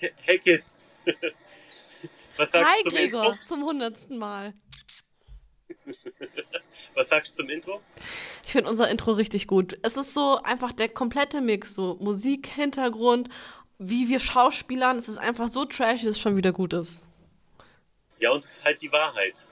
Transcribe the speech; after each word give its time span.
Hecke. 0.24 0.62
Was 2.36 2.50
sagst 2.50 2.70
Hi 2.72 2.82
du 2.84 2.90
zum 2.90 2.94
Gregor, 2.98 3.32
Intro? 3.32 3.46
zum 3.46 3.64
hundertsten 3.64 4.18
Mal. 4.18 4.54
Was 6.94 7.08
sagst 7.08 7.32
du 7.32 7.42
zum 7.42 7.50
Intro? 7.50 7.80
Ich 8.44 8.52
finde 8.52 8.70
unser 8.70 8.88
Intro 8.90 9.12
richtig 9.12 9.46
gut. 9.46 9.78
Es 9.82 9.96
ist 9.96 10.14
so 10.14 10.40
einfach 10.42 10.72
der 10.72 10.88
komplette 10.88 11.40
Mix, 11.40 11.74
so 11.74 11.96
Musik, 12.00 12.46
Hintergrund, 12.46 13.28
wie 13.78 14.08
wir 14.08 14.20
Schauspielern. 14.20 14.96
Es 14.96 15.08
ist 15.08 15.18
einfach 15.18 15.48
so 15.48 15.64
trashy, 15.64 16.06
dass 16.06 16.16
es 16.16 16.20
schon 16.20 16.36
wieder 16.36 16.52
gut 16.52 16.72
ist. 16.72 17.02
Ja, 18.18 18.30
und 18.30 18.44
es 18.44 18.58
ist 18.58 18.64
halt 18.64 18.82
die 18.82 18.92
Wahrheit. 18.92 19.48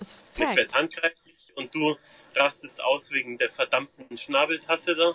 Es 0.00 0.08
ist 0.08 0.24
Ich 0.34 0.40
werde 0.40 0.54
Fact. 0.62 0.74
handgreiflich 0.74 1.52
und 1.56 1.74
du 1.74 1.96
rastest 2.34 2.80
aus 2.82 3.10
wegen 3.10 3.38
der 3.38 3.50
verdammten 3.50 4.16
Schnabeltasse 4.18 4.94
da. 4.94 5.14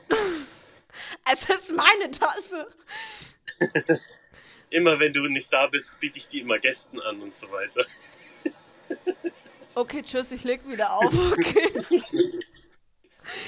Es 1.32 1.48
ist 1.50 1.74
meine 1.74 2.12
Tasse. 2.12 2.68
Immer 4.72 5.00
wenn 5.00 5.14
du 5.14 5.28
nicht 5.28 5.52
da 5.54 5.68
bist, 5.68 6.00
biete 6.00 6.18
ich 6.18 6.28
die 6.28 6.40
immer 6.40 6.58
Gästen 6.58 7.00
an 7.02 7.22
und 7.22 7.36
so 7.36 7.52
weiter. 7.52 7.86
Okay, 9.76 10.02
tschüss, 10.02 10.32
ich 10.32 10.44
leg 10.44 10.62
wieder 10.68 10.92
auf. 10.92 11.14
Okay. 11.32 12.02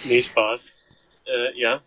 Nee, 0.05 0.21
Spaß. 0.21 0.71
Äh, 1.25 1.59
ja. 1.59 1.81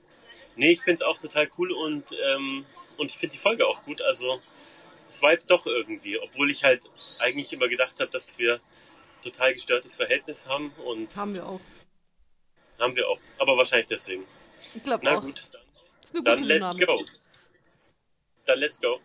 Nee, 0.57 0.73
ich 0.73 0.83
finde 0.83 0.97
es 0.97 1.03
auch 1.03 1.19
total 1.19 1.49
cool 1.57 1.73
und, 1.73 2.05
ähm, 2.13 2.67
und 2.99 3.11
ich 3.11 3.17
finde 3.17 3.35
die 3.37 3.41
Folge 3.41 3.67
auch 3.67 3.83
gut. 3.85 4.03
Also, 4.03 4.43
es 5.09 5.23
war 5.23 5.33
jetzt 5.33 5.51
doch 5.51 5.65
irgendwie, 5.67 6.19
obwohl 6.19 6.51
ich 6.51 6.63
halt 6.65 6.91
eigentlich 7.21 7.53
immer 7.53 7.69
gedacht 7.69 7.99
habe, 8.01 8.11
dass 8.11 8.31
wir 8.37 8.61
total 9.23 9.55
gestörtes 9.55 9.95
Verhältnis 9.95 10.47
haben 10.47 10.71
und 10.85 11.15
Haben 11.17 11.35
wir 11.35 11.47
auch. 11.47 11.61
haben 12.79 12.95
wir 12.97 13.09
auch. 13.09 13.21
Aber 13.39 13.57
wahrscheinlich 13.57 13.87
deswegen. 13.87 14.27
Ich 14.75 14.83
glaube 14.83 15.05
Na 15.05 15.17
auch. 15.19 15.23
gut, 15.23 15.49
dann, 15.53 15.63
ist 16.03 16.15
eine 16.15 16.25
dann 16.25 16.37
gute 16.39 16.49
let's 16.49 16.71
Dynamik. 16.71 16.87
go. 16.87 17.05
Let's 18.57 18.79
go. 18.79 18.99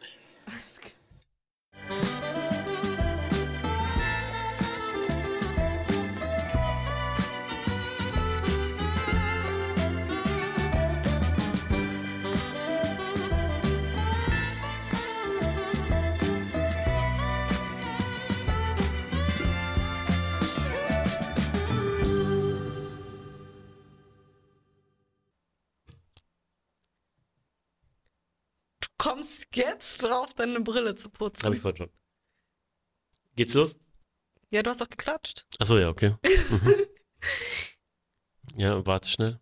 Jetzt 29.56 30.04
drauf, 30.04 30.34
deine 30.34 30.62
Brille 30.62 30.96
zu 30.96 31.10
putzen. 31.10 31.46
Habe 31.46 31.56
ich 31.56 31.62
vorhin 31.62 31.78
schon. 31.78 31.90
Geht's 33.36 33.54
los? 33.54 33.78
Ja, 34.50 34.62
du 34.64 34.70
hast 34.70 34.82
doch 34.82 34.90
geklatscht. 34.90 35.46
Achso, 35.60 35.78
ja, 35.78 35.90
okay. 35.90 36.16
Mhm. 36.50 36.76
ja, 38.58 38.86
warte 38.86 39.08
schnell. 39.08 39.40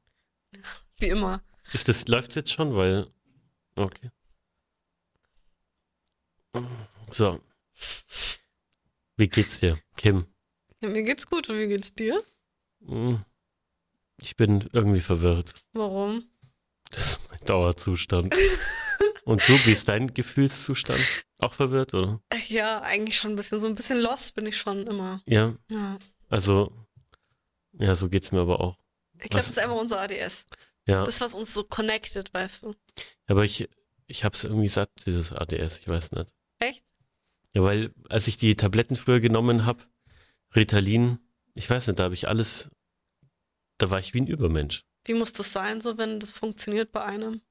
Wie 1.00 1.08
immer. 1.08 1.44
Ist 1.74 1.88
das, 1.88 2.08
läuft's 2.08 2.36
jetzt 2.36 2.52
schon? 2.52 2.76
Weil. 2.76 3.12
Okay. 3.76 4.12
So. 7.10 7.40
Wie 9.18 9.28
geht's 9.28 9.60
dir, 9.60 9.80
Kim? 9.96 10.26
Ja, 10.82 10.90
mir 10.90 11.04
geht's 11.04 11.28
gut 11.28 11.50
und 11.50 11.58
wie 11.58 11.68
geht's 11.68 11.94
dir? 11.94 12.24
Hm. 12.86 13.24
Ich 14.22 14.36
bin 14.36 14.70
irgendwie 14.74 15.00
verwirrt. 15.00 15.54
Warum? 15.74 16.30
Das 16.92 17.12
ist 17.12 17.30
mein 17.30 17.40
Dauerzustand. 17.46 18.36
Und 19.30 19.48
du, 19.48 19.54
wie 19.66 19.72
ist 19.74 19.88
dein 19.88 20.12
Gefühlszustand? 20.14 21.00
Auch 21.38 21.54
verwirrt, 21.54 21.94
oder? 21.94 22.20
Ja, 22.48 22.82
eigentlich 22.82 23.16
schon 23.18 23.32
ein 23.32 23.36
bisschen. 23.36 23.60
So 23.60 23.68
ein 23.68 23.76
bisschen 23.76 24.00
lost 24.00 24.34
bin 24.34 24.48
ich 24.48 24.58
schon 24.58 24.88
immer. 24.88 25.22
Ja, 25.28 25.56
Ja. 25.70 26.00
also. 26.30 26.72
Ja, 27.74 27.94
so 27.94 28.10
geht's 28.10 28.32
mir 28.32 28.40
aber 28.42 28.60
auch. 28.60 28.78
Ich 29.22 29.30
glaube, 29.30 29.36
Was- 29.36 29.46
das 29.46 29.50
ist 29.50 29.60
einfach 29.60 29.76
unser 29.78 30.02
ADS. 30.02 30.46
Ja, 30.88 31.04
Das, 31.04 31.22
was 31.22 31.36
uns 31.36 31.54
so 31.54 31.64
connected, 31.64 32.34
weißt 32.34 32.64
du. 32.64 32.74
aber 33.28 33.44
ich, 33.44 33.70
ich 34.08 34.24
hab's 34.24 34.44
irgendwie 34.46 34.68
satt, 34.68 34.90
dieses 35.06 35.32
ADS, 35.32 35.80
ich 35.80 35.88
weiß 35.88 36.14
nicht. 36.14 36.34
Echt? 36.58 36.84
Ja, 37.54 37.62
weil 37.64 37.94
als 38.10 38.28
ich 38.28 38.38
die 38.38 38.56
Tabletten 38.56 38.96
früher 38.96 39.20
genommen 39.20 39.66
habe, 39.66 39.84
Ritalin, 40.56 41.20
ich 41.54 41.70
weiß 41.70 41.86
nicht, 41.88 42.00
da 42.00 42.06
habe 42.06 42.16
ich 42.16 42.28
alles, 42.28 42.72
da 43.78 43.92
war 43.92 44.00
ich 44.00 44.14
wie 44.16 44.22
ein 44.22 44.28
Übermensch. 44.28 44.84
Wie 45.06 45.14
muss 45.14 45.34
das 45.34 45.54
sein, 45.54 45.82
so 45.82 45.98
wenn 46.00 46.20
das 46.20 46.32
funktioniert 46.32 46.92
bei 46.92 47.04
einem? 47.04 47.42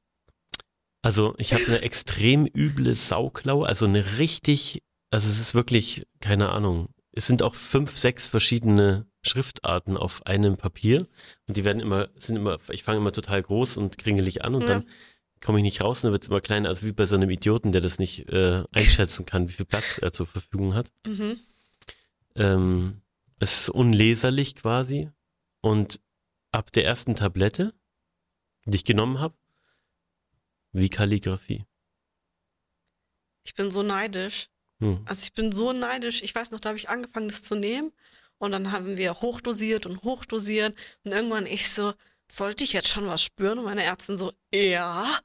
Also 1.03 1.35
ich 1.39 1.53
habe 1.55 1.65
eine 1.67 1.83
extrem 1.83 2.47
üble 2.47 2.95
Sauklaue, 2.95 3.67
also 3.67 3.87
eine 3.87 4.19
richtig, 4.19 4.83
also 5.11 5.29
es 5.29 5.39
ist 5.39 5.55
wirklich, 5.55 6.07
keine 6.21 6.51
Ahnung, 6.51 6.89
es 7.13 7.27
sind 7.27 7.43
auch 7.43 7.55
fünf, 7.55 7.97
sechs 7.99 8.27
verschiedene 8.27 9.07
Schriftarten 9.23 9.97
auf 9.97 10.27
einem 10.27 10.57
Papier 10.57 11.07
und 11.47 11.57
die 11.57 11.65
werden 11.65 11.81
immer, 11.81 12.09
sind 12.17 12.37
immer, 12.37 12.59
ich 12.71 12.83
fange 12.83 12.99
immer 12.99 13.13
total 13.13 13.43
groß 13.43 13.77
und 13.77 13.99
kringelig 13.99 14.45
an 14.45 14.55
und 14.55 14.63
Ja. 14.63 14.67
dann 14.69 14.89
komme 15.41 15.59
ich 15.59 15.63
nicht 15.63 15.81
raus 15.81 15.99
und 15.99 16.09
dann 16.09 16.13
wird 16.13 16.25
es 16.25 16.29
immer 16.29 16.41
kleiner, 16.41 16.69
also 16.69 16.85
wie 16.87 16.93
bei 16.93 17.07
so 17.07 17.15
einem 17.15 17.31
Idioten, 17.31 17.71
der 17.73 17.81
das 17.81 17.99
nicht 17.99 18.29
äh, 18.29 18.65
einschätzen 18.73 19.25
kann, 19.25 19.49
wie 19.49 19.53
viel 19.53 19.67
Platz 19.67 19.99
er 19.99 20.13
zur 20.13 20.27
Verfügung 20.27 20.75
hat. 20.75 20.91
Mhm. 21.07 21.39
Ähm, 22.35 23.03
es 23.41 23.61
ist 23.61 23.69
unleserlich 23.71 24.57
quasi. 24.57 25.11
Und 25.61 26.01
ab 26.53 26.73
der 26.73 26.85
ersten 26.85 27.15
Tablette, 27.15 27.73
die 28.65 28.77
ich 28.77 28.85
genommen 28.85 29.21
habe, 29.21 29.35
wie 30.73 30.89
Kalligrafie. 30.89 31.65
Ich 33.45 33.55
bin 33.55 33.71
so 33.71 33.83
neidisch. 33.83 34.49
Hm. 34.81 35.03
Also 35.07 35.23
ich 35.25 35.33
bin 35.33 35.53
so 35.53 35.73
neidisch. 35.73 36.23
Ich 36.23 36.35
weiß 36.35 36.51
noch, 36.51 36.61
da 36.61 36.71
habe 36.71 36.79
ich 36.79 36.89
angefangen, 36.89 37.29
das 37.29 37.43
zu 37.43 37.55
nehmen. 37.55 37.93
Und 38.39 38.53
dann 38.53 38.73
haben 38.73 38.97
wir 38.97 39.21
hochdosiert 39.21 39.87
und 39.87 40.03
hochdosiert. 40.03 40.77
Und 41.05 41.13
irgendwann 41.13 41.47
ich 41.47 41.71
so, 41.71 41.93
sollte 42.31 42.65
ich 42.65 42.73
jetzt 42.73 42.89
schon 42.89 43.07
was 43.07 43.23
spüren? 43.23 43.59
Und 43.59 43.65
meine 43.65 43.83
Ärztin 43.83 44.17
so, 44.17 44.33
ja. 44.55 45.19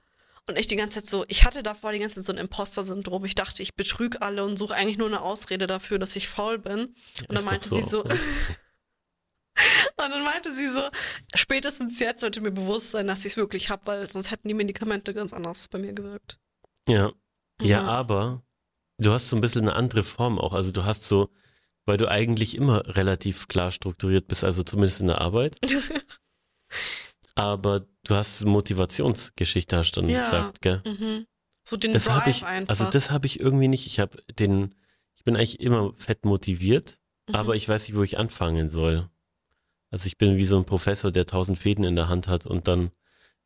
Und 0.47 0.57
ich 0.57 0.67
die 0.67 0.75
ganze 0.75 0.99
Zeit 0.99 1.09
so, 1.09 1.23
ich 1.27 1.45
hatte 1.45 1.63
davor 1.63 1.91
die 1.93 1.99
ganze 1.99 2.15
Zeit 2.15 2.25
so 2.25 2.33
ein 2.33 2.37
Imposter-Syndrom. 2.37 3.23
Ich 3.25 3.35
dachte, 3.35 3.63
ich 3.63 3.75
betrüge 3.75 4.21
alle 4.21 4.43
und 4.43 4.57
suche 4.57 4.73
eigentlich 4.73 4.97
nur 4.97 5.07
eine 5.07 5.21
Ausrede 5.21 5.67
dafür, 5.67 5.99
dass 5.99 6.15
ich 6.15 6.27
faul 6.27 6.57
bin. 6.57 6.95
Und 7.27 7.35
dann 7.35 7.45
meinte 7.45 7.69
sie 7.69 7.81
so, 7.81 8.01
auch, 8.03 8.05
ne? 8.09 8.19
Und 10.05 10.11
dann 10.11 10.23
meinte 10.23 10.53
sie 10.53 10.67
so, 10.67 10.81
spätestens 11.35 11.99
jetzt 11.99 12.21
sollte 12.21 12.41
mir 12.41 12.51
bewusst 12.51 12.91
sein, 12.91 13.07
dass 13.07 13.19
ich 13.25 13.33
es 13.33 13.37
wirklich 13.37 13.69
habe, 13.69 13.85
weil 13.87 14.09
sonst 14.09 14.31
hätten 14.31 14.47
die 14.47 14.53
Medikamente 14.53 15.13
ganz 15.13 15.33
anders 15.33 15.67
bei 15.67 15.79
mir 15.79 15.93
gewirkt. 15.93 16.37
Ja. 16.89 17.11
ja, 17.61 17.67
Ja. 17.67 17.83
aber 17.85 18.43
du 18.97 19.11
hast 19.11 19.29
so 19.29 19.35
ein 19.35 19.41
bisschen 19.41 19.61
eine 19.63 19.73
andere 19.75 20.03
Form 20.03 20.39
auch. 20.39 20.53
Also 20.53 20.71
du 20.71 20.85
hast 20.85 21.03
so, 21.05 21.29
weil 21.85 21.97
du 21.97 22.07
eigentlich 22.09 22.55
immer 22.55 22.85
relativ 22.95 23.47
klar 23.47 23.71
strukturiert 23.71 24.27
bist, 24.27 24.43
also 24.43 24.63
zumindest 24.63 25.01
in 25.01 25.07
der 25.07 25.21
Arbeit. 25.21 25.55
aber 27.35 27.85
du 28.03 28.15
hast 28.15 28.45
Motivationsgeschichte, 28.45 29.77
hast 29.77 29.91
du 29.93 30.01
dann 30.01 30.09
Ja. 30.09 30.23
gesagt, 30.23 30.61
gell? 30.61 30.81
mhm. 30.85 31.25
So 31.65 31.77
den 31.77 31.93
Das 31.93 32.05
Drive 32.05 32.15
habe 32.15 32.29
ich, 32.29 32.45
einfach. 32.45 32.69
also 32.69 32.89
das 32.91 33.09
habe 33.11 33.25
ich 33.25 33.39
irgendwie 33.39 33.69
nicht. 33.69 33.87
Ich 33.87 33.99
habe 33.99 34.21
den, 34.37 34.75
ich 35.15 35.23
bin 35.23 35.35
eigentlich 35.35 35.61
immer 35.61 35.93
fett 35.95 36.25
motiviert, 36.25 36.99
Mhm. 37.29 37.35
aber 37.35 37.55
ich 37.55 37.69
weiß 37.69 37.87
nicht, 37.87 37.97
wo 37.97 38.03
ich 38.03 38.17
anfangen 38.19 38.67
soll. 38.67 39.09
Also 39.93 40.07
ich 40.07 40.17
bin 40.17 40.37
wie 40.37 40.45
so 40.45 40.57
ein 40.57 40.65
Professor, 40.65 41.11
der 41.11 41.27
tausend 41.27 41.59
Fäden 41.59 41.83
in 41.83 41.95
der 41.95 42.09
Hand 42.09 42.27
hat 42.27 42.47
und 42.47 42.67
dann 42.67 42.89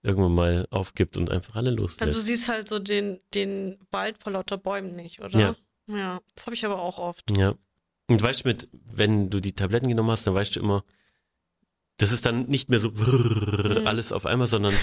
irgendwann 0.01 0.33
mal 0.33 0.65
aufgibt 0.71 1.17
und 1.17 1.29
einfach 1.29 1.55
alle 1.55 1.71
Also 1.71 1.75
du 1.75 1.81
loslässt. 1.83 2.23
siehst 2.23 2.47
halt 2.47 2.69
so 2.69 2.79
den, 2.79 3.19
den 3.33 3.77
Wald 3.91 4.17
vor 4.23 4.31
lauter 4.31 4.57
Bäumen 4.57 4.95
nicht, 4.95 5.19
oder? 5.19 5.37
Ja. 5.37 5.55
Ja, 5.87 6.21
das 6.35 6.45
habe 6.45 6.55
ich 6.55 6.65
aber 6.65 6.81
auch 6.81 6.97
oft. 6.99 7.37
Ja. 7.37 7.53
Und 8.07 8.21
weißt 8.21 8.45
du, 8.45 8.47
mit, 8.47 8.69
wenn 8.71 9.29
du 9.29 9.41
die 9.41 9.51
Tabletten 9.53 9.89
genommen 9.89 10.09
hast, 10.11 10.25
dann 10.25 10.35
weißt 10.35 10.55
du 10.55 10.61
immer, 10.61 10.85
das 11.97 12.13
ist 12.13 12.25
dann 12.25 12.45
nicht 12.45 12.69
mehr 12.69 12.79
so 12.79 12.91
Mhm. 12.91 13.85
alles 13.85 14.13
auf 14.13 14.25
einmal, 14.25 14.47
sondern 14.47 14.73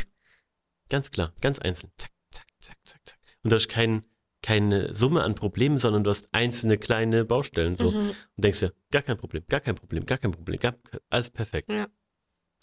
ganz 0.91 1.11
klar, 1.11 1.33
ganz 1.41 1.59
einzeln. 1.61 1.91
Zack, 1.97 2.11
zack, 2.31 2.47
zack, 2.61 2.77
zack, 2.85 3.01
zack. 3.07 3.19
Und 3.43 3.51
du 3.53 3.57
hast 3.57 3.69
kein, 3.69 4.05
keine 4.45 4.93
Summe 4.93 5.23
an 5.23 5.35
Problemen, 5.35 5.79
sondern 5.79 6.05
du 6.05 6.11
hast 6.11 6.29
einzelne 6.33 6.77
kleine 6.77 7.25
Baustellen 7.25 7.77
so. 7.77 7.93
Mhm. 7.93 8.11
Und 8.11 8.17
denkst 8.37 8.61
dir, 8.61 8.75
gar 8.91 9.01
kein 9.01 9.17
Problem, 9.17 9.43
gar 9.49 9.61
kein 9.61 9.75
Problem, 9.75 10.05
gar 10.05 10.19
kein 10.19 10.33
Problem, 10.33 10.61
gar, 10.61 10.75
alles 11.09 11.31
perfekt. 11.31 11.71
Ja. 11.71 11.87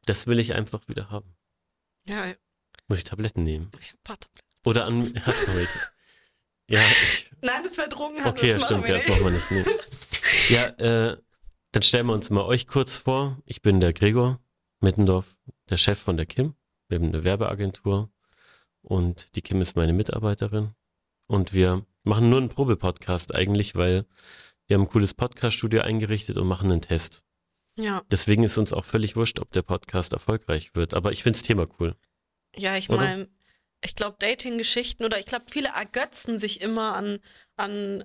Das 0.06 0.28
will 0.28 0.38
ich 0.40 0.54
einfach 0.54 0.88
wieder 0.88 1.10
haben. 1.10 1.36
Ja, 2.08 2.34
Muss 2.88 3.00
ich 3.00 3.04
Tabletten 3.04 3.42
nehmen? 3.42 3.72
ich 3.80 3.88
habe 3.88 3.98
ein 3.98 4.04
paar 4.04 4.20
Tabletten. 4.20 4.48
Oder 4.64 4.86
an, 4.86 5.00
hast 5.26 5.48
du 5.48 5.56
welche? 5.56 5.80
Ja, 6.70 6.80
ich, 6.80 7.32
Nein, 7.42 7.64
das 7.64 7.78
wäre 7.78 7.90
Drogenhandel. 7.90 8.32
okay, 8.32 8.50
ja, 8.50 8.54
das 8.54 8.66
stimmt, 8.66 8.88
ja, 8.88 8.96
das 8.96 9.08
machen 9.08 9.24
wir 9.24 9.32
nicht. 9.32 9.52
Nee. 9.52 9.66
Ja, 10.50 10.68
äh, 11.12 11.18
dann 11.72 11.82
stellen 11.82 12.06
wir 12.06 12.14
uns 12.14 12.30
mal 12.30 12.44
euch 12.44 12.68
kurz 12.68 12.96
vor. 12.96 13.42
Ich 13.46 13.64
bin 13.64 13.80
der 13.82 13.92
Gregor 13.92 14.40
Mittendorf, 14.82 15.36
der 15.72 15.78
Chef 15.78 16.00
von 16.00 16.16
der 16.16 16.28
Kim. 16.28 16.54
Wir 16.90 17.00
haben 17.00 17.08
eine 17.08 17.24
Werbeagentur 17.24 18.12
und 18.84 19.36
die 19.36 19.42
Kim 19.42 19.62
ist 19.62 19.76
meine 19.76 19.94
Mitarbeiterin. 19.94 20.76
Und 21.32 21.54
wir 21.54 21.86
machen 22.04 22.30
nur 22.30 22.40
einen 22.40 22.50
Probepodcast 22.50 23.34
eigentlich, 23.34 23.76
weil 23.76 24.06
wir 24.68 24.76
haben 24.76 24.84
ein 24.84 24.90
cooles 24.90 25.14
Podcast-Studio 25.14 25.82
eingerichtet 25.82 26.36
und 26.36 26.46
machen 26.46 26.70
einen 26.70 26.82
Test. 26.82 27.24
Ja, 27.80 28.02
Deswegen 28.12 28.44
ist 28.44 28.58
uns 28.58 28.74
auch 28.74 28.84
völlig 28.84 29.16
wurscht, 29.16 29.40
ob 29.40 29.50
der 29.52 29.62
Podcast 29.62 30.12
erfolgreich 30.12 30.76
wird. 30.76 30.94
Aber 30.94 31.14
ich 31.14 31.24
finde 31.24 31.40
das 31.40 31.48
Thema 31.48 31.68
cool. 31.80 31.96
ja, 32.58 32.76
ich 32.76 32.90
meine, 32.90 33.30
ich 33.82 33.96
glaube, 33.96 34.18
Dating-Geschichten 34.20 35.06
oder 35.06 35.20
ich 35.20 35.26
glaube, 35.26 35.46
viele 35.48 35.70
ergötzen 35.70 36.38
sich 36.38 36.60
immer 36.60 36.96
an, 36.96 37.20
an 37.56 38.04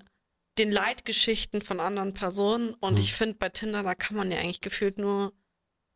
den 0.57 0.71
Leitgeschichten 0.71 1.63
von 1.63 1.81
anderen 1.81 2.15
Personen. 2.15 2.75
Und 2.75 2.99
Hm. 2.99 3.03
ich 3.03 3.13
finde, 3.13 3.35
bei 3.39 3.49
Tinder, 3.49 3.83
da 3.83 3.97
kann 3.97 4.17
man 4.17 4.31
ja 4.31 4.39
eigentlich 4.39 4.61
gefühlt 4.61 4.99
nur 4.99 5.33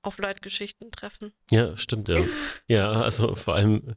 auf 0.02 0.19
Leitgeschichten 0.19 0.91
treffen. 0.91 1.32
Ja, 1.50 1.76
stimmt, 1.76 2.08
ja. 2.08 2.17
Ja, 2.69 2.91
also 2.93 3.35
vor 3.35 3.55
allem, 3.56 3.94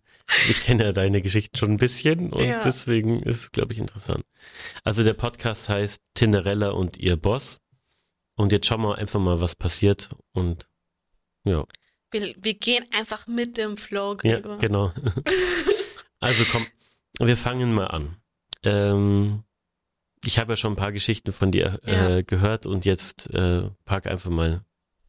ich 0.49 0.63
kenne 0.63 0.83
ja 0.85 0.91
deine 0.93 1.21
Geschichten 1.21 1.55
schon 1.57 1.71
ein 1.71 1.77
bisschen 1.77 2.33
und 2.33 2.43
Ja. 2.43 2.61
deswegen 2.63 3.21
ist 3.23 3.37
es, 3.41 3.51
glaube 3.51 3.73
ich, 3.73 3.79
interessant. 3.79 4.23
Also 4.83 5.03
der 5.03 5.13
Podcast 5.13 5.69
heißt 5.69 6.01
Tinderella 6.15 6.69
und 6.71 6.97
ihr 6.97 7.15
Boss. 7.17 7.59
Und 8.35 8.51
jetzt 8.51 8.65
schauen 8.65 8.81
wir 8.81 8.97
einfach 8.97 9.19
mal, 9.19 9.39
was 9.41 9.55
passiert. 9.55 10.15
Und 10.31 10.67
ja, 11.45 11.65
Wir, 12.11 12.33
wir 12.37 12.53
gehen 12.55 12.83
einfach 12.97 13.27
mit 13.27 13.57
dem 13.57 13.77
Flow, 13.77 14.17
ja 14.23 14.39
Gregor. 14.39 14.57
genau. 14.57 14.91
also 16.19 16.43
komm, 16.51 16.65
wir 17.19 17.37
fangen 17.37 17.73
mal 17.73 17.87
an. 17.87 18.17
Ähm, 18.63 19.43
ich 20.25 20.39
habe 20.39 20.53
ja 20.53 20.57
schon 20.57 20.73
ein 20.73 20.77
paar 20.77 20.91
Geschichten 20.93 21.31
von 21.33 21.51
dir 21.51 21.79
Ja. 21.85 22.09
äh, 22.17 22.23
gehört 22.23 22.65
und 22.65 22.85
jetzt 22.85 23.29
äh, 23.33 23.69
pack 23.85 24.07
einfach 24.07 24.31
mal 24.31 24.63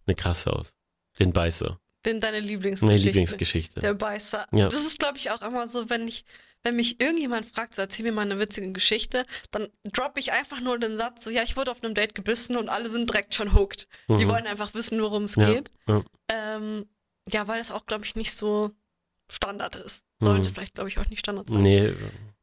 eine 0.07 0.15
krasse 0.17 0.53
aus. 0.53 0.77
Den 1.19 1.33
Beißer. 1.33 1.79
Denn 2.05 2.21
deine 2.21 2.41
Lieblingsgeschichte. 2.41 2.87
Meine 2.87 2.99
Lieblingsgeschichte. 3.03 3.81
Der 3.81 3.95
Beißer. 3.95 4.47
Ja. 4.53 4.69
Das 4.69 4.81
ist, 4.85 4.99
glaube 4.99 5.17
ich, 5.19 5.31
auch 5.31 5.41
immer 5.43 5.69
so, 5.69 5.89
wenn 5.89 6.07
ich, 6.07 6.25
wenn 6.63 6.77
mich 6.77 7.01
irgendjemand 7.01 7.47
fragt, 7.47 7.75
so 7.75 7.83
erzähl 7.83 8.05
mir 8.05 8.13
mal 8.13 8.23
eine 8.23 8.39
witzige 8.39 8.73
Geschichte, 8.73 9.25
dann 9.51 9.69
droppe 9.85 10.21
ich 10.21 10.33
einfach 10.33 10.61
nur 10.61 10.79
den 10.79 10.97
Satz, 10.97 11.25
so 11.25 11.31
ja, 11.31 11.43
ich 11.43 11.57
wurde 11.57 11.71
auf 11.71 11.83
einem 11.83 11.95
Date 11.95 12.15
gebissen 12.15 12.57
und 12.57 12.69
alle 12.69 12.91
sind 12.91 13.09
direkt 13.11 13.35
schon 13.35 13.55
hooked. 13.55 13.87
Die 14.09 14.13
Mhm. 14.25 14.29
wollen 14.29 14.47
einfach 14.47 14.75
wissen, 14.75 15.01
worum 15.01 15.25
es 15.25 15.37
Ja, 15.37 15.53
geht. 15.53 15.73
ja. 15.89 16.03
Ähm, 16.29 16.87
ja, 17.33 17.49
weil 17.49 17.59
das 17.59 17.71
auch, 17.71 17.87
glaube 17.87 18.05
ich, 18.05 18.17
nicht 18.17 18.33
so 18.35 18.71
Standard 19.33 19.77
ist. 19.77 20.05
Sollte 20.21 20.51
Mhm. 20.51 20.55
vielleicht, 20.55 20.75
glaube 20.75 20.89
ich, 20.91 20.99
auch 20.99 21.07
nicht 21.09 21.21
Standard 21.21 21.49
sein. 21.49 21.63
Nee, 21.63 21.93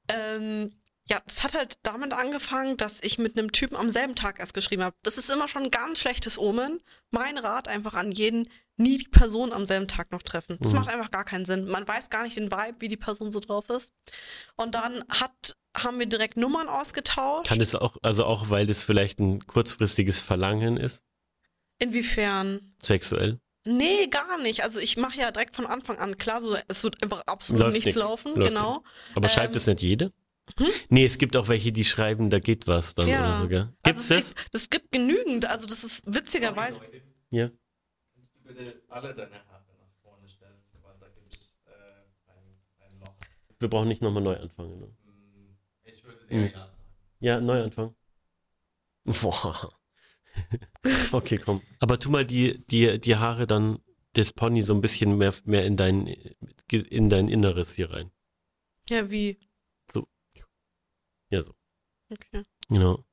Ähm, 0.08 0.72
ja, 1.12 1.22
es 1.28 1.44
hat 1.44 1.54
halt 1.54 1.78
damit 1.84 2.14
angefangen, 2.14 2.78
dass 2.78 3.00
ich 3.04 3.18
mit 3.20 3.38
einem 3.38 3.52
Typen 3.52 3.76
am 3.76 3.90
selben 3.90 4.16
Tag 4.16 4.40
erst 4.40 4.54
geschrieben 4.54 4.84
habe. 4.84 4.96
Das 5.04 5.18
ist 5.18 5.30
immer 5.30 5.48
schon 5.48 5.64
ein 5.64 5.72
ganz 5.72 6.00
schlechtes 6.00 6.38
Omen. 6.40 6.80
Mein 7.12 7.38
Rat 7.38 7.68
einfach 7.68 7.94
an 7.94 8.12
jeden, 8.12 8.50
nie 8.78 8.98
die 8.98 9.08
Person 9.10 9.52
am 9.54 9.66
selben 9.66 9.88
Tag 9.88 10.12
noch 10.12 10.24
treffen. 10.24 10.58
Das 10.62 10.72
Mhm. 10.74 10.80
macht 10.80 10.90
einfach 10.90 11.12
gar 11.12 11.26
keinen 11.26 11.46
Sinn. 11.46 11.68
Man 11.68 11.88
weiß 11.88 12.10
gar 12.10 12.24
nicht 12.24 12.38
den 12.38 12.52
Vibe, 12.52 12.78
wie 12.80 12.88
die 12.88 12.98
Person 12.98 13.32
so 13.32 13.40
drauf 13.40 13.70
ist. 13.70 13.92
Und 14.56 14.74
dann 14.74 15.04
hat, 15.10 15.56
haben 15.78 16.00
wir 16.00 16.06
direkt 16.08 16.38
Nummern 16.38 16.68
ausgetauscht. 16.70 17.50
Kann 17.50 17.62
es 17.62 17.76
auch, 17.76 17.98
also 18.02 18.26
auch 18.26 18.50
weil 18.50 18.66
das 18.66 18.82
vielleicht 18.84 19.20
ein 19.20 19.46
kurzfristiges 19.46 20.22
Verlangen 20.22 20.78
ist, 20.78 21.04
Inwiefern? 21.80 22.74
sexuell? 22.82 23.40
Nee, 23.66 24.08
gar 24.08 24.40
nicht. 24.40 24.64
Also 24.64 24.80
ich 24.80 24.98
mache 24.98 25.20
ja 25.20 25.30
direkt 25.32 25.56
von 25.56 25.68
Anfang 25.68 26.00
an 26.00 26.18
klar, 26.18 26.42
so 26.42 26.58
es 26.68 26.84
wird 26.84 27.02
einfach 27.04 27.22
absolut 27.28 27.62
Läuft 27.62 27.74
nichts 27.74 27.86
nix. 27.88 27.98
laufen, 27.98 28.36
Läuft 28.36 28.50
genau. 28.50 28.84
Aber 29.16 29.28
Ähm, 29.28 29.34
schreibt 29.34 29.56
es 29.56 29.68
nicht 29.68 29.82
jede? 29.82 30.12
Hm? 30.58 30.68
Nee, 30.90 31.06
es 31.06 31.18
gibt 31.18 31.36
auch 31.38 31.48
welche, 31.48 31.72
die 31.72 31.84
schreiben, 31.84 32.30
da 32.30 32.40
geht 32.40 32.68
was 32.68 32.96
dann 32.96 33.08
Ja. 33.08 33.20
oder 33.22 33.42
so, 33.42 33.48
gell? 33.48 33.60
Also 33.60 33.74
Gibt's 33.84 34.02
es 34.02 34.08
das? 34.10 34.36
gibt, 34.36 34.50
es 34.56 34.70
gibt 34.70 34.92
genügend, 34.92 35.46
also 35.46 35.68
das 35.68 35.84
ist 35.84 36.04
witzigerweise. 36.14 36.82
Ja. 37.30 37.50
Kannst 38.14 38.32
du 38.36 38.40
bitte 38.44 38.82
alle 38.90 39.14
deine 39.16 39.36
Haare 39.48 39.66
nach 39.80 39.94
vorne 40.02 40.28
stellen, 40.28 40.62
weil 40.82 40.96
da 41.00 41.08
gibt 41.10 41.34
es 41.34 41.58
äh, 41.66 41.72
ein, 42.32 42.92
ein 42.92 43.00
Loch. 43.00 43.16
Wir 43.60 43.70
brauchen 43.70 43.88
nicht 43.88 44.02
nochmal 44.02 44.24
neu 44.24 44.36
anfangen. 44.38 44.80
Ne? 44.80 44.86
Hm, 45.06 45.58
Ich 45.84 46.04
würde 46.04 46.26
dir 46.28 46.36
Hm. 46.38 46.44
ja 46.46 46.52
sagen. 46.60 46.72
Ja, 47.20 47.40
neu 47.42 47.64
anfangen. 47.64 47.96
Boah. 49.06 49.74
okay, 51.12 51.38
komm. 51.38 51.62
Aber 51.80 52.00
tu 52.00 52.10
mal 52.10 52.26
die, 52.26 52.66
die, 52.68 53.00
die 53.00 53.16
Haare 53.18 53.48
dann 53.48 53.80
des 54.16 54.34
Pony 54.34 54.62
so 54.62 54.74
ein 54.74 54.82
bisschen 54.82 55.18
mehr, 55.18 55.34
mehr 55.46 55.66
in 55.66 55.78
dein, 55.78 56.08
in 56.70 57.10
dein 57.10 57.28
Inneres 57.28 57.74
hier 57.74 57.92
rein. 57.92 58.12
Ja, 58.90 59.10
wie? 59.10 59.40
Okay. 62.12 62.44
Genau. 62.70 63.04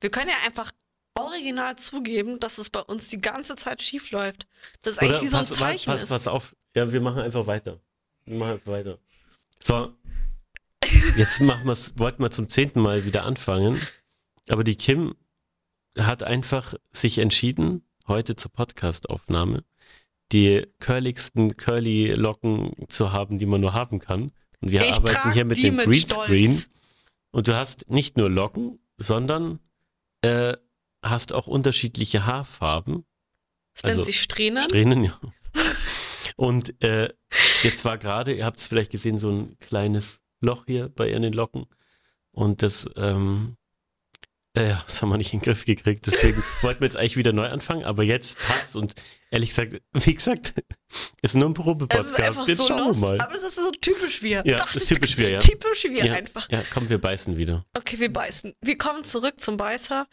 Wir 0.00 0.10
können 0.10 0.30
ja 0.30 0.36
einfach 0.46 0.72
original 1.18 1.76
zugeben, 1.76 2.40
dass 2.40 2.58
es 2.58 2.70
bei 2.70 2.80
uns 2.80 3.08
die 3.08 3.20
ganze 3.20 3.56
Zeit 3.56 3.82
schief 3.82 4.10
läuft. 4.10 4.46
Das 4.82 4.94
ist 4.94 4.98
eigentlich 5.00 5.12
Oder 5.16 5.22
wie 5.22 5.26
so 5.26 5.36
ein 5.36 5.46
pass, 5.46 5.54
Zeichen 5.54 5.90
pass, 5.90 6.02
ist. 6.02 6.08
pass 6.08 6.28
auf. 6.28 6.56
Ja, 6.74 6.92
wir 6.92 7.00
machen 7.00 7.22
einfach 7.22 7.46
weiter. 7.46 7.80
Wir 8.24 8.38
machen 8.38 8.52
einfach 8.52 8.72
weiter. 8.72 8.98
So. 9.62 9.94
Jetzt 11.16 11.40
machen 11.40 11.66
wir's, 11.66 11.98
wollten 11.98 12.22
wir 12.22 12.30
zum 12.30 12.48
zehnten 12.48 12.80
Mal 12.80 13.04
wieder 13.04 13.24
anfangen. 13.24 13.80
Aber 14.48 14.64
die 14.64 14.76
Kim 14.76 15.14
hat 15.98 16.22
einfach 16.22 16.74
sich 16.90 17.18
entschieden, 17.18 17.84
heute 18.06 18.36
zur 18.36 18.52
Podcastaufnahme, 18.52 19.64
die 20.32 20.66
curligsten 20.78 21.56
Curly-Locken 21.56 22.86
zu 22.88 23.12
haben, 23.12 23.38
die 23.38 23.46
man 23.46 23.60
nur 23.60 23.74
haben 23.74 23.98
kann. 23.98 24.32
Und 24.60 24.70
wir 24.72 24.82
Ich 24.82 24.92
arbeiten 24.92 25.32
hier 25.32 25.44
mit 25.44 25.62
dem 25.62 25.76
Greenscreen. 25.76 26.64
Und 27.32 27.48
du 27.48 27.56
hast 27.56 27.90
nicht 27.90 28.16
nur 28.16 28.28
Locken, 28.28 28.78
sondern 28.96 29.60
äh, 30.22 30.56
hast 31.02 31.32
auch 31.32 31.46
unterschiedliche 31.46 32.26
Haarfarben. 32.26 33.04
Das 33.74 33.84
nennt 33.84 33.98
also 33.98 34.02
sich 34.06 34.20
Strähnen. 34.20 34.62
Strähnen, 34.62 35.04
ja. 35.04 35.18
Und 36.36 36.80
äh, 36.82 37.08
jetzt 37.62 37.84
war 37.84 37.98
gerade, 37.98 38.32
ihr 38.34 38.44
habt 38.44 38.58
es 38.58 38.66
vielleicht 38.66 38.90
gesehen, 38.90 39.18
so 39.18 39.30
ein 39.30 39.58
kleines 39.58 40.22
Loch 40.40 40.64
hier 40.66 40.88
bei 40.88 41.08
ihr 41.08 41.16
in 41.16 41.22
den 41.22 41.32
Locken. 41.32 41.66
Und 42.32 42.62
das, 42.62 42.88
ähm, 42.96 43.56
äh, 44.56 44.70
ja, 44.70 44.82
das 44.86 45.00
haben 45.00 45.10
wir 45.10 45.16
nicht 45.16 45.32
in 45.32 45.40
den 45.40 45.44
Griff 45.44 45.64
gekriegt. 45.64 46.06
Deswegen 46.06 46.42
wollten 46.62 46.80
wir 46.80 46.86
jetzt 46.86 46.96
eigentlich 46.96 47.16
wieder 47.16 47.32
neu 47.32 47.48
anfangen, 47.48 47.84
aber 47.84 48.02
jetzt 48.02 48.36
passt. 48.38 48.76
Und 48.76 48.94
ehrlich 49.30 49.50
gesagt, 49.50 49.80
wie 49.92 50.14
gesagt, 50.14 50.54
ist 51.22 51.34
nur 51.36 51.48
ein 51.48 51.54
Probe-Podcast. 51.54 52.48
Jetzt 52.48 52.58
so 52.58 52.66
schauen 52.68 52.88
lost, 52.88 53.00
wir 53.00 53.08
mal. 53.08 53.20
aber 53.20 53.34
es 53.34 53.42
ist 53.42 53.54
so 53.56 53.70
typisch 53.70 54.22
wir. 54.22 54.42
Ja, 54.44 54.56
Doch, 54.56 54.66
das 54.72 54.82
ist 54.82 54.88
typisch 54.88 55.16
wir, 55.18 55.30
ja. 55.30 55.38
Typisch 55.38 55.84
wir 55.84 56.04
Ja. 56.04 56.14
einfach. 56.14 56.48
Ja, 56.50 56.62
komm, 56.72 56.88
wir 56.88 56.98
beißen 56.98 57.36
wieder. 57.36 57.64
Okay, 57.76 57.98
wir 58.00 58.12
beißen. 58.12 58.54
Wir 58.60 58.76
kommen 58.78 59.04
zurück 59.04 59.40
zum 59.40 59.56
Beißer. 59.56 60.06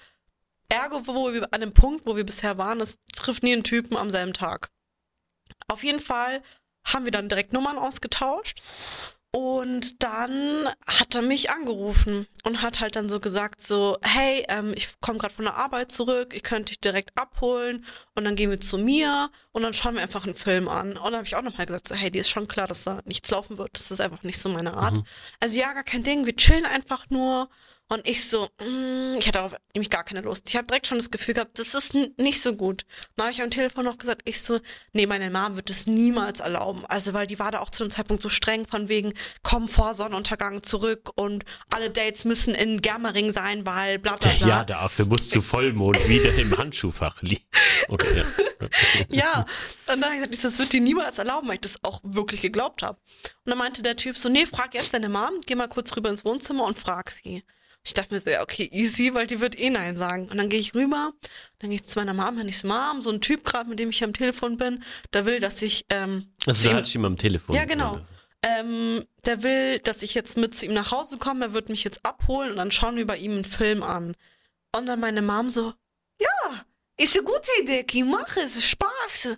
Ergo, 0.70 1.08
wo 1.08 1.34
wir 1.34 1.48
an 1.54 1.62
dem 1.62 1.74
Punkt, 1.74 2.06
wo 2.06 2.16
wir 2.16 2.26
bisher 2.26 2.58
waren, 2.58 2.82
es 2.82 3.00
trifft 3.16 3.42
nie 3.44 3.54
einen 3.54 3.64
Typen 3.64 3.96
am 3.96 4.10
selben 4.10 4.34
Tag. 4.34 4.70
Auf 5.70 5.84
jeden 5.84 6.00
Fall 6.02 6.42
haben 6.86 7.06
wir 7.06 7.12
dann 7.12 7.30
direkt 7.30 7.54
Nummern 7.54 7.78
ausgetauscht. 7.78 8.62
Und 9.38 10.02
dann 10.02 10.68
hat 10.88 11.14
er 11.14 11.22
mich 11.22 11.52
angerufen 11.52 12.26
und 12.44 12.64
hat 12.64 12.80
halt 12.80 12.96
dann 12.96 13.08
so 13.08 13.20
gesagt, 13.20 13.62
so, 13.62 13.96
hey, 14.02 14.44
ähm, 14.50 14.74
ich 14.76 15.00
komme 15.00 15.20
gerade 15.20 15.36
von 15.36 15.46
der 15.46 15.58
Arbeit 15.58 15.92
zurück, 15.92 16.34
ich 16.34 16.42
könnte 16.42 16.72
dich 16.72 16.80
direkt 16.80 17.16
abholen 17.16 17.86
und 18.16 18.24
dann 18.24 18.36
gehen 18.36 18.50
wir 18.50 18.60
zu 18.60 18.80
mir 18.80 19.30
und 19.52 19.62
dann 19.62 19.76
schauen 19.76 19.94
wir 19.94 20.02
einfach 20.02 20.26
einen 20.26 20.34
Film 20.34 20.68
an. 20.68 20.98
Und 20.98 21.04
dann 21.04 21.14
habe 21.14 21.26
ich 21.26 21.36
auch 21.36 21.44
nochmal 21.44 21.68
gesagt, 21.68 21.88
so, 21.88 21.94
hey, 21.94 22.10
dir 22.10 22.22
ist 22.22 22.30
schon 22.30 22.48
klar, 22.48 22.66
dass 22.66 22.86
da 22.86 23.02
nichts 23.06 23.30
laufen 23.30 23.60
wird, 23.60 23.70
das 23.74 23.92
ist 23.92 24.02
einfach 24.02 24.24
nicht 24.24 24.40
so 24.40 24.50
meine 24.50 24.74
Art. 24.74 24.96
Mhm. 24.96 25.04
Also 25.40 25.60
ja, 25.60 25.72
gar 25.74 25.84
kein 25.84 26.02
Ding, 26.02 26.26
wir 26.26 26.36
chillen 26.36 26.66
einfach 26.66 27.08
nur. 27.12 27.48
Und 27.90 28.06
ich 28.06 28.28
so, 28.28 28.50
mm, 28.60 29.16
ich 29.18 29.28
hatte 29.28 29.40
darauf 29.40 29.56
nämlich 29.74 29.90
gar 29.90 30.04
keine 30.04 30.20
Lust. 30.22 30.50
Ich 30.50 30.58
habe 30.58 30.68
direkt 30.68 30.88
schon 30.88 30.98
das 30.98 31.10
Gefühl 31.10 31.36
gehabt, 31.36 31.58
das 31.58 31.74
ist 31.74 31.94
nicht 32.18 32.42
so 32.42 32.54
gut. 32.54 32.86
Dann 33.16 33.26
habe 33.26 33.32
ich 33.32 33.42
am 33.42 33.50
Telefon 33.50 33.86
noch 33.86 33.98
gesagt, 33.98 34.24
ich 34.26 34.42
so, 34.42 34.60
nee, 34.92 35.06
meine 35.06 35.30
Mom 35.30 35.56
wird 35.56 35.70
das 35.70 35.88
niemals 35.88 36.42
erlauben. 36.42 36.84
Also, 36.88 37.14
weil 37.14 37.28
die 37.28 37.40
war 37.40 37.52
da 37.52 37.60
auch 37.60 37.70
zu 37.70 37.86
dem 37.86 37.90
Zeitpunkt 37.90 38.22
so 38.24 38.28
streng 38.30 38.68
von 38.68 38.90
wegen, 38.90 39.14
komm 39.42 39.70
vor 39.70 39.94
Sonnenuntergang 39.94 40.64
zurück 40.64 41.12
und 41.16 41.46
alle 41.74 41.90
Dates 41.90 42.26
müssen 42.26 42.56
in 42.56 42.82
Germering 42.82 43.32
sein, 43.32 43.66
weil 43.66 44.00
bla 44.00 44.18
bla 44.18 44.32
bla. 44.32 44.48
Ja, 44.48 44.64
dafür 44.66 45.06
muss 45.06 45.30
zu 45.30 45.42
Vollmond 45.42 46.10
wieder 46.10 46.34
im 46.36 46.58
Handschuhfach 46.58 47.22
liegen. 47.22 47.46
Okay, 47.90 48.18
ja. 48.18 48.26
Ja, 49.08 49.46
und 49.94 50.02
dann 50.02 50.04
habe 50.04 50.16
ich 50.16 50.22
gesagt, 50.32 50.44
das 50.44 50.60
wird 50.60 50.74
die 50.74 50.82
niemals 50.82 51.20
erlauben, 51.20 51.48
weil 51.48 51.56
ich 51.56 51.62
das 51.62 51.82
auch 51.84 52.02
wirklich 52.04 52.42
geglaubt 52.42 52.82
habe. 52.84 53.00
Und 53.46 53.52
dann 53.52 53.58
meinte 53.58 53.82
der 53.82 53.96
Typ 53.96 54.18
so, 54.18 54.28
nee, 54.28 54.46
frag 54.46 54.74
jetzt 54.74 54.94
deine 54.94 55.08
Mom, 55.08 55.30
geh 55.46 55.56
mal 55.56 55.70
kurz 55.70 55.96
rüber 55.96 56.10
ins 56.10 56.26
Wohnzimmer 56.26 56.66
und 56.66 56.78
frag 56.78 57.10
sie. 57.10 57.44
Ich 57.88 57.94
dachte 57.94 58.14
mir 58.14 58.20
so, 58.20 58.30
ja, 58.30 58.42
okay, 58.42 58.68
easy, 58.74 59.14
weil 59.14 59.28
die 59.28 59.40
wird 59.40 59.58
eh 59.58 59.70
Nein 59.70 59.96
sagen. 59.96 60.28
Und 60.30 60.36
dann 60.38 60.50
gehe 60.50 60.60
ich 60.60 60.76
rüber, 60.76 61.14
dann 61.60 61.70
gehe 61.70 61.80
ich 61.80 61.86
zu 61.88 61.98
meiner 61.98 62.14
Mom, 62.14 62.38
und 62.38 62.48
ich 62.50 62.58
so, 62.58 62.68
Mom, 62.68 63.02
so 63.02 63.10
ein 63.10 63.22
Typ 63.22 63.46
gerade, 63.46 63.70
mit 63.70 63.80
dem 63.80 63.90
ich 63.92 64.04
am 64.04 64.12
Telefon 64.14 64.58
bin, 64.58 64.84
der 65.14 65.26
will, 65.26 65.40
dass 65.40 65.62
ich, 65.62 65.86
ähm, 65.90 66.34
Also 66.46 66.70
zu 66.70 66.82
du 66.82 67.00
ihm- 67.00 67.06
am 67.06 67.18
Telefon. 67.18 67.56
Ja, 67.56 67.64
genau. 67.64 68.00
ähm, 68.44 69.06
der 69.26 69.42
will, 69.42 69.80
dass 69.80 70.04
ich 70.04 70.14
jetzt 70.16 70.36
mit 70.36 70.54
zu 70.54 70.66
ihm 70.66 70.74
nach 70.74 70.92
Hause 70.92 71.18
komme, 71.18 71.46
er 71.46 71.54
wird 71.54 71.70
mich 71.70 71.86
jetzt 71.86 72.06
abholen 72.06 72.52
und 72.52 72.58
dann 72.58 72.72
schauen 72.72 72.98
wir 72.98 73.08
bei 73.08 73.18
ihm 73.18 73.32
einen 73.32 73.46
Film 73.46 73.82
an. 73.84 74.16
Und 74.76 74.86
dann 74.86 75.00
meine 75.00 75.22
Mom 75.22 75.50
so, 75.50 75.74
ja, 76.20 76.66
ist 76.98 77.16
eine 77.18 77.26
gute 77.26 77.50
Idee, 77.64 77.86
Kim, 77.86 78.10
mach 78.12 78.36
es, 78.36 78.58
ist 78.58 78.66
Spaß. 78.70 79.30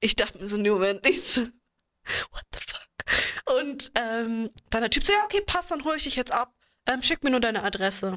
Ich 0.00 0.14
dachte 0.14 0.38
mir 0.38 0.46
so 0.46 0.56
dem 0.56 0.72
Moment 0.72 1.02
nicht 1.02 1.24
so, 1.24 1.40
what 2.30 2.44
the 2.54 2.60
fuck? 2.64 3.58
Und 3.60 3.90
ähm, 3.96 4.50
dann 4.70 4.82
der 4.82 4.90
Typ 4.90 5.04
so, 5.04 5.12
ja, 5.12 5.24
okay, 5.24 5.40
passt, 5.44 5.72
dann 5.72 5.82
hole 5.84 5.96
ich 5.96 6.04
dich 6.04 6.14
jetzt 6.14 6.30
ab. 6.32 6.54
Ähm, 6.88 7.02
schick 7.02 7.22
mir 7.22 7.30
nur 7.30 7.40
deine 7.40 7.62
Adresse. 7.62 8.16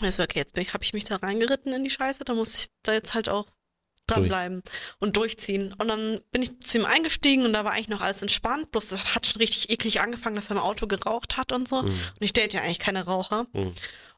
Und 0.00 0.06
ich 0.06 0.14
so, 0.14 0.22
okay, 0.22 0.38
jetzt 0.38 0.56
habe 0.56 0.84
ich 0.84 0.92
mich 0.92 1.04
da 1.04 1.16
reingeritten 1.16 1.72
in 1.72 1.82
die 1.82 1.90
Scheiße, 1.90 2.24
da 2.24 2.34
muss 2.34 2.60
ich 2.60 2.66
da 2.82 2.92
jetzt 2.92 3.14
halt 3.14 3.28
auch 3.28 3.46
dranbleiben 4.06 4.62
und 5.00 5.16
durchziehen. 5.16 5.74
Und 5.78 5.88
dann 5.88 6.20
bin 6.30 6.42
ich 6.42 6.60
zu 6.60 6.78
ihm 6.78 6.86
eingestiegen 6.86 7.44
und 7.44 7.52
da 7.52 7.64
war 7.64 7.72
eigentlich 7.72 7.88
noch 7.88 8.00
alles 8.00 8.22
entspannt, 8.22 8.70
bloß 8.70 8.88
das 8.88 9.14
hat 9.14 9.26
schon 9.26 9.40
richtig 9.40 9.70
eklig 9.70 10.00
angefangen, 10.00 10.36
dass 10.36 10.50
er 10.50 10.56
im 10.56 10.62
Auto 10.62 10.86
geraucht 10.86 11.36
hat 11.36 11.52
und 11.52 11.68
so. 11.68 11.82
Mhm. 11.82 11.88
Und 11.88 12.20
ich 12.20 12.32
date 12.32 12.54
ja 12.54 12.62
eigentlich 12.62 12.78
keine 12.78 13.04
Raucher. 13.04 13.46
Mhm. 13.52 13.74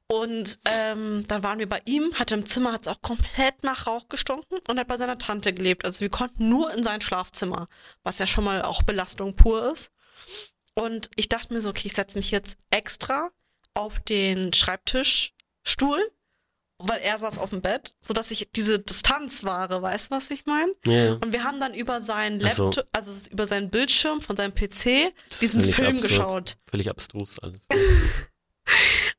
Und 0.06 0.58
ähm, 0.64 1.24
dann 1.28 1.44
waren 1.44 1.60
wir 1.60 1.68
bei 1.68 1.80
ihm, 1.84 2.14
hatte 2.14 2.34
im 2.34 2.44
Zimmer, 2.44 2.72
hat 2.72 2.82
es 2.82 2.88
auch 2.88 3.00
komplett 3.00 3.62
nach 3.62 3.86
Rauch 3.86 4.08
gestunken 4.08 4.58
und 4.68 4.78
hat 4.78 4.88
bei 4.88 4.96
seiner 4.96 5.18
Tante 5.18 5.52
gelebt. 5.52 5.84
Also 5.84 6.00
wir 6.00 6.08
konnten 6.08 6.48
nur 6.48 6.74
in 6.74 6.82
sein 6.82 7.00
Schlafzimmer, 7.00 7.68
was 8.02 8.18
ja 8.18 8.26
schon 8.26 8.44
mal 8.44 8.62
auch 8.62 8.82
Belastung 8.82 9.36
pur 9.36 9.72
ist. 9.72 9.92
Und 10.74 11.10
ich 11.14 11.28
dachte 11.28 11.52
mir 11.52 11.60
so, 11.60 11.68
okay, 11.68 11.86
ich 11.86 11.94
setze 11.94 12.18
mich 12.18 12.32
jetzt 12.32 12.56
extra 12.70 13.30
auf 13.74 14.00
den 14.00 14.52
Schreibtischstuhl, 14.52 16.00
weil 16.78 17.00
er 17.00 17.18
saß 17.18 17.38
auf 17.38 17.50
dem 17.50 17.60
Bett, 17.60 17.94
sodass 18.00 18.30
ich 18.30 18.48
diese 18.54 18.78
Distanz 18.78 19.44
wahre, 19.44 19.82
weißt 19.82 20.10
du, 20.10 20.16
was 20.16 20.30
ich 20.30 20.46
meine? 20.46 20.72
Ja, 20.86 21.12
Und 21.14 21.32
wir 21.32 21.44
haben 21.44 21.60
dann 21.60 21.74
über 21.74 22.00
seinen 22.00 22.44
Ach 22.44 22.52
so. 22.52 22.64
Laptop, 22.66 22.88
also 22.96 23.30
über 23.30 23.46
seinen 23.46 23.70
Bildschirm 23.70 24.20
von 24.20 24.36
seinem 24.36 24.54
PC, 24.54 25.12
Das 25.28 25.38
diesen 25.40 25.62
Film 25.64 25.96
absurd. 25.96 26.02
geschaut. 26.10 26.56
völlig 26.70 26.88
abstrus 26.88 27.38
alles. 27.40 27.66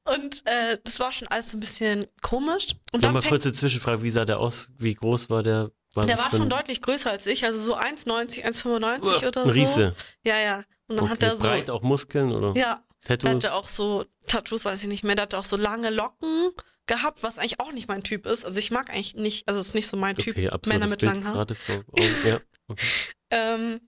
Und 0.06 0.46
äh, 0.48 0.78
das 0.84 1.00
war 1.00 1.12
schon 1.12 1.28
alles 1.28 1.52
so 1.52 1.58
ein 1.58 1.60
bisschen 1.60 2.06
komisch. 2.22 2.68
Und 2.92 3.04
dann 3.04 3.14
mal 3.14 3.22
fängt, 3.22 3.32
kurze 3.32 3.54
Zwischenfrage, 3.54 4.02
wie 4.02 4.10
sah 4.10 4.26
der 4.26 4.40
aus? 4.40 4.72
Wie 4.78 4.94
groß 4.94 5.30
war 5.30 5.44
der? 5.44 5.72
War 5.94 6.06
der 6.06 6.18
war 6.18 6.30
schon 6.32 6.50
deutlich 6.50 6.82
größer 6.82 7.12
als 7.12 7.26
ich, 7.28 7.44
also 7.44 7.60
so 7.60 7.76
1,90, 7.76 8.46
1,95 8.46 9.02
Uah, 9.04 9.28
oder 9.28 9.44
so. 9.44 9.50
Riese. 9.50 9.94
Ja, 10.24 10.40
ja. 10.40 10.64
Und 10.88 10.98
dann 11.02 11.10
hat 11.10 11.18
Okay, 11.18 11.26
er 11.32 11.36
so. 11.36 11.44
Breit, 11.44 11.70
auch 11.70 11.82
Muskeln 11.82 12.32
oder 12.32 12.58
Ja, 12.58 12.82
der 13.08 13.18
Tattoos? 13.18 13.36
hatte 13.44 13.54
auch 13.54 13.68
so 13.68 14.06
Tattoos, 14.28 14.66
weiß 14.66 14.82
ich 14.84 14.88
nicht 14.90 15.04
mehr. 15.04 15.16
Der 15.16 15.24
hatte 15.24 15.40
auch 15.40 15.46
so 15.46 15.58
lange 15.58 15.90
Locken 15.90 16.52
gehabt, 16.88 17.24
was 17.24 17.38
eigentlich 17.38 17.60
auch 17.60 17.72
nicht 17.72 17.88
mein 17.88 18.04
Typ 18.04 18.26
ist. 18.26 18.46
Also 18.46 18.60
ich 18.60 18.72
mag 18.72 18.90
eigentlich 18.90 19.16
nicht, 19.16 19.48
also 19.48 19.60
es 19.60 19.68
ist 19.68 19.76
nicht 19.76 19.88
so 19.88 19.98
mein 19.98 20.16
Typ, 20.18 20.36
okay, 20.36 20.50
absurdes 20.50 20.80
Männer 20.80 20.90
mit 20.90 21.00
Bild 21.00 21.12
langen 21.12 21.26
Haaren. 21.26 21.48
Ja. 22.26 22.40
Okay. 22.68 22.86
Ähm, 23.32 23.82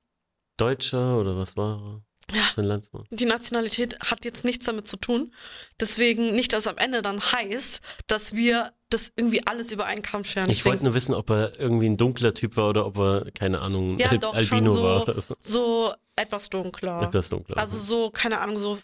Deutscher 0.58 1.18
oder 1.18 1.38
was 1.38 1.58
war 1.58 1.82
er? 1.82 2.02
ja, 2.36 2.44
Landsmann. 2.56 3.04
die 3.10 3.26
Nationalität 3.26 4.00
hat 4.00 4.24
jetzt 4.26 4.46
nichts 4.46 4.66
damit 4.66 4.88
zu 4.88 4.98
tun. 4.98 5.34
Deswegen 5.80 6.34
nicht, 6.34 6.54
dass 6.54 6.68
am 6.68 6.78
Ende 6.78 7.02
dann 7.02 7.20
heißt, 7.22 7.82
dass 8.08 8.34
wir 8.34 8.72
das 8.90 9.12
irgendwie 9.16 9.46
alles 9.46 9.72
über 9.72 9.86
einen 9.86 10.02
Kamm 10.02 10.24
scheren. 10.24 10.50
Ich 10.50 10.66
wollte 10.66 10.84
nur 10.84 10.94
wissen, 10.94 11.16
ob 11.16 11.30
er 11.30 11.60
irgendwie 11.60 11.88
ein 11.90 11.98
dunkler 11.98 12.34
Typ 12.34 12.56
war 12.56 12.70
oder 12.70 12.86
ob 12.86 12.98
er, 12.98 13.32
keine 13.32 13.60
Ahnung, 13.60 13.98
Ja, 13.98 14.10
Al 14.10 14.20
doch, 14.20 14.34
Albino 14.36 14.66
schon 14.66 14.74
so. 14.74 14.84
war 14.84 15.16
so 15.40 15.94
etwas 16.16 16.50
dunkler. 16.50 17.02
Etwas 17.04 17.30
dunkler. 17.30 17.58
Also 17.58 17.78
so, 17.78 18.10
keine 18.12 18.40
Ahnung, 18.40 18.60
so, 18.60 18.78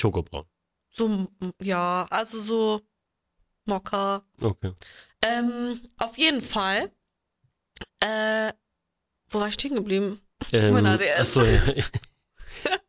Schokobraun. 0.00 0.46
so, 0.88 1.28
ja, 1.62 2.06
also 2.10 2.40
so 2.40 2.80
Mocker. 3.66 4.24
Okay. 4.40 4.72
Ähm, 5.22 5.80
auf 5.98 6.16
jeden 6.16 6.42
Fall. 6.42 6.90
Äh, 8.00 8.52
wo 9.28 9.40
war 9.40 9.48
ich 9.48 9.54
stehen 9.54 9.74
geblieben? 9.74 10.20
Ähm, 10.52 10.72
Mein 10.72 10.86
ADS. 10.86 11.36
achso, 11.36 11.44
ja. 11.44 11.84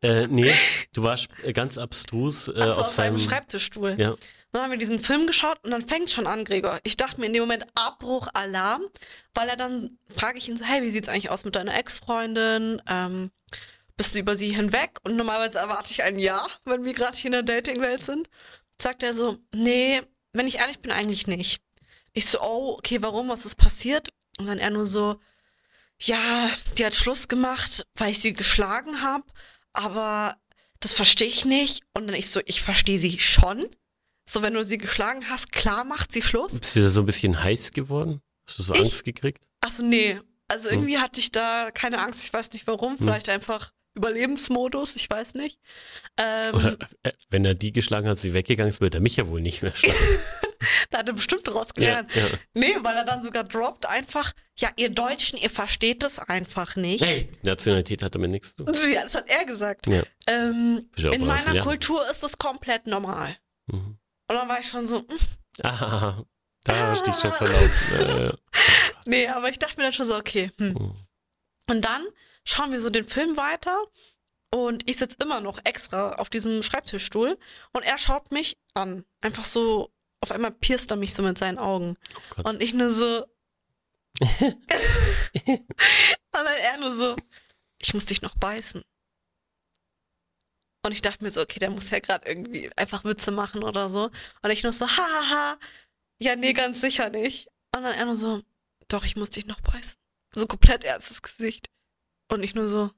äh, 0.02 0.26
nee, 0.26 0.50
du 0.92 1.02
warst 1.02 1.28
äh, 1.44 1.52
ganz 1.52 1.78
abstrus 1.78 2.48
äh, 2.48 2.52
Achso, 2.52 2.72
auf, 2.72 2.78
auf 2.78 2.88
seinem 2.88 3.16
seinem 3.16 3.28
Schreibtischstuhl. 3.28 3.94
Ja. 3.98 4.16
Dann 4.52 4.62
haben 4.62 4.70
wir 4.70 4.78
diesen 4.78 4.98
Film 4.98 5.26
geschaut 5.26 5.58
und 5.64 5.70
dann 5.70 5.86
fängt 5.86 6.10
schon 6.10 6.26
an, 6.26 6.44
Gregor. 6.44 6.78
Ich 6.82 6.98
dachte 6.98 7.20
mir 7.20 7.26
in 7.26 7.32
dem 7.32 7.42
Moment 7.42 7.64
Abbruch, 7.74 8.28
Alarm, 8.34 8.82
weil 9.34 9.48
er 9.48 9.56
dann 9.56 9.98
frage 10.14 10.38
ich 10.38 10.48
ihn 10.48 10.56
so, 10.58 10.64
hey, 10.64 10.82
wie 10.82 10.90
sieht's 10.90 11.08
eigentlich 11.08 11.30
aus 11.30 11.44
mit 11.44 11.56
deiner 11.56 11.74
Ex-Freundin? 11.74 12.82
Ähm, 12.86 13.30
bist 13.96 14.14
du 14.14 14.18
über 14.18 14.36
sie 14.36 14.54
hinweg? 14.54 14.98
Und 15.02 15.16
normalerweise 15.16 15.58
erwarte 15.58 15.92
ich 15.92 16.02
ein 16.02 16.18
Ja, 16.18 16.46
wenn 16.64 16.84
wir 16.84 16.92
gerade 16.92 17.16
hier 17.16 17.26
in 17.26 17.32
der 17.32 17.42
Dating-Welt 17.42 18.02
sind. 18.02 18.28
Sagt 18.80 19.02
er 19.02 19.14
so, 19.14 19.38
nee, 19.54 20.02
wenn 20.32 20.46
ich 20.46 20.58
ehrlich 20.58 20.80
bin, 20.80 20.90
eigentlich 20.90 21.26
nicht. 21.26 21.62
Ich 22.12 22.26
so, 22.26 22.40
oh, 22.40 22.74
okay, 22.78 23.00
warum? 23.00 23.28
Was 23.28 23.46
ist 23.46 23.56
passiert? 23.56 24.10
Und 24.38 24.46
dann 24.46 24.58
er 24.58 24.70
nur 24.70 24.86
so, 24.86 25.20
ja, 26.00 26.50
die 26.76 26.84
hat 26.84 26.94
Schluss 26.94 27.28
gemacht, 27.28 27.86
weil 27.94 28.10
ich 28.10 28.20
sie 28.20 28.32
geschlagen 28.32 29.02
habe, 29.02 29.24
aber 29.72 30.36
das 30.80 30.94
verstehe 30.94 31.28
ich 31.28 31.44
nicht. 31.44 31.84
Und 31.94 32.08
dann 32.08 32.16
ich 32.16 32.30
so, 32.30 32.40
ich 32.46 32.62
verstehe 32.62 32.98
sie 32.98 33.18
schon. 33.20 33.66
So, 34.28 34.42
wenn 34.42 34.54
du 34.54 34.64
sie 34.64 34.78
geschlagen 34.78 35.28
hast, 35.28 35.52
klar 35.52 35.84
macht 35.84 36.12
sie 36.12 36.22
Schluss. 36.22 36.58
Bist 36.58 36.76
du 36.76 36.80
da 36.80 36.90
so 36.90 37.00
ein 37.00 37.06
bisschen 37.06 37.42
heiß 37.42 37.72
geworden? 37.72 38.20
Hast 38.46 38.58
du 38.58 38.62
so 38.62 38.72
Ich? 38.74 38.80
Angst 38.80 39.04
gekriegt? 39.04 39.46
Achso, 39.60 39.82
nee. 39.82 40.20
Also 40.48 40.68
irgendwie 40.68 40.98
hatte 40.98 41.20
ich 41.20 41.32
da 41.32 41.70
keine 41.70 41.98
Angst, 41.98 42.24
ich 42.24 42.32
weiß 42.32 42.52
nicht 42.52 42.66
warum. 42.66 42.98
Vielleicht 42.98 43.28
einfach 43.28 43.72
Überlebensmodus, 43.94 44.96
ich 44.96 45.08
weiß 45.08 45.34
nicht. 45.34 45.60
Ähm, 46.16 46.54
Oder 46.54 46.76
äh, 47.02 47.12
wenn 47.30 47.44
er 47.44 47.54
die 47.54 47.72
geschlagen 47.72 48.08
hat, 48.08 48.18
sie 48.18 48.34
weggegangen 48.34 48.70
ist, 48.70 48.80
wird 48.80 48.94
er 48.94 49.00
mich 49.00 49.16
ja 49.16 49.28
wohl 49.28 49.40
nicht 49.40 49.62
mehr 49.62 49.74
schlagen. 49.74 49.98
da 50.90 50.98
hat 50.98 51.08
er 51.08 51.14
bestimmt 51.14 51.46
daraus 51.46 51.68
ja, 51.68 51.72
gelernt. 51.74 52.14
ja. 52.14 52.24
Nee, 52.54 52.76
weil 52.80 52.96
er 52.96 53.04
dann 53.04 53.22
sogar 53.22 53.44
droppt 53.44 53.86
einfach, 53.86 54.32
ja, 54.58 54.70
ihr 54.76 54.90
Deutschen, 54.90 55.38
ihr 55.38 55.50
versteht 55.50 56.02
das 56.02 56.18
einfach 56.18 56.76
nicht. 56.76 57.04
Hey, 57.04 57.28
Nationalität 57.42 58.02
hat 58.02 58.14
damit 58.14 58.30
nichts 58.30 58.56
zu 58.56 58.64
tun. 58.64 58.74
Ja, 58.92 59.02
das 59.02 59.14
hat 59.14 59.28
er 59.28 59.44
gesagt. 59.44 59.86
Ja. 59.88 60.02
Ähm, 60.26 60.88
ja 60.96 61.12
in 61.12 61.26
meiner. 61.26 61.60
Kultur 61.60 62.08
ist 62.10 62.22
das 62.22 62.38
komplett 62.38 62.86
normal. 62.86 63.36
Mhm. 63.66 63.98
Und 64.28 64.36
dann 64.36 64.48
war 64.48 64.58
ich 64.58 64.68
schon 64.68 64.86
so, 64.86 64.98
hm, 64.98 65.18
Ah, 65.62 66.24
da 66.64 66.92
hast 66.92 67.06
du 67.06 67.10
dich 67.10 67.20
schon 67.20 67.32
verlaufen. 67.32 67.98
Äh, 67.98 68.32
nee, 69.06 69.26
aber 69.26 69.50
ich 69.50 69.58
dachte 69.58 69.76
mir 69.76 69.84
dann 69.84 69.92
schon 69.92 70.06
so, 70.06 70.16
okay. 70.16 70.50
Hm. 70.58 70.72
mhm. 70.72 70.94
Und 71.68 71.84
dann 71.84 72.06
schauen 72.44 72.72
wir 72.72 72.80
so 72.80 72.90
den 72.90 73.06
Film 73.06 73.36
weiter 73.36 73.76
und 74.54 74.88
ich 74.88 74.98
sitze 74.98 75.16
immer 75.22 75.40
noch 75.40 75.58
extra 75.64 76.12
auf 76.16 76.28
diesem 76.28 76.62
Schreibtischstuhl 76.62 77.38
und 77.72 77.82
er 77.82 77.98
schaut 77.98 78.32
mich 78.32 78.58
an. 78.74 79.04
Einfach 79.20 79.44
so, 79.44 79.90
auf 80.20 80.30
einmal 80.30 80.52
pierst 80.52 80.90
er 80.90 80.96
mich 80.96 81.14
so 81.14 81.22
mit 81.22 81.38
seinen 81.38 81.58
Augen. 81.58 81.96
oh. 82.36 82.48
Und 82.48 82.62
ich 82.62 82.74
nur 82.74 82.92
so. 82.92 83.26
und 84.40 84.56
dann 86.32 86.46
er 86.60 86.76
nur 86.78 86.94
so, 86.94 87.16
ich 87.78 87.94
muss 87.94 88.06
dich 88.06 88.22
noch 88.22 88.36
beißen. 88.36 88.82
Und 90.84 90.92
ich 90.92 91.00
dachte 91.00 91.24
mir 91.24 91.30
so, 91.30 91.40
okay, 91.40 91.58
der 91.58 91.70
muss 91.70 91.90
ja 91.90 92.00
gerade 92.00 92.28
irgendwie 92.28 92.70
einfach 92.76 93.04
Witze 93.04 93.30
machen 93.30 93.62
oder 93.62 93.88
so. 93.88 94.10
Und 94.42 94.50
ich 94.50 94.62
nur 94.62 94.72
so, 94.72 94.86
hahaha. 94.86 95.58
Ja, 96.20 96.36
nee, 96.36 96.52
ganz 96.52 96.80
sicher 96.80 97.08
nicht. 97.08 97.48
Und 97.74 97.84
dann 97.84 97.94
er 97.94 98.04
nur 98.04 98.16
so, 98.16 98.42
doch, 98.88 99.04
ich 99.04 99.16
muss 99.16 99.30
dich 99.30 99.46
noch 99.46 99.60
beißen. 99.60 99.94
So 100.34 100.46
komplett 100.46 100.84
ernstes 100.84 101.22
Gesicht. 101.22 101.71
Und 102.32 102.42
ich 102.42 102.54
nur 102.54 102.68
so, 102.68 102.90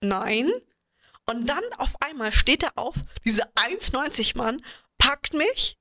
nein. 0.00 0.50
Und 1.26 1.50
dann 1.50 1.62
auf 1.76 2.00
einmal 2.00 2.32
steht 2.32 2.62
er 2.62 2.72
auf, 2.76 2.94
diese 3.26 3.42
1,90 3.56 4.38
Mann, 4.38 4.62
packt 4.96 5.34
mich, 5.34 5.76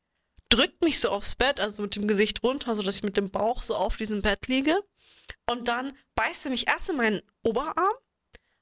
drückt 0.49 0.83
mich 0.83 0.99
so 0.99 1.11
aufs 1.11 1.35
Bett, 1.35 1.61
also 1.61 1.83
mit 1.83 1.95
dem 1.95 2.09
Gesicht 2.09 2.43
runter, 2.43 2.75
so 2.75 2.81
dass 2.81 2.97
ich 2.97 3.03
mit 3.03 3.15
dem 3.15 3.29
Bauch 3.29 3.61
so 3.61 3.75
auf 3.75 3.95
diesem 3.95 4.21
Bett 4.21 4.47
liege. 4.47 4.83
Und 5.49 5.69
dann 5.69 5.97
beißt 6.15 6.45
er 6.45 6.51
mich 6.51 6.67
erst 6.67 6.89
in 6.89 6.97
meinen 6.97 7.21
Oberarm, 7.41 7.93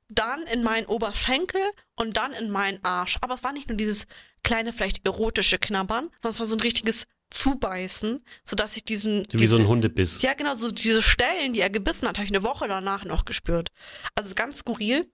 dann 0.08 0.44
in 0.44 0.62
meinen 0.62 0.86
Oberschenkel 0.86 1.64
und 1.96 2.16
dann 2.16 2.34
in 2.34 2.52
meinen 2.52 2.84
Arsch. 2.84 3.18
Aber 3.22 3.34
es 3.34 3.44
war 3.44 3.54
nicht 3.54 3.70
nur 3.70 3.78
dieses 3.78 4.06
kleine, 4.44 4.72
vielleicht 4.72 5.04
erotische 5.04 5.58
Knabbern, 5.58 6.12
sondern 6.22 6.32
es 6.32 6.40
war 6.40 6.46
so 6.46 6.56
ein 6.56 6.62
richtiges 6.62 7.08
Zubeißen, 7.34 8.24
sodass 8.44 8.78
ich 8.78 8.86
diesen. 8.86 9.26
Wie 9.32 9.48
so 9.48 9.58
ein 9.58 9.68
Hundebiss. 9.68 10.22
ja, 10.22 10.36
genau, 10.36 10.54
so 10.54 10.72
diese 10.72 11.02
Stellen, 11.02 11.54
die 11.54 11.62
er 11.62 11.72
gebissen 11.72 12.08
hat, 12.08 12.18
habe 12.18 12.26
ich 12.26 12.32
eine 12.32 12.44
Woche 12.44 12.68
danach 12.68 13.06
noch 13.06 13.26
gespürt. 13.26 13.70
Also 14.14 14.36
ganz 14.36 14.60
skurril. 14.60 15.12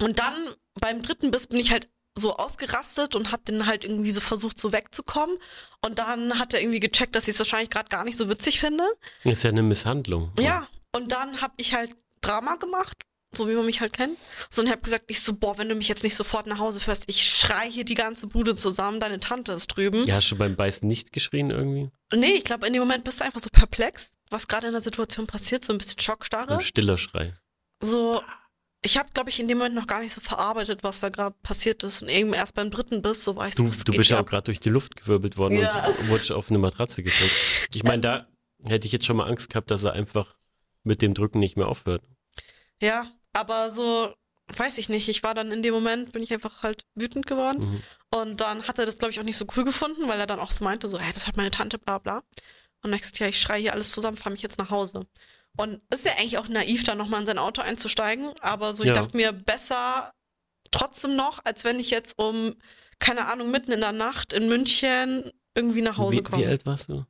Und 0.00 0.18
dann 0.18 0.34
beim 0.80 1.02
dritten 1.02 1.30
Biss 1.30 1.46
bin 1.46 1.60
ich 1.60 1.70
halt 1.70 1.88
so 2.16 2.36
ausgerastet 2.36 3.14
und 3.14 3.30
habe 3.30 3.42
den 3.44 3.66
halt 3.66 3.84
irgendwie 3.84 4.10
so 4.10 4.20
versucht, 4.20 4.58
so 4.58 4.72
wegzukommen. 4.72 5.36
Und 5.84 5.98
dann 5.98 6.38
hat 6.38 6.54
er 6.54 6.62
irgendwie 6.62 6.80
gecheckt, 6.80 7.14
dass 7.14 7.28
ich 7.28 7.34
es 7.34 7.40
wahrscheinlich 7.40 7.70
gerade 7.70 7.88
gar 7.90 8.04
nicht 8.04 8.16
so 8.16 8.28
witzig 8.30 8.60
finde. 8.60 8.84
Das 9.24 9.34
ist 9.34 9.42
ja 9.42 9.50
eine 9.50 9.62
Misshandlung. 9.62 10.32
Ja, 10.40 10.66
und 10.96 11.12
dann 11.12 11.42
habe 11.42 11.54
ich 11.58 11.74
halt 11.74 11.94
Drama 12.22 12.54
gemacht, 12.56 12.96
so 13.36 13.48
wie 13.48 13.54
man 13.54 13.66
mich 13.66 13.80
halt 13.80 13.92
kennt. 13.92 14.18
So 14.50 14.62
und 14.62 14.70
habe 14.70 14.80
gesagt, 14.82 15.04
ich 15.08 15.20
so, 15.20 15.36
boah, 15.36 15.58
wenn 15.58 15.68
du 15.68 15.74
mich 15.74 15.88
jetzt 15.88 16.02
nicht 16.04 16.14
sofort 16.16 16.46
nach 16.46 16.58
Hause 16.58 16.80
fährst, 16.80 17.04
ich 17.08 17.22
schrei 17.28 17.70
hier 17.70 17.84
die 17.84 17.94
ganze 17.94 18.26
Bude 18.26 18.54
zusammen, 18.56 19.00
deine 19.00 19.18
Tante 19.20 19.52
ist 19.52 19.68
drüben. 19.68 20.04
Ja, 20.06 20.16
hast 20.16 20.30
du 20.30 20.36
beim 20.36 20.56
Beißen 20.56 20.86
nicht 20.86 21.12
geschrien 21.12 21.50
irgendwie? 21.50 21.90
Nee, 22.14 22.32
ich 22.38 22.44
glaube, 22.44 22.66
in 22.66 22.72
dem 22.72 22.80
Moment 22.80 23.04
bist 23.04 23.20
du 23.20 23.24
einfach 23.24 23.40
so 23.40 23.48
perplex, 23.50 24.12
was 24.30 24.46
gerade 24.48 24.66
in 24.68 24.72
der 24.72 24.82
Situation 24.82 25.26
passiert, 25.26 25.64
so 25.64 25.72
ein 25.72 25.78
bisschen 25.78 26.00
Schockstarre. 26.00 26.54
Ein 26.54 26.60
stiller 26.60 26.96
Schrei. 26.98 27.34
so, 27.82 28.22
ich 28.86 28.98
habe, 28.98 29.08
glaube 29.14 29.30
ich, 29.30 29.40
in 29.40 29.48
dem 29.48 29.56
Moment 29.58 29.74
noch 29.74 29.86
gar 29.86 30.00
nicht 30.00 30.12
so 30.12 30.20
verarbeitet, 30.20 30.82
was 30.82 31.00
da 31.00 31.08
gerade 31.08 31.34
passiert 31.42 31.82
ist. 31.84 32.02
Und 32.02 32.08
eben 32.10 32.34
erst 32.34 32.54
beim 32.54 32.70
dritten 32.70 33.00
Biss, 33.00 33.24
so 33.24 33.34
war 33.34 33.48
ich 33.48 33.54
so, 33.54 33.64
Du, 33.64 33.70
du 33.70 33.92
bist 33.96 34.10
ja 34.10 34.20
auch 34.20 34.26
gerade 34.26 34.44
durch 34.44 34.60
die 34.60 34.68
Luft 34.68 34.96
gewirbelt 34.96 35.38
worden 35.38 35.58
Ja. 35.58 35.86
und 35.86 36.08
wurdest 36.10 36.32
auf 36.32 36.50
eine 36.50 36.58
Matratze 36.58 37.02
gedrückt. 37.02 37.68
Ich 37.72 37.82
meine, 37.82 38.02
da 38.02 38.26
hätte 38.66 38.86
ich 38.86 38.92
jetzt 38.92 39.06
schon 39.06 39.16
mal 39.16 39.26
Angst 39.26 39.48
gehabt, 39.48 39.70
dass 39.70 39.84
er 39.84 39.94
einfach 39.94 40.36
mit 40.82 41.00
dem 41.00 41.14
Drücken 41.14 41.38
nicht 41.38 41.56
mehr 41.56 41.66
aufhört. 41.68 42.02
Ja, 42.80 43.10
aber 43.34 43.70
so, 43.70 44.14
weiß 44.56 44.78
ich 44.78 44.88
nicht. 44.88 45.08
Ich 45.08 45.22
war 45.22 45.34
dann 45.34 45.52
in 45.52 45.62
dem 45.62 45.74
Moment, 45.74 46.12
bin 46.12 46.22
ich 46.22 46.32
einfach 46.32 46.62
halt 46.62 46.84
wütend 46.94 47.26
geworden. 47.26 47.60
Mhm. 47.60 47.82
Und 48.18 48.40
dann 48.40 48.66
hat 48.68 48.78
er 48.78 48.86
das, 48.86 48.98
glaube 48.98 49.12
ich, 49.12 49.20
auch 49.20 49.24
nicht 49.24 49.36
so 49.36 49.46
cool 49.56 49.64
gefunden, 49.64 50.08
weil 50.08 50.18
er 50.20 50.26
dann 50.26 50.40
auch 50.40 50.50
so 50.50 50.64
meinte, 50.64 50.88
so, 50.88 50.98
hey, 50.98 51.12
das 51.12 51.26
hat 51.26 51.36
meine 51.36 51.50
Tante, 51.50 51.78
bla 51.78 51.98
bla. 51.98 52.18
Und 52.82 52.90
dann 52.90 52.98
gesagt, 52.98 53.18
ja, 53.18 53.26
ich 53.26 53.40
schreie 53.40 53.60
hier 53.60 53.72
alles 53.72 53.92
zusammen, 53.92 54.16
fahre 54.16 54.32
mich 54.32 54.42
jetzt 54.42 54.58
nach 54.58 54.70
Hause. 54.70 55.06
Und 55.56 55.80
es 55.90 56.00
ist 56.00 56.06
ja 56.06 56.12
eigentlich 56.12 56.38
auch 56.38 56.48
naiv, 56.48 56.82
da 56.84 56.94
nochmal 56.94 57.20
in 57.20 57.26
sein 57.26 57.38
Auto 57.38 57.62
einzusteigen. 57.62 58.30
Aber 58.40 58.74
so, 58.74 58.82
ich 58.82 58.88
Ja. 58.90 58.94
dachte 58.94 59.16
mir, 59.16 59.32
besser 59.32 60.12
trotzdem 60.70 61.16
noch, 61.16 61.44
als 61.44 61.64
wenn 61.64 61.78
ich 61.78 61.90
jetzt 61.90 62.18
um, 62.18 62.54
keine 62.98 63.26
Ahnung, 63.28 63.50
mitten 63.50 63.72
in 63.72 63.80
der 63.80 63.92
Nacht 63.92 64.32
in 64.32 64.48
München 64.48 65.30
irgendwie 65.54 65.82
nach 65.82 65.96
Hause 65.96 66.16
Wie, 66.16 66.18
wie 66.18 66.22
komme. 66.22 66.46
alt 66.48 66.66
warst 66.66 66.88
du? 66.88 67.04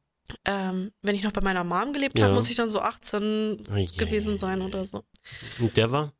Ähm, 0.44 0.92
wenn 1.02 1.14
ich 1.14 1.22
noch 1.22 1.32
bei 1.32 1.40
meiner 1.40 1.64
Mom 1.64 1.92
gelebt 1.92 2.18
Ja. 2.18 2.26
habe, 2.26 2.34
muss 2.34 2.48
ich 2.50 2.56
dann 2.56 2.70
so 2.70 2.80
18 2.80 3.62
Oh 3.70 3.76
je. 3.76 3.86
gewesen 3.86 4.38
sein 4.38 4.62
oder 4.62 4.84
so. 4.84 5.04
Und 5.58 5.76
der 5.76 5.90
war? 5.90 6.12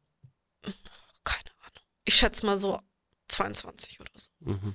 Keine 1.24 1.50
Ahnung. 1.60 1.84
Ich 2.04 2.14
schätze 2.14 2.46
mal 2.46 2.58
so 2.58 2.80
22 3.28 4.00
oder 4.00 4.10
so. 4.14 4.30
Mhm. 4.40 4.74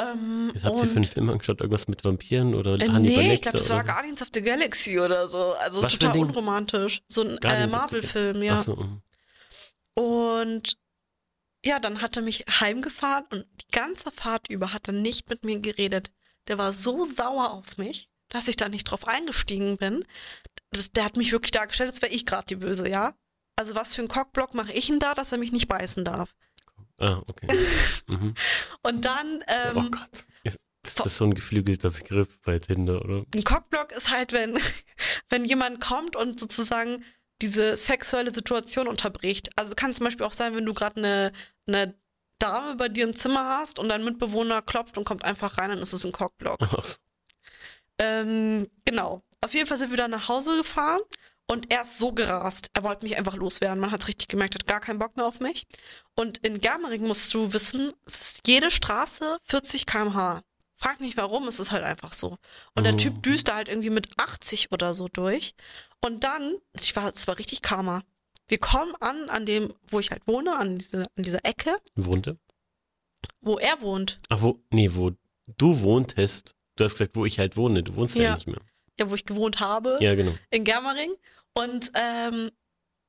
Ähm, 0.00 0.50
Was 0.54 0.64
habt 0.64 0.80
ihr 0.80 0.86
für 0.86 0.96
einen 0.96 1.04
Film 1.04 1.30
angeschaut? 1.30 1.60
Irgendwas 1.60 1.88
mit 1.88 2.04
Vampiren 2.04 2.54
oder 2.54 2.74
äh, 2.74 2.88
Hannibal 2.88 3.24
nee, 3.24 3.34
ich 3.34 3.42
glaube, 3.42 3.58
das 3.58 3.68
war 3.68 3.84
Guardians 3.84 4.22
of 4.22 4.28
the 4.32 4.40
Galaxy 4.40 4.98
oder 4.98 5.28
so. 5.28 5.52
Also 5.54 5.82
Was 5.82 5.98
total 5.98 6.18
unromantisch. 6.18 7.02
So 7.08 7.22
ein 7.22 7.36
äh, 7.38 7.66
Marvel-Film, 7.66 8.42
ja. 8.42 8.58
So, 8.58 8.76
mhm. 8.76 9.02
Und 9.94 10.78
ja, 11.64 11.78
dann 11.78 12.00
hat 12.00 12.16
er 12.16 12.22
mich 12.22 12.44
heimgefahren 12.48 13.26
und 13.30 13.46
die 13.60 13.70
ganze 13.70 14.10
Fahrt 14.10 14.48
über 14.48 14.72
hat 14.72 14.88
er 14.88 14.94
nicht 14.94 15.28
mit 15.28 15.44
mir 15.44 15.60
geredet. 15.60 16.10
Der 16.48 16.56
war 16.56 16.72
so 16.72 17.04
sauer 17.04 17.52
auf 17.52 17.76
mich, 17.76 18.08
dass 18.28 18.48
ich 18.48 18.56
da 18.56 18.68
nicht 18.68 18.84
drauf 18.84 19.06
eingestiegen 19.06 19.76
bin. 19.76 20.04
Das, 20.70 20.90
der 20.92 21.04
hat 21.04 21.18
mich 21.18 21.32
wirklich 21.32 21.50
dargestellt, 21.50 21.90
als 21.90 22.00
wäre 22.00 22.12
ich 22.12 22.24
gerade 22.24 22.46
die 22.46 22.56
Böse, 22.56 22.88
ja? 22.88 23.14
Also 23.60 23.74
was 23.74 23.94
für 23.94 24.00
einen 24.00 24.08
Cockblock 24.08 24.54
mache 24.54 24.72
ich 24.72 24.86
denn 24.86 25.00
da, 25.00 25.12
dass 25.12 25.32
er 25.32 25.38
mich 25.38 25.52
nicht 25.52 25.68
beißen 25.68 26.02
darf? 26.02 26.34
Ah, 26.96 27.20
okay. 27.26 27.46
Mhm. 28.06 28.34
Und 28.82 29.04
dann, 29.04 29.44
oh 29.46 29.78
ähm, 29.78 29.90
Gott. 29.90 30.26
Ist 30.42 30.98
das 30.98 31.18
so 31.18 31.26
ein 31.26 31.34
geflügelter 31.34 31.90
Begriff 31.90 32.40
bei 32.40 32.58
Tinder, 32.58 33.04
oder? 33.04 33.26
ein 33.34 33.44
Cockblock 33.44 33.92
ist 33.92 34.10
halt, 34.10 34.32
wenn, 34.32 34.58
wenn 35.28 35.44
jemand 35.44 35.78
kommt 35.82 36.16
und 36.16 36.40
sozusagen 36.40 37.04
diese 37.42 37.76
sexuelle 37.76 38.30
Situation 38.30 38.88
unterbricht. 38.88 39.50
Also 39.56 39.74
kann 39.74 39.92
zum 39.92 40.04
Beispiel 40.06 40.24
auch 40.24 40.32
sein, 40.32 40.56
wenn 40.56 40.64
du 40.64 40.72
gerade 40.72 40.96
eine, 40.96 41.32
eine 41.66 41.94
Dame 42.38 42.76
bei 42.76 42.88
dir 42.88 43.04
im 43.04 43.14
Zimmer 43.14 43.58
hast 43.58 43.78
und 43.78 43.90
dein 43.90 44.02
Mitbewohner 44.02 44.62
klopft 44.62 44.96
und 44.96 45.04
kommt 45.04 45.22
einfach 45.22 45.58
rein, 45.58 45.68
dann 45.68 45.78
ist 45.80 45.92
es 45.92 46.06
ein 46.06 46.12
Cockblock. 46.12 46.58
Ähm, 47.98 48.70
genau. 48.86 49.22
Auf 49.42 49.52
jeden 49.52 49.66
Fall 49.66 49.76
sind 49.76 49.90
wir 49.90 49.98
dann 49.98 50.12
nach 50.12 50.28
Hause 50.28 50.56
gefahren 50.56 51.02
und 51.50 51.70
er 51.72 51.82
ist 51.82 51.98
so 51.98 52.12
gerast. 52.12 52.68
Er 52.74 52.84
wollte 52.84 53.04
mich 53.04 53.16
einfach 53.16 53.34
loswerden. 53.36 53.80
Man 53.80 53.90
hat 53.90 54.06
richtig 54.08 54.28
gemerkt, 54.28 54.54
er 54.54 54.60
hat 54.60 54.66
gar 54.66 54.80
keinen 54.80 54.98
Bock 54.98 55.16
mehr 55.16 55.26
auf 55.26 55.40
mich. 55.40 55.66
Und 56.14 56.38
in 56.38 56.60
Germering 56.60 57.06
musst 57.06 57.32
du 57.34 57.52
wissen, 57.52 57.92
es 58.06 58.20
ist 58.20 58.46
jede 58.46 58.70
Straße 58.70 59.38
40 59.44 59.86
km/h. 59.86 60.42
Frag 60.76 61.00
nicht 61.00 61.16
warum, 61.18 61.46
es 61.48 61.60
ist 61.60 61.72
halt 61.72 61.84
einfach 61.84 62.12
so. 62.14 62.36
Und 62.74 62.84
der 62.84 62.94
Mhm. 62.94 62.98
Typ 62.98 63.22
düst 63.22 63.48
da 63.48 63.56
halt 63.56 63.68
irgendwie 63.68 63.90
mit 63.90 64.08
80 64.18 64.72
oder 64.72 64.94
so 64.94 65.08
durch. 65.08 65.54
Und 66.04 66.24
dann, 66.24 66.56
ich 66.80 66.96
war, 66.96 67.08
es 67.10 67.26
war 67.28 67.38
richtig 67.38 67.60
Karma. 67.60 68.00
Wir 68.48 68.58
kommen 68.58 68.94
an, 69.00 69.28
an 69.28 69.44
dem, 69.46 69.74
wo 69.88 70.00
ich 70.00 70.10
halt 70.10 70.26
wohne, 70.26 70.56
an, 70.56 70.78
diese, 70.78 71.02
an 71.16 71.22
dieser 71.22 71.44
Ecke, 71.44 71.76
Wohnte? 71.96 72.38
wo 73.42 73.58
er 73.58 73.80
wohnt. 73.82 74.20
Ach, 74.30 74.40
wo, 74.40 74.58
nee, 74.70 74.90
wo 74.94 75.12
du 75.58 75.80
wohntest. 75.82 76.54
Du 76.76 76.84
hast 76.84 76.92
gesagt, 76.94 77.14
wo 77.14 77.26
ich 77.26 77.38
halt 77.38 77.56
wohne. 77.56 77.82
Du 77.82 77.94
wohnst 77.96 78.16
ja, 78.16 78.22
Ja. 78.22 78.34
nicht 78.36 78.46
mehr. 78.46 78.60
Ja, 78.98 79.08
wo 79.10 79.14
ich 79.14 79.24
gewohnt 79.26 79.60
habe. 79.60 79.98
Ja, 80.00 80.14
genau. 80.14 80.32
in 80.50 80.64
Germering. 80.64 81.12
Und 81.54 81.90
ähm, 81.94 82.50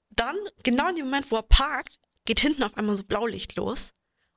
dann, 0.09 0.35
genau 0.63 0.89
in 0.89 0.95
dem 0.95 1.05
Moment, 1.05 1.31
wo 1.31 1.37
er 1.37 1.43
parkt, 1.43 1.99
geht 2.25 2.39
hinten 2.39 2.63
auf 2.63 2.77
einmal 2.77 2.95
so 2.95 3.03
Blaulicht 3.03 3.55
los. 3.55 3.93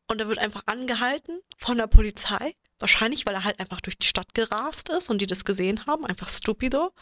Und 0.07 0.21
er 0.21 0.29
wird 0.29 0.39
einfach 0.39 0.63
angehalten 0.67 1.41
von 1.59 1.79
der 1.79 1.87
Polizei. 1.87 2.55
Wahrscheinlich, 2.79 3.25
weil 3.25 3.35
er 3.35 3.45
halt 3.45 3.61
einfach 3.61 3.81
durch 3.81 3.97
die 3.99 4.07
Stadt 4.07 4.35
gerast 4.35 4.91
ist 4.91 5.09
und 5.09 5.21
die 5.21 5.27
das 5.27 5.45
gesehen 5.45 5.87
haben. 5.87 6.05
Einfach 6.05 6.29
stupido. 6.29 6.93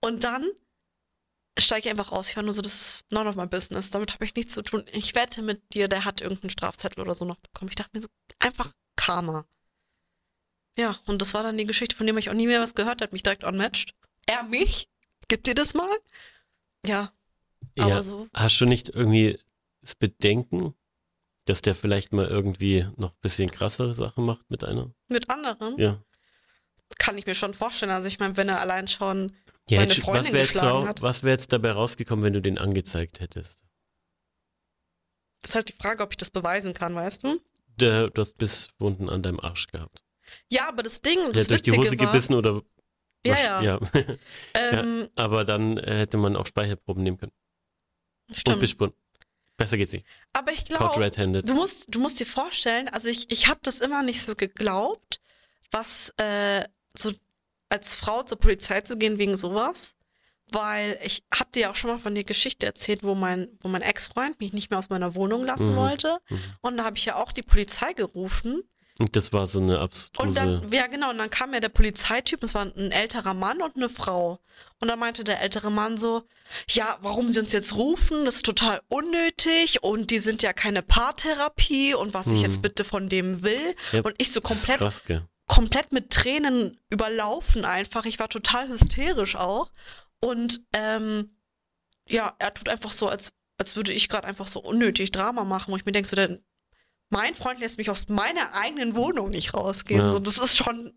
Und 0.00 0.24
dann 0.24 0.46
steige 1.58 1.86
ich 1.86 1.90
einfach 1.90 2.12
aus. 2.12 2.28
Ich 2.28 2.36
war 2.36 2.42
nur 2.42 2.52
so, 2.52 2.62
das 2.62 2.74
ist 2.74 3.12
none 3.12 3.28
of 3.28 3.36
my 3.36 3.46
business. 3.46 3.90
Damit 3.90 4.12
habe 4.12 4.24
ich 4.24 4.34
nichts 4.34 4.54
zu 4.54 4.62
tun. 4.62 4.84
Ich 4.92 5.14
wette 5.14 5.42
mit 5.42 5.74
dir, 5.74 5.88
der 5.88 6.04
hat 6.04 6.20
irgendeinen 6.20 6.50
Strafzettel 6.50 7.00
oder 7.02 7.14
so 7.14 7.24
noch 7.24 7.36
bekommen. 7.36 7.70
Ich 7.70 7.76
dachte 7.76 7.90
mir 7.94 8.02
so, 8.02 8.08
einfach 8.38 8.72
Karma. 8.96 9.46
Ja, 10.76 10.98
und 11.06 11.20
das 11.20 11.34
war 11.34 11.42
dann 11.42 11.56
die 11.56 11.66
Geschichte, 11.66 11.96
von 11.96 12.06
dem 12.06 12.18
ich 12.18 12.30
auch 12.30 12.34
nie 12.34 12.46
mehr 12.46 12.60
was 12.60 12.74
gehört 12.74 13.02
habe. 13.02 13.12
Mich 13.12 13.22
direkt 13.22 13.44
unmatched. 13.44 13.94
Er 14.26 14.42
mich? 14.42 14.88
Gibt 15.28 15.46
dir 15.46 15.54
das 15.54 15.74
mal? 15.74 15.88
Ja, 16.86 17.12
aber 17.78 17.88
Ja. 17.88 18.02
so. 18.02 18.28
Hast 18.34 18.60
du 18.60 18.66
nicht 18.66 18.88
irgendwie 18.88 19.38
das 19.82 19.94
Bedenken, 19.94 20.74
dass 21.44 21.62
der 21.62 21.74
vielleicht 21.74 22.12
mal 22.12 22.26
irgendwie 22.26 22.86
noch 22.96 23.12
ein 23.12 23.18
bisschen 23.20 23.50
krassere 23.50 23.94
Sachen 23.94 24.24
macht 24.24 24.50
mit 24.50 24.64
einer? 24.64 24.92
Mit 25.08 25.28
anderen 25.30 25.78
Ja. 25.78 26.02
kann 26.98 27.18
ich 27.18 27.26
mir 27.26 27.34
schon 27.34 27.54
vorstellen. 27.54 27.92
Also 27.92 28.08
ich 28.08 28.18
meine, 28.18 28.36
wenn 28.36 28.48
er 28.48 28.60
allein 28.60 28.88
schon 28.88 29.34
ja 29.68 29.80
Meine 29.80 29.94
Freundin 29.94 30.24
was 30.24 30.32
wäre 30.32 30.42
jetzt, 30.42 30.52
geschlagen 30.52 30.82
so, 30.82 30.88
hat. 30.88 31.02
was 31.02 31.22
wär 31.22 31.32
jetzt 31.32 31.52
dabei 31.52 31.72
rausgekommen, 31.72 32.24
wenn 32.24 32.32
du 32.32 32.42
den 32.42 32.58
angezeigt 32.58 33.20
hättest? 33.20 33.62
ist 35.42 35.54
halt 35.54 35.68
die 35.70 35.72
Frage, 35.72 36.02
ob 36.02 36.12
ich 36.12 36.18
das 36.18 36.30
beweisen 36.30 36.74
kann, 36.74 36.94
weißt 36.94 37.24
du? 37.24 37.40
Der, 37.76 38.10
du 38.10 38.20
hast 38.20 38.36
Bisswunden 38.36 39.08
an 39.08 39.22
deinem 39.22 39.40
Arsch 39.40 39.68
gehabt. 39.68 40.04
Ja, 40.50 40.68
aber 40.68 40.82
das 40.82 41.00
Ding, 41.00 41.16
Der 41.18 41.32
das 41.32 41.44
hat 41.44 41.50
durch 41.50 41.62
die 41.62 41.70
Hose 41.72 41.98
war, 41.98 42.06
gebissen 42.06 42.34
oder 42.34 42.60
Ja, 43.24 43.60
ja. 43.62 43.62
ja. 43.94 44.02
ähm, 44.54 45.08
Aber 45.16 45.44
dann 45.44 45.76
äh, 45.78 45.98
hätte 45.98 46.16
man 46.16 46.36
auch 46.36 46.46
Speichelproben 46.46 47.02
nehmen 47.02 47.18
können. 47.18 47.32
Und 48.28 48.36
stimmt. 48.36 48.60
Bissspuren. 48.60 48.92
Besser 49.56 49.76
geht's 49.76 49.92
nicht. 49.92 50.06
Aber 50.32 50.52
ich 50.52 50.64
glaube, 50.64 51.10
du 51.42 51.54
musst, 51.54 51.94
du 51.94 52.00
musst 52.00 52.18
dir 52.18 52.24
vorstellen, 52.26 52.88
also 52.88 53.08
ich, 53.08 53.30
ich 53.30 53.46
habe 53.48 53.60
das 53.62 53.80
immer 53.80 54.02
nicht 54.02 54.22
so 54.22 54.34
geglaubt, 54.34 55.20
was 55.70 56.14
äh, 56.16 56.64
so 56.96 57.12
als 57.68 57.94
Frau 57.94 58.22
zur 58.22 58.38
Polizei 58.38 58.80
zu 58.80 58.96
gehen 58.96 59.18
wegen 59.18 59.36
sowas. 59.36 59.96
Weil 60.52 60.98
ich 61.04 61.22
hab 61.32 61.52
dir 61.52 61.60
ja 61.60 61.70
auch 61.70 61.76
schon 61.76 61.90
mal 61.90 61.98
von 62.00 62.14
der 62.14 62.24
Geschichte 62.24 62.66
erzählt, 62.66 63.04
wo 63.04 63.14
mein, 63.14 63.46
wo 63.60 63.68
mein 63.68 63.82
Ex-Freund 63.82 64.40
mich 64.40 64.52
nicht 64.52 64.70
mehr 64.70 64.80
aus 64.80 64.88
meiner 64.88 65.14
Wohnung 65.14 65.44
lassen 65.44 65.72
Mhm. 65.72 65.76
wollte. 65.76 66.18
Mhm. 66.28 66.40
Und 66.62 66.76
da 66.76 66.84
habe 66.84 66.96
ich 66.96 67.04
ja 67.04 67.14
auch 67.16 67.30
die 67.30 67.42
Polizei 67.42 67.92
gerufen. 67.92 68.62
Und 69.00 69.16
das 69.16 69.32
war 69.32 69.46
so 69.46 69.60
eine 69.60 69.78
Und 69.78 69.82
abstruse. 69.84 70.34
dann, 70.34 70.70
ja 70.72 70.86
genau, 70.86 71.10
und 71.10 71.18
dann 71.18 71.30
kam 71.30 71.54
ja 71.54 71.60
der 71.60 71.70
Polizeityp, 71.70 72.40
das 72.40 72.54
war 72.54 72.62
ein 72.62 72.92
älterer 72.92 73.32
Mann 73.34 73.62
und 73.62 73.74
eine 73.76 73.88
Frau. 73.88 74.38
Und 74.78 74.88
dann 74.88 74.98
meinte 74.98 75.24
der 75.24 75.40
ältere 75.40 75.70
Mann 75.70 75.96
so, 75.96 76.22
ja, 76.68 76.98
warum 77.00 77.30
sie 77.30 77.40
uns 77.40 77.52
jetzt 77.52 77.74
rufen, 77.76 78.24
das 78.26 78.36
ist 78.36 78.44
total 78.46 78.82
unnötig 78.88 79.82
und 79.82 80.10
die 80.10 80.18
sind 80.18 80.42
ja 80.42 80.52
keine 80.52 80.82
Paartherapie 80.82 81.94
und 81.94 82.12
was 82.14 82.26
ich 82.26 82.34
Hm. 82.34 82.42
jetzt 82.42 82.62
bitte 82.62 82.84
von 82.84 83.08
dem 83.08 83.42
will. 83.42 83.74
Ja, 83.92 84.02
Und 84.02 84.14
ich 84.18 84.32
so 84.32 84.40
komplett, 84.42 84.78
krass, 84.78 85.02
komplett 85.46 85.92
mit 85.92 86.10
Tränen 86.10 86.78
überlaufen 86.90 87.64
einfach. 87.64 88.04
Ich 88.04 88.18
war 88.18 88.28
total 88.28 88.68
hysterisch 88.68 89.34
auch. 89.36 89.70
Und 90.20 90.60
ähm, 90.74 91.36
ja, 92.06 92.34
er 92.38 92.52
tut 92.52 92.68
einfach 92.68 92.92
so, 92.92 93.08
als, 93.08 93.32
als 93.58 93.76
würde 93.76 93.92
ich 93.92 94.08
gerade 94.10 94.28
einfach 94.28 94.46
so 94.46 94.60
unnötig 94.60 95.10
Drama 95.10 95.44
machen, 95.44 95.72
wo 95.72 95.76
ich 95.76 95.86
mir 95.86 95.92
denke, 95.92 96.08
so, 96.08 96.16
denn 96.16 96.44
mein 97.10 97.34
Freund 97.34 97.60
lässt 97.60 97.78
mich 97.78 97.90
aus 97.90 98.08
meiner 98.08 98.54
eigenen 98.54 98.94
Wohnung 98.94 99.30
nicht 99.30 99.52
rausgehen. 99.54 100.00
Ja. 100.00 100.12
So, 100.12 100.18
das 100.18 100.38
ist 100.38 100.56
schon 100.56 100.92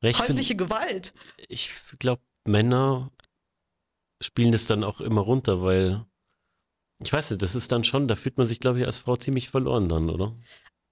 ich 0.00 0.16
find- 0.16 0.28
häusliche 0.28 0.54
Gewalt. 0.56 1.12
ich 1.48 1.70
glaube, 1.98 2.22
Männer 2.46 3.10
spielen 4.22 4.52
das 4.52 4.66
dann 4.66 4.84
auch 4.84 5.00
immer 5.00 5.20
runter, 5.22 5.62
weil 5.62 6.04
ich 7.02 7.12
weiß 7.12 7.30
nicht, 7.30 7.42
das 7.42 7.54
ist 7.54 7.72
dann 7.72 7.84
schon, 7.84 8.08
da 8.08 8.14
fühlt 8.14 8.38
man 8.38 8.46
sich, 8.46 8.60
glaube 8.60 8.78
ich, 8.80 8.86
als 8.86 9.00
Frau 9.00 9.16
ziemlich 9.16 9.48
verloren 9.50 9.88
dann, 9.88 10.08
oder? 10.10 10.34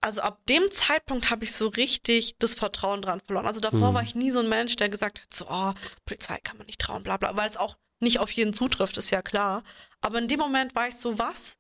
Also 0.05 0.21
ab 0.23 0.45
dem 0.49 0.69
Zeitpunkt 0.71 1.31
habe 1.31 1.45
ich 1.45 1.53
so 1.53 1.69
richtig 1.69 2.37
das 2.39 2.55
Vertrauen 2.57 3.03
dran 3.03 3.21
verloren. 3.21 3.47
Also 3.47 3.61
davor 3.61 3.91
Mhm. 3.93 3.95
war 3.95 4.03
ich 4.03 4.15
nie 4.17 4.33
so 4.33 4.41
ein 4.41 4.49
Mensch, 4.49 4.75
der 4.77 4.89
gesagt 4.89 5.23
hat, 5.23 5.33
so, 5.33 5.47
oh, 5.49 5.73
Polizei 6.05 6.39
kann 6.43 6.57
man 6.59 6.67
nicht 6.67 6.81
trauen, 6.81 7.05
bla 7.05 7.19
bla, 7.19 7.37
weil 7.37 7.49
es 7.49 7.57
auch 7.57 7.77
nicht 8.01 8.19
auf 8.19 8.31
jeden 8.33 8.53
zutrifft, 8.53 8.97
ist 8.97 9.11
ja 9.11 9.23
klar. 9.23 9.63
Aber 10.01 10.19
in 10.19 10.27
dem 10.27 10.41
Moment 10.41 10.75
war 10.75 10.89
ich 10.89 10.97
so, 10.97 11.19
was, 11.21 11.57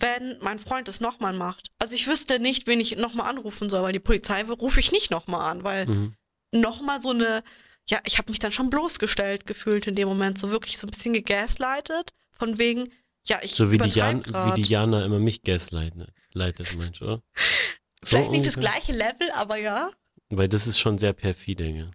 wenn 0.00 0.38
mein 0.40 0.58
Freund 0.58 0.88
es 0.88 1.00
nochmal 1.00 1.32
macht? 1.32 1.70
Also 1.78 1.94
ich 1.94 2.06
wüsste 2.06 2.38
nicht, 2.38 2.66
wen 2.66 2.80
ich 2.80 2.96
nochmal 2.96 3.28
anrufen 3.30 3.68
soll, 3.70 3.82
weil 3.82 3.92
die 3.92 3.98
Polizei 4.00 4.42
rufe 4.44 4.80
ich 4.80 4.92
nicht 4.92 5.10
nochmal 5.10 5.50
an, 5.50 5.64
weil 5.64 5.86
Mhm. 5.86 6.14
nochmal 6.52 7.00
so 7.00 7.10
eine, 7.10 7.42
ja, 7.88 8.00
ich 8.04 8.18
habe 8.18 8.30
mich 8.30 8.38
dann 8.38 8.52
schon 8.52 8.70
bloßgestellt 8.70 9.46
gefühlt 9.46 9.86
in 9.86 9.94
dem 9.94 10.08
Moment, 10.08 10.38
so 10.38 10.50
wirklich 10.50 10.78
so 10.78 10.86
ein 10.86 10.90
bisschen 10.90 11.12
gegaslightet, 11.12 12.12
von 12.38 12.58
wegen, 12.58 12.88
ja, 13.26 13.38
ich 13.42 13.54
So 13.54 13.70
wie 13.72 13.78
die, 13.78 13.88
Jan, 13.88 14.24
wie 14.26 14.62
die 14.62 14.68
Jana 14.68 15.04
immer 15.04 15.18
mich 15.18 15.42
gaslightet, 15.42 16.12
leitet, 16.32 16.76
meinst 16.76 17.00
du, 17.00 17.04
oder? 17.04 17.22
So 18.02 18.16
Vielleicht 18.18 18.30
nicht 18.32 18.46
das 18.46 18.56
ungefähr? 18.56 18.72
gleiche 18.72 18.92
Level, 18.92 19.30
aber 19.34 19.56
ja. 19.56 19.90
Weil 20.28 20.48
das 20.48 20.66
ist 20.66 20.78
schon 20.78 20.98
sehr 20.98 21.12
perfide, 21.14 21.72
gell? 21.72 21.90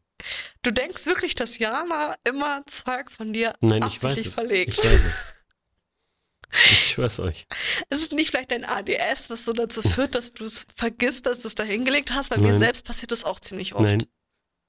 Du 0.61 0.71
denkst 0.71 1.05
wirklich, 1.05 1.35
dass 1.35 1.57
Jana 1.59 2.15
immer 2.27 2.63
Zeug 2.65 3.11
von 3.11 3.33
dir 3.33 3.53
Nein, 3.61 3.83
ich 3.87 4.01
weiß 4.03 4.25
es. 4.25 4.33
verlegt. 4.33 4.73
Ich 4.73 4.79
weiß 4.79 4.93
es. 4.93 5.13
Ich 6.53 6.89
schwör's 6.89 7.19
euch. 7.19 7.45
Ist 7.89 8.01
es 8.01 8.11
nicht 8.11 8.29
vielleicht 8.31 8.51
dein 8.51 8.65
ADS, 8.65 9.29
was 9.29 9.45
so 9.45 9.53
dazu 9.53 9.81
führt, 9.81 10.15
dass 10.15 10.33
du 10.33 10.43
es 10.43 10.65
vergisst, 10.75 11.25
dass 11.25 11.39
du 11.39 11.47
es 11.47 11.55
da 11.55 11.63
hingelegt 11.63 12.11
hast? 12.11 12.29
Weil 12.31 12.39
mir 12.39 12.49
Nein. 12.51 12.59
selbst 12.59 12.85
passiert 12.85 13.11
das 13.11 13.23
auch 13.23 13.39
ziemlich 13.39 13.73
oft. 13.73 13.83
Nein. 13.83 14.05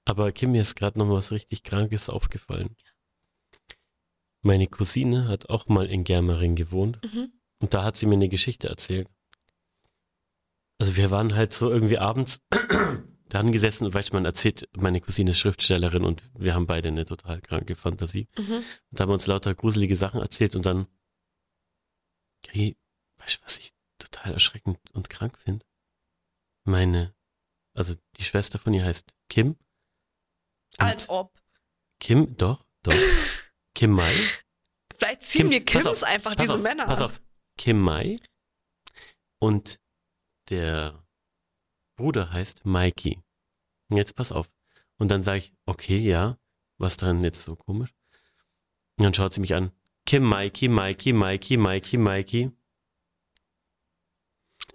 Aber 0.04 0.30
Kim, 0.32 0.52
mir 0.52 0.62
ist 0.62 0.76
gerade 0.76 0.98
noch 0.98 1.08
was 1.10 1.32
richtig 1.32 1.62
Krankes 1.64 2.08
aufgefallen. 2.08 2.76
Meine 4.42 4.66
Cousine 4.66 5.28
hat 5.28 5.50
auch 5.50 5.66
mal 5.68 5.86
in 5.86 6.04
Germering 6.04 6.56
gewohnt 6.56 6.98
Mhm. 7.12 7.32
und 7.60 7.74
da 7.74 7.84
hat 7.84 7.96
sie 7.96 8.06
mir 8.06 8.14
eine 8.14 8.28
Geschichte 8.28 8.68
erzählt. 8.68 9.08
Also 10.80 10.96
wir 10.96 11.10
waren 11.12 11.34
halt 11.34 11.52
so 11.52 11.70
irgendwie 11.70 11.98
abends 11.98 12.40
da 13.28 13.38
angesessen 13.38 13.86
und 13.86 13.94
weißt 13.94 14.10
du, 14.10 14.14
man 14.14 14.24
erzählt, 14.24 14.68
meine 14.76 15.00
Cousine 15.00 15.30
ist 15.30 15.38
Schriftstellerin 15.38 16.04
und 16.04 16.28
wir 16.36 16.54
haben 16.54 16.66
beide 16.66 16.88
eine 16.88 17.04
total 17.04 17.40
kranke 17.40 17.76
Fantasie. 17.76 18.26
Mhm. 18.36 18.62
Und 18.90 19.00
haben 19.00 19.12
uns 19.12 19.26
lauter 19.28 19.54
gruselige 19.54 19.94
Sachen 19.96 20.20
erzählt 20.20 20.56
und 20.56 20.66
dann, 20.66 20.86
hey, 22.48 22.76
weißt 23.18 23.38
du, 23.38 23.44
was 23.44 23.58
ich 23.58 23.72
total 23.98 24.32
erschreckend 24.32 24.78
und 24.92 25.10
krank 25.10 25.38
finde? 25.38 25.64
Meine, 26.64 27.14
also 27.74 27.94
die 28.16 28.24
Schwester 28.24 28.58
von 28.58 28.74
ihr 28.74 28.84
heißt 28.84 29.14
Kim. 29.28 29.56
Als 30.78 31.08
ob. 31.08 31.38
Kim, 32.00 32.36
doch, 32.36 32.64
doch. 32.82 32.94
Kim 33.74 33.92
Mai. 33.92 34.12
Vielleicht 34.96 35.22
ziehen 35.22 35.42
Kim, 35.42 35.48
mir 35.48 35.64
pass 35.64 35.72
Kims 35.72 35.86
auf, 35.86 36.02
einfach 36.04 36.34
diese 36.34 36.54
auf, 36.54 36.60
Männer 36.60 36.86
pass 36.86 37.00
auf. 37.00 37.20
Kim 37.58 37.80
Mai. 37.80 38.16
Und 39.40 39.80
der 40.50 41.04
Bruder 41.96 42.32
heißt 42.32 42.64
Mikey. 42.64 43.20
Und 43.88 43.96
jetzt 43.96 44.14
pass 44.14 44.32
auf. 44.32 44.50
Und 44.98 45.08
dann 45.08 45.22
sage 45.22 45.38
ich, 45.38 45.54
okay, 45.66 45.98
ja, 45.98 46.38
was 46.78 46.96
dran 46.96 47.22
jetzt 47.24 47.42
so 47.42 47.56
komisch? 47.56 47.92
Und 48.98 49.04
dann 49.04 49.14
schaut 49.14 49.32
sie 49.32 49.40
mich 49.40 49.54
an. 49.54 49.72
Kim, 50.06 50.28
Mikey, 50.28 50.68
Mikey, 50.68 51.12
Mikey, 51.12 51.56
Mikey, 51.56 51.96
Mikey. 51.96 52.50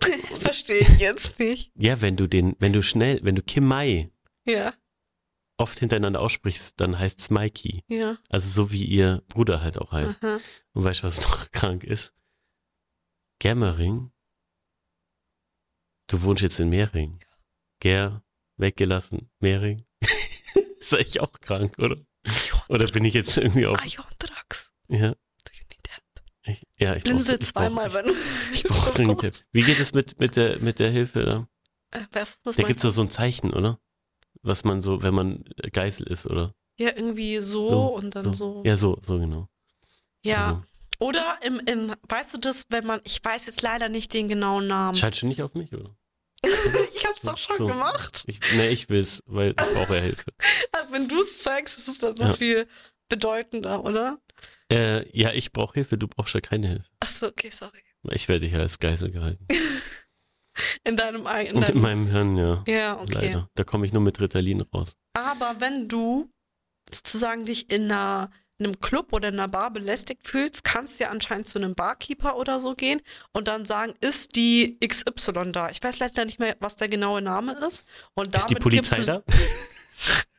verstehe 0.39 0.79
ich 0.79 0.99
jetzt 0.99 1.39
nicht. 1.39 1.71
Ja, 1.75 2.01
wenn 2.01 2.15
du 2.15 2.27
den, 2.27 2.55
wenn 2.59 2.73
du 2.73 2.81
schnell, 2.81 3.19
wenn 3.23 3.35
du 3.35 3.41
Kim 3.41 3.65
Mai 3.65 4.11
Ja, 4.45 4.73
oft 5.57 5.79
hintereinander 5.79 6.21
aussprichst, 6.21 6.79
dann 6.79 6.97
heißt 6.97 7.19
es 7.19 7.29
Mikey. 7.29 7.83
ja. 7.87 8.17
Also 8.29 8.49
so 8.49 8.71
wie 8.71 8.85
ihr 8.85 9.23
Bruder 9.27 9.61
halt 9.61 9.77
auch 9.77 9.91
heißt. 9.91 10.23
Aha. 10.23 10.39
Und 10.73 10.83
weißt 10.83 11.01
du, 11.01 11.07
was 11.07 11.21
noch 11.21 11.51
krank 11.51 11.83
ist? 11.83 12.13
Germering. 13.39 14.11
Du 16.07 16.21
wohnst 16.21 16.41
jetzt 16.41 16.59
in 16.59 16.69
Mehring. 16.69 17.19
Ger, 17.79 18.23
weggelassen, 18.55 19.29
Mehring. 19.39 19.85
ist 20.79 20.93
eigentlich 20.93 21.19
auch 21.21 21.33
krank, 21.41 21.77
oder? 21.79 21.97
Oder 22.69 22.87
bin 22.87 23.05
ich 23.05 23.13
jetzt 23.13 23.37
irgendwie 23.37 23.65
auf. 23.67 23.79
Ajondrax. 23.79 24.66
Ja, 24.89 25.15
ich, 26.43 26.65
ja, 26.77 26.95
ich 26.95 27.03
Blinzel 27.03 27.39
zweimal, 27.39 27.93
wenn 27.93 28.05
du. 28.07 28.15
Ich 28.53 28.63
brauche 28.63 28.91
dringend 28.91 29.21
Hilfe. 29.21 29.43
Wie 29.51 29.63
geht 29.63 29.79
es 29.79 29.93
mit, 29.93 30.19
mit, 30.19 30.35
der, 30.37 30.59
mit 30.59 30.79
der 30.79 30.89
Hilfe 30.91 31.25
da? 31.25 31.47
Äh, 31.91 32.05
was, 32.11 32.39
was 32.43 32.55
Da 32.55 32.61
meinst 32.61 32.67
gibt's 32.67 32.83
doch 32.83 32.91
so 32.91 33.01
ein 33.01 33.09
Zeichen, 33.11 33.51
oder? 33.53 33.79
Was 34.43 34.63
man 34.63 34.81
so, 34.81 35.03
wenn 35.03 35.13
man 35.13 35.43
Geißel 35.73 36.07
ist, 36.07 36.25
oder? 36.25 36.53
Ja, 36.79 36.91
irgendwie 36.95 37.39
so, 37.39 37.67
So, 37.69 37.95
und 37.95 38.15
dann 38.15 38.33
so. 38.33 38.63
Ja, 38.65 38.77
so, 38.77 38.97
so 39.01 39.19
genau. 39.19 39.49
Ja. 40.23 40.47
Also, 40.47 40.63
Oder 40.99 41.39
im, 41.41 41.59
im, 41.65 41.93
weißt 42.07 42.35
du 42.35 42.37
das, 42.37 42.63
wenn 42.69 42.85
man, 42.85 43.01
ich 43.03 43.23
weiß 43.23 43.45
jetzt 43.47 43.61
leider 43.61 43.89
nicht 43.89 44.13
den 44.13 44.27
genauen 44.27 44.67
Namen. 44.67 44.95
Schaltest 44.95 45.23
du 45.23 45.27
nicht 45.27 45.41
auf 45.41 45.53
mich, 45.53 45.73
oder? 45.73 45.87
ich 46.95 47.05
hab's 47.05 47.23
doch 47.23 47.37
schon 47.37 47.57
So. 47.57 47.65
gemacht. 47.67 48.23
Ich, 48.27 48.39
nee, 48.55 48.69
ich 48.69 48.89
will's, 48.89 49.21
weil 49.25 49.49
ich 49.49 49.55
brauche 49.73 49.95
ja 49.95 50.01
Hilfe. 50.01 50.31
Wenn 50.91 51.09
du 51.09 51.21
es 51.21 51.39
zeigst, 51.43 51.77
ist 51.77 51.87
es 51.89 51.97
dann 51.99 52.15
so 52.15 52.23
Ja. 52.23 52.33
viel 52.33 52.67
bedeutender, 53.09 53.83
oder? 53.83 54.19
Äh, 54.71 55.07
ja, 55.17 55.31
ich 55.31 55.51
brauche 55.51 55.75
Hilfe, 55.75 55.97
du 55.97 56.07
brauchst 56.07 56.33
ja 56.33 56.41
keine 56.41 56.67
Hilfe. 56.67 56.89
Achso, 56.99 57.27
okay, 57.27 57.49
sorry. 57.49 57.79
Ich 58.11 58.27
werde 58.29 58.45
hier 58.45 58.59
als 58.59 58.79
Geisel 58.79 59.11
gehalten. 59.11 59.45
In 60.83 60.97
deinem 60.97 61.27
eigenen. 61.27 61.63
Und 61.63 61.69
in 61.69 61.79
meinem 61.79 62.07
Hirn, 62.07 62.35
ja. 62.35 62.63
ja, 62.67 62.99
okay. 62.99 63.13
Leider. 63.13 63.49
Da 63.53 63.63
komme 63.63 63.85
ich 63.85 63.93
nur 63.93 64.01
mit 64.01 64.19
Ritalin 64.19 64.61
raus. 64.61 64.95
Aber 65.13 65.57
wenn 65.59 65.87
du 65.87 66.31
sozusagen 66.91 67.45
dich 67.45 67.69
in, 67.69 67.91
einer, 67.91 68.31
in 68.57 68.65
einem 68.65 68.79
Club 68.79 69.13
oder 69.13 69.27
in 69.27 69.35
einer 69.35 69.49
Bar 69.49 69.71
belästigt 69.71 70.27
fühlst, 70.27 70.63
kannst 70.63 70.99
du 70.99 71.03
ja 71.03 71.11
anscheinend 71.11 71.45
zu 71.45 71.59
einem 71.59 71.75
Barkeeper 71.75 72.37
oder 72.37 72.59
so 72.59 72.73
gehen 72.73 73.01
und 73.33 73.47
dann 73.47 73.65
sagen, 73.65 73.93
ist 74.01 74.35
die 74.35 74.79
XY 74.79 75.51
da? 75.51 75.69
Ich 75.69 75.83
weiß 75.83 75.99
leider 75.99 76.25
nicht 76.25 76.39
mehr, 76.39 76.55
was 76.59 76.75
der 76.75 76.87
genaue 76.87 77.21
Name 77.21 77.53
ist. 77.67 77.85
Und 78.15 78.35
Ist 78.35 78.49
die 78.49 78.55
damit 78.55 78.63
Polizei 78.63 79.03
da? 79.03 79.21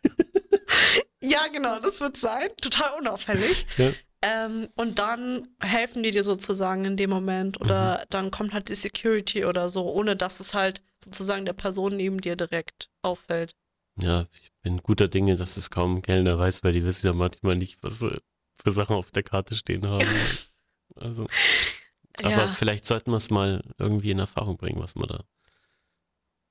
Ja, 1.23 1.47
genau, 1.53 1.81
das 1.81 2.01
wird 2.01 2.17
sein. 2.17 2.49
Total 2.61 2.99
unauffällig. 2.99 3.67
Ja. 3.77 3.93
Ähm, 4.21 4.69
und 4.75 4.99
dann 4.99 5.49
helfen 5.63 6.03
die 6.03 6.11
dir 6.11 6.25
sozusagen 6.25 6.85
in 6.85 6.97
dem 6.97 7.11
Moment 7.11 7.61
oder 7.61 8.05
dann 8.11 8.33
kommt 8.33 8.53
halt 8.53 8.69
die 8.69 8.75
Security 8.75 9.45
oder 9.45 9.71
so, 9.71 9.89
ohne 9.93 10.17
dass 10.17 10.41
es 10.41 10.55
halt 10.55 10.83
sozusagen 10.99 11.45
der 11.45 11.53
Person 11.53 11.95
neben 11.97 12.21
dir 12.21 12.35
direkt 12.35 12.91
auffällt. 13.03 13.55
Ja, 14.01 14.27
ich 14.33 14.51
bin 14.63 14.79
guter 14.83 15.07
Dinge, 15.07 15.37
dass 15.37 15.57
es 15.57 15.71
kaum 15.71 15.97
ein 15.97 16.03
Kellner 16.03 16.37
weiß, 16.39 16.65
weil 16.65 16.73
die 16.73 16.85
wissen 16.85 17.07
ja 17.07 17.13
manchmal 17.13 17.55
nicht, 17.57 17.83
was 17.83 18.01
sie 18.01 18.21
für 18.61 18.73
Sachen 18.73 18.97
auf 18.97 19.11
der 19.13 19.23
Karte 19.23 19.55
stehen 19.55 19.89
haben. 19.89 20.07
Also, 20.97 21.29
aber 22.25 22.31
ja, 22.31 22.53
vielleicht 22.55 22.85
sollten 22.85 23.13
wir 23.13 23.19
es 23.19 23.31
mal 23.31 23.63
irgendwie 23.79 24.11
in 24.11 24.19
Erfahrung 24.19 24.57
bringen, 24.57 24.81
was 24.83 24.97
man 24.97 25.07
da 25.07 25.23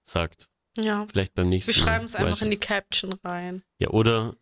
sagt. 0.03 0.47
ja. 0.77 1.05
Vielleicht 1.11 1.33
beim 1.33 1.49
nächsten 1.49 1.73
Wir 1.73 1.79
Mal. 1.81 1.85
schreiben 1.85 2.05
es 2.05 2.15
einfach 2.15 2.41
in 2.41 2.51
die. 2.51 2.59
Caption 2.59 3.11
rein. 3.25 3.63
Ja, 3.79 3.89
oder, 3.89 4.35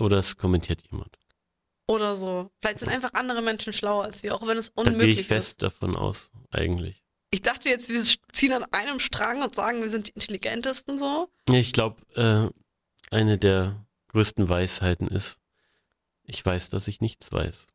oder 0.00 0.18
es 0.18 0.36
kommentiert 0.36 0.82
jemand. 0.90 1.16
Oder 1.88 2.16
so. 2.16 2.50
Vielleicht 2.60 2.80
sind 2.80 2.88
einfach 2.88 3.14
andere 3.14 3.42
Menschen 3.42 3.72
schlauer 3.72 4.04
als 4.04 4.22
wir, 4.22 4.34
auch 4.34 4.46
wenn 4.46 4.58
es 4.58 4.72
Da 4.74 4.82
gehe 4.82 4.92
unmöglich 4.92 5.20
ich 5.20 5.26
fest 5.28 5.62
davon 5.62 5.96
aus, 5.96 6.30
eigentlich. 6.50 6.96
ist. 6.96 7.02
Ich 7.30 7.42
dachte 7.42 7.68
jetzt, 7.68 7.88
wir 7.88 8.02
ziehen 8.32 8.52
an 8.52 8.64
einem 8.72 8.98
Strang 8.98 9.42
und 9.42 9.54
sagen, 9.54 9.82
wir 9.82 9.90
sind 9.90 10.08
die 10.08 10.12
intelligentesten 10.12 10.98
so. 10.98 11.28
Ja, 11.48 11.58
ich 11.58 11.72
glaube, 11.72 12.00
äh, 12.14 13.14
eine 13.14 13.38
der 13.38 13.86
größten 14.08 14.48
Weisheiten 14.48 15.08
ist, 15.08 15.38
ich 16.22 16.44
weiß, 16.44 16.70
dass 16.70 16.88
ich 16.88 17.00
nichts 17.00 17.30
weiß. 17.32 17.66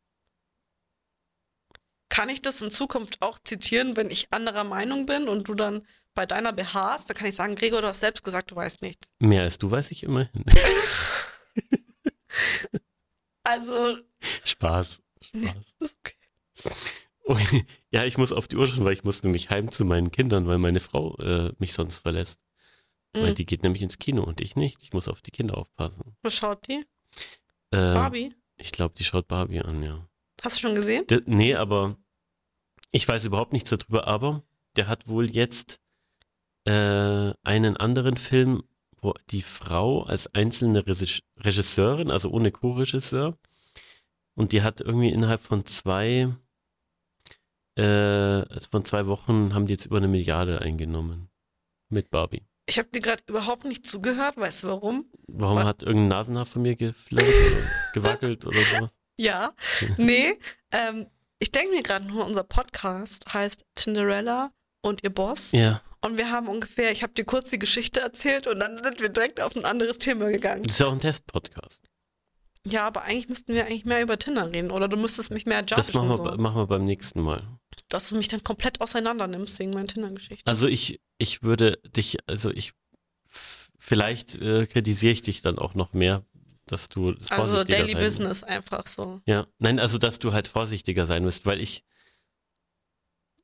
Kann 2.08 2.28
ich 2.28 2.42
das 2.42 2.60
in 2.60 2.70
Zukunft 2.70 3.22
auch 3.22 3.38
zitieren, 3.42 3.96
wenn 3.96 4.10
ich 4.10 4.32
anderer 4.32 4.64
Meinung 4.64 5.06
bin 5.06 5.28
und 5.28 5.48
du 5.48 5.54
dann 5.54 5.86
bei 6.14 6.26
deiner 6.26 6.52
beharrst? 6.52 7.08
Da 7.08 7.14
kann 7.14 7.26
ich 7.26 7.34
sagen, 7.34 7.54
Gregor, 7.54 7.80
du 7.80 7.88
hast 7.88 8.00
selbst 8.00 8.22
gesagt, 8.24 8.50
du 8.50 8.56
weißt 8.56 8.82
nichts. 8.82 9.08
Mehr 9.18 9.42
als 9.42 9.58
du 9.58 9.70
weiß 9.70 9.90
ich 9.92 10.02
immerhin. 10.02 10.44
Also, 13.44 13.96
Spaß. 14.44 15.02
Spaß. 15.20 15.76
okay. 17.24 17.66
Ja, 17.90 18.04
ich 18.04 18.16
muss 18.16 18.30
auf 18.32 18.46
die 18.46 18.56
Uhr 18.56 18.68
schauen, 18.68 18.84
weil 18.84 18.92
ich 18.92 19.02
muss 19.02 19.22
nämlich 19.24 19.50
heim 19.50 19.72
zu 19.72 19.84
meinen 19.84 20.12
Kindern, 20.12 20.46
weil 20.46 20.58
meine 20.58 20.78
Frau 20.78 21.16
äh, 21.18 21.52
mich 21.58 21.72
sonst 21.72 21.98
verlässt. 21.98 22.40
Weil 23.12 23.30
Mhm. 23.30 23.34
die 23.34 23.44
geht 23.44 23.62
nämlich 23.64 23.82
ins 23.82 23.98
Kino 23.98 24.22
und 24.22 24.40
ich 24.40 24.54
nicht. 24.54 24.82
Ich 24.82 24.92
muss 24.92 25.08
auf 25.08 25.20
die 25.22 25.32
Kinder 25.32 25.58
aufpassen. 25.58 26.16
Was 26.22 26.34
schaut 26.34 26.66
die? 26.68 26.84
Äh, 27.72 27.94
Barbie? 27.94 28.34
Ich 28.56 28.70
glaube, 28.70 28.94
die 28.96 29.04
schaut 29.04 29.26
Barbie 29.28 29.60
an, 29.60 29.82
ja. 29.82 30.08
Hast 30.40 30.56
du 30.58 30.60
schon 30.68 30.74
gesehen? 30.76 31.04
D 31.08 31.20
nee, 31.26 31.54
aber 31.56 31.96
ich 32.92 33.06
weiß 33.08 33.24
überhaupt 33.24 33.52
nichts 33.52 33.70
darüber, 33.70 34.06
aber 34.06 34.44
der 34.76 34.86
hat 34.86 35.08
wohl 35.08 35.28
jetzt 35.28 35.80
äh, 36.64 37.32
einen 37.42 37.76
anderen 37.76 38.16
Film, 38.16 38.62
wo 39.02 39.14
die 39.30 39.42
Frau 39.42 40.04
als 40.04 40.32
einzelne 40.34 40.86
Regis- 40.86 41.22
Regisseurin, 41.38 42.10
also 42.10 42.30
ohne 42.30 42.50
Co-Regisseur, 42.52 43.36
und 44.34 44.52
die 44.52 44.62
hat 44.62 44.80
irgendwie 44.80 45.10
innerhalb 45.10 45.42
von 45.42 45.66
zwei, 45.66 46.34
äh, 47.76 47.82
also 47.82 48.68
von 48.70 48.84
zwei 48.84 49.06
Wochen 49.06 49.54
haben 49.54 49.66
die 49.66 49.74
jetzt 49.74 49.86
über 49.86 49.98
eine 49.98 50.08
Milliarde 50.08 50.60
eingenommen. 50.60 51.28
Mit 51.90 52.10
Barbie. 52.10 52.42
Ich 52.66 52.78
habe 52.78 52.88
dir 52.88 53.02
gerade 53.02 53.22
überhaupt 53.26 53.64
nicht 53.66 53.86
zugehört. 53.86 54.38
Weißt 54.38 54.62
du 54.62 54.68
warum? 54.68 55.10
Warum 55.26 55.58
Wa- 55.58 55.64
hat 55.64 55.82
irgendein 55.82 56.08
Nasenhaar 56.08 56.46
von 56.46 56.62
mir 56.62 56.74
geflattert 56.76 57.28
oder 57.28 57.66
gewackelt 57.92 58.46
oder 58.46 58.58
sowas? 58.58 58.96
Ja. 59.18 59.52
Nee. 59.98 60.38
Ähm, 60.70 61.06
ich 61.38 61.52
denke 61.52 61.74
mir 61.74 61.82
gerade 61.82 62.06
nur, 62.06 62.24
unser 62.24 62.44
Podcast 62.44 63.34
heißt 63.34 63.66
Tinderella 63.74 64.52
und 64.80 65.02
ihr 65.02 65.10
Boss. 65.10 65.52
Ja, 65.52 65.82
Und 66.04 66.16
wir 66.16 66.30
haben 66.30 66.48
ungefähr, 66.48 66.90
ich 66.92 67.02
habe 67.02 67.12
dir 67.12 67.24
kurz 67.24 67.50
die 67.50 67.58
Geschichte 67.58 68.00
erzählt 68.00 68.46
und 68.46 68.58
dann 68.58 68.82
sind 68.82 69.00
wir 69.00 69.08
direkt 69.08 69.40
auf 69.40 69.54
ein 69.56 69.64
anderes 69.64 69.98
Thema 69.98 70.28
gegangen. 70.30 70.62
das 70.64 70.72
ist 70.72 70.78
ja 70.80 70.86
auch 70.88 70.92
ein 70.92 70.98
Test-Podcast. 70.98 71.80
Ja, 72.64 72.86
aber 72.86 73.02
eigentlich 73.02 73.28
müssten 73.28 73.54
wir 73.54 73.66
eigentlich 73.66 73.84
mehr 73.84 74.02
über 74.02 74.18
Tinder 74.18 74.52
reden 74.52 74.70
oder 74.70 74.88
du 74.88 74.96
müsstest 74.96 75.30
mich 75.32 75.46
mehr 75.46 75.60
judgen. 75.60 75.76
Das 75.76 75.92
machen 75.94 76.08
wir, 76.08 76.16
so. 76.16 76.24
machen 76.24 76.56
wir 76.56 76.66
beim 76.66 76.84
nächsten 76.84 77.20
Mal. 77.20 77.42
Dass 77.88 78.08
du 78.08 78.16
mich 78.16 78.28
dann 78.28 78.42
komplett 78.44 78.80
auseinander 78.80 79.26
nimmst 79.26 79.58
wegen 79.58 79.70
meiner 79.72 79.86
Tinder-Geschichte. 79.88 80.44
Also 80.46 80.66
ich, 80.66 81.00
ich 81.18 81.42
würde 81.42 81.78
dich, 81.96 82.18
also 82.26 82.50
ich, 82.50 82.72
vielleicht 83.78 84.34
äh, 84.36 84.66
kritisiere 84.66 85.12
ich 85.12 85.22
dich 85.22 85.42
dann 85.42 85.58
auch 85.58 85.74
noch 85.74 85.92
mehr, 85.92 86.24
dass 86.66 86.88
du 86.88 87.14
Also 87.30 87.64
Daily 87.64 87.92
sein- 87.94 88.02
Business 88.02 88.42
einfach 88.44 88.86
so. 88.86 89.20
Ja, 89.26 89.46
nein, 89.58 89.78
also 89.80 89.98
dass 89.98 90.18
du 90.20 90.32
halt 90.32 90.46
vorsichtiger 90.48 91.06
sein 91.06 91.24
musst, 91.24 91.46
weil 91.46 91.60
ich, 91.60 91.84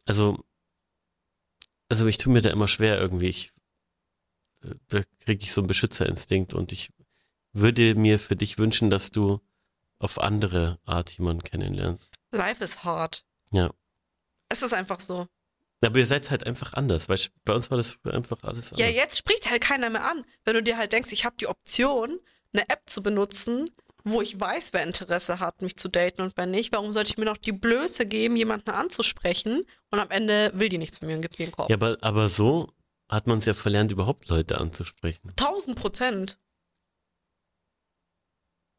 also, 0.06 0.44
also 1.88 2.06
ich 2.06 2.18
tue 2.18 2.32
mir 2.32 2.42
da 2.42 2.50
immer 2.50 2.68
schwer 2.68 2.98
irgendwie. 3.00 3.28
Ich, 3.28 3.52
äh, 4.62 4.74
da 4.88 5.02
kriege 5.20 5.42
ich 5.42 5.52
so 5.52 5.60
einen 5.60 5.68
Beschützerinstinkt 5.68 6.54
und 6.54 6.72
ich 6.72 6.90
würde 7.52 7.94
mir 7.94 8.18
für 8.18 8.36
dich 8.36 8.58
wünschen, 8.58 8.90
dass 8.90 9.10
du 9.10 9.40
auf 9.98 10.20
andere 10.20 10.78
Art 10.84 11.10
jemanden 11.10 11.42
kennenlernst. 11.42 12.12
Life 12.30 12.62
is 12.62 12.84
hard. 12.84 13.24
Ja. 13.52 13.70
Es 14.48 14.62
ist 14.62 14.72
einfach 14.74 15.00
so. 15.00 15.26
Aber 15.84 15.98
ihr 15.98 16.06
seid 16.06 16.30
halt 16.30 16.44
einfach 16.44 16.74
anders, 16.74 17.08
weil 17.08 17.18
bei 17.44 17.52
uns 17.54 17.70
war 17.70 17.76
das 17.78 17.92
früher 17.92 18.14
einfach 18.14 18.42
alles 18.42 18.70
Ja, 18.70 18.86
anders. 18.86 18.96
jetzt 18.96 19.18
spricht 19.18 19.48
halt 19.50 19.60
keiner 19.62 19.90
mehr 19.90 20.04
an. 20.10 20.24
Wenn 20.44 20.54
du 20.54 20.62
dir 20.62 20.76
halt 20.76 20.92
denkst, 20.92 21.12
ich 21.12 21.24
habe 21.24 21.36
die 21.38 21.46
Option, 21.46 22.18
eine 22.52 22.68
App 22.68 22.82
zu 22.86 23.02
benutzen, 23.02 23.70
wo 24.10 24.20
ich 24.22 24.38
weiß, 24.38 24.72
wer 24.72 24.82
Interesse 24.82 25.40
hat, 25.40 25.62
mich 25.62 25.76
zu 25.76 25.88
daten 25.88 26.22
und 26.22 26.36
wer 26.36 26.46
nicht, 26.46 26.72
warum 26.72 26.92
sollte 26.92 27.10
ich 27.10 27.18
mir 27.18 27.24
noch 27.24 27.36
die 27.36 27.52
Blöße 27.52 28.06
geben, 28.06 28.36
jemanden 28.36 28.70
anzusprechen 28.70 29.62
und 29.90 29.98
am 29.98 30.10
Ende 30.10 30.50
will 30.54 30.68
die 30.68 30.78
nichts 30.78 30.98
von 30.98 31.08
mir 31.08 31.16
und 31.16 31.22
gibt 31.22 31.38
mir 31.38 31.46
einen 31.46 31.52
Korb? 31.52 31.70
Ja, 31.70 31.76
aber, 31.76 31.96
aber 32.00 32.28
so 32.28 32.72
hat 33.08 33.26
man 33.26 33.38
es 33.38 33.46
ja 33.46 33.54
verlernt, 33.54 33.90
überhaupt 33.90 34.28
Leute 34.28 34.60
anzusprechen. 34.60 35.32
Tausend 35.36 35.76
Prozent. 35.76 36.38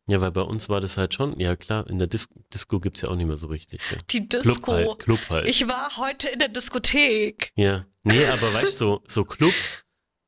Ja, 0.08 0.22
weil 0.22 0.32
bei 0.32 0.42
uns 0.42 0.70
war 0.70 0.82
das 0.82 0.98
halt 0.98 1.14
schon, 1.14 1.40
ja 1.40 1.56
klar, 1.56 1.88
in 1.88 2.00
der 2.00 2.08
Dis 2.08 2.28
Disco 2.52 2.80
gibt's 2.80 3.02
ja 3.02 3.10
auch 3.10 3.16
nicht 3.16 3.28
mehr 3.28 3.38
so 3.38 3.48
richtig. 3.48 3.80
Ja. 3.92 3.98
Die 4.10 4.28
Club 4.28 4.44
Disco. 4.44 4.72
halt, 4.74 5.00
Club 5.00 5.20
halt. 5.30 5.48
Ich 5.48 5.68
war 5.68 5.98
heute 5.98 6.30
in 6.30 6.40
der 6.40 6.50
Diskothek. 6.50 7.52
ja. 7.56 7.86
Nee, 8.04 8.26
aber 8.28 8.54
weißt 8.54 8.82
du, 8.82 8.86
so, 8.86 9.04
so 9.08 9.26
Club, 9.26 9.54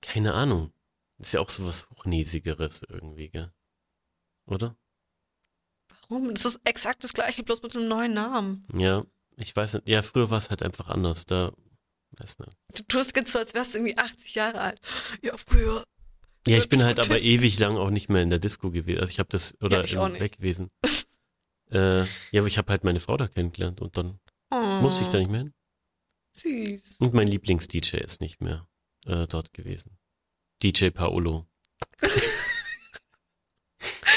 keine 0.01 0.33
Ahnung. 0.33 0.71
Ist 1.17 1.33
ja 1.33 1.39
auch 1.39 1.49
so 1.49 1.65
was 1.65 1.89
Hochnäsigeres 1.89 2.83
irgendwie, 2.89 3.29
gell? 3.29 3.51
Oder? 4.45 4.75
Warum? 6.11 6.33
Das 6.33 6.43
ist 6.45 6.59
exakt 6.65 7.03
das 7.03 7.13
gleiche, 7.13 7.41
bloß 7.43 7.63
mit 7.63 7.75
einem 7.75 7.87
neuen 7.87 8.13
Namen. 8.13 8.67
Ja, 8.77 9.05
ich 9.37 9.55
weiß 9.55 9.75
nicht. 9.75 9.87
Ja, 9.89 10.01
früher 10.03 10.29
war 10.29 10.37
es 10.37 10.49
halt 10.49 10.61
einfach 10.61 10.89
anders. 10.89 11.25
Da, 11.25 11.53
weiß 12.17 12.39
nicht. 12.39 12.51
Du 12.75 12.83
tust 12.83 13.15
jetzt 13.15 13.31
so, 13.31 13.39
als 13.39 13.53
wärst 13.53 13.73
du 13.73 13.77
irgendwie 13.79 13.97
80 13.97 14.35
Jahre 14.35 14.59
alt. 14.59 14.81
Ja, 15.21 15.35
früher. 15.37 15.83
Ja, 16.45 16.57
ich 16.57 16.67
bin 16.69 16.83
halt 16.83 16.99
aber 16.99 17.19
ewig 17.21 17.57
lang 17.59 17.77
auch 17.77 17.91
nicht 17.91 18.09
mehr 18.09 18.21
in 18.23 18.29
der 18.29 18.39
Disco 18.39 18.71
gewesen. 18.71 18.99
Also 18.99 19.11
ich 19.11 19.19
habe 19.19 19.29
das, 19.29 19.55
oder 19.61 19.85
Ja, 19.85 20.19
weg 20.19 20.37
gewesen. 20.37 20.69
äh, 21.71 22.01
ja, 22.01 22.07
aber 22.39 22.47
ich 22.47 22.57
habe 22.57 22.69
halt 22.71 22.83
meine 22.83 22.99
Frau 22.99 23.15
da 23.15 23.27
kennengelernt 23.27 23.79
und 23.81 23.97
dann 23.97 24.19
Oh. 24.53 24.81
musste 24.81 25.03
ich 25.05 25.09
da 25.09 25.17
nicht 25.17 25.31
mehr 25.31 25.43
hin. 25.43 25.53
Süß. 26.33 26.97
Und 26.99 27.13
mein 27.13 27.27
Lieblings-DJ 27.29 27.97
ist 28.03 28.19
nicht 28.19 28.41
mehr 28.41 28.67
äh, 29.05 29.25
dort 29.27 29.53
gewesen. 29.53 29.97
DJ 30.61 30.89
Paolo. 30.89 31.47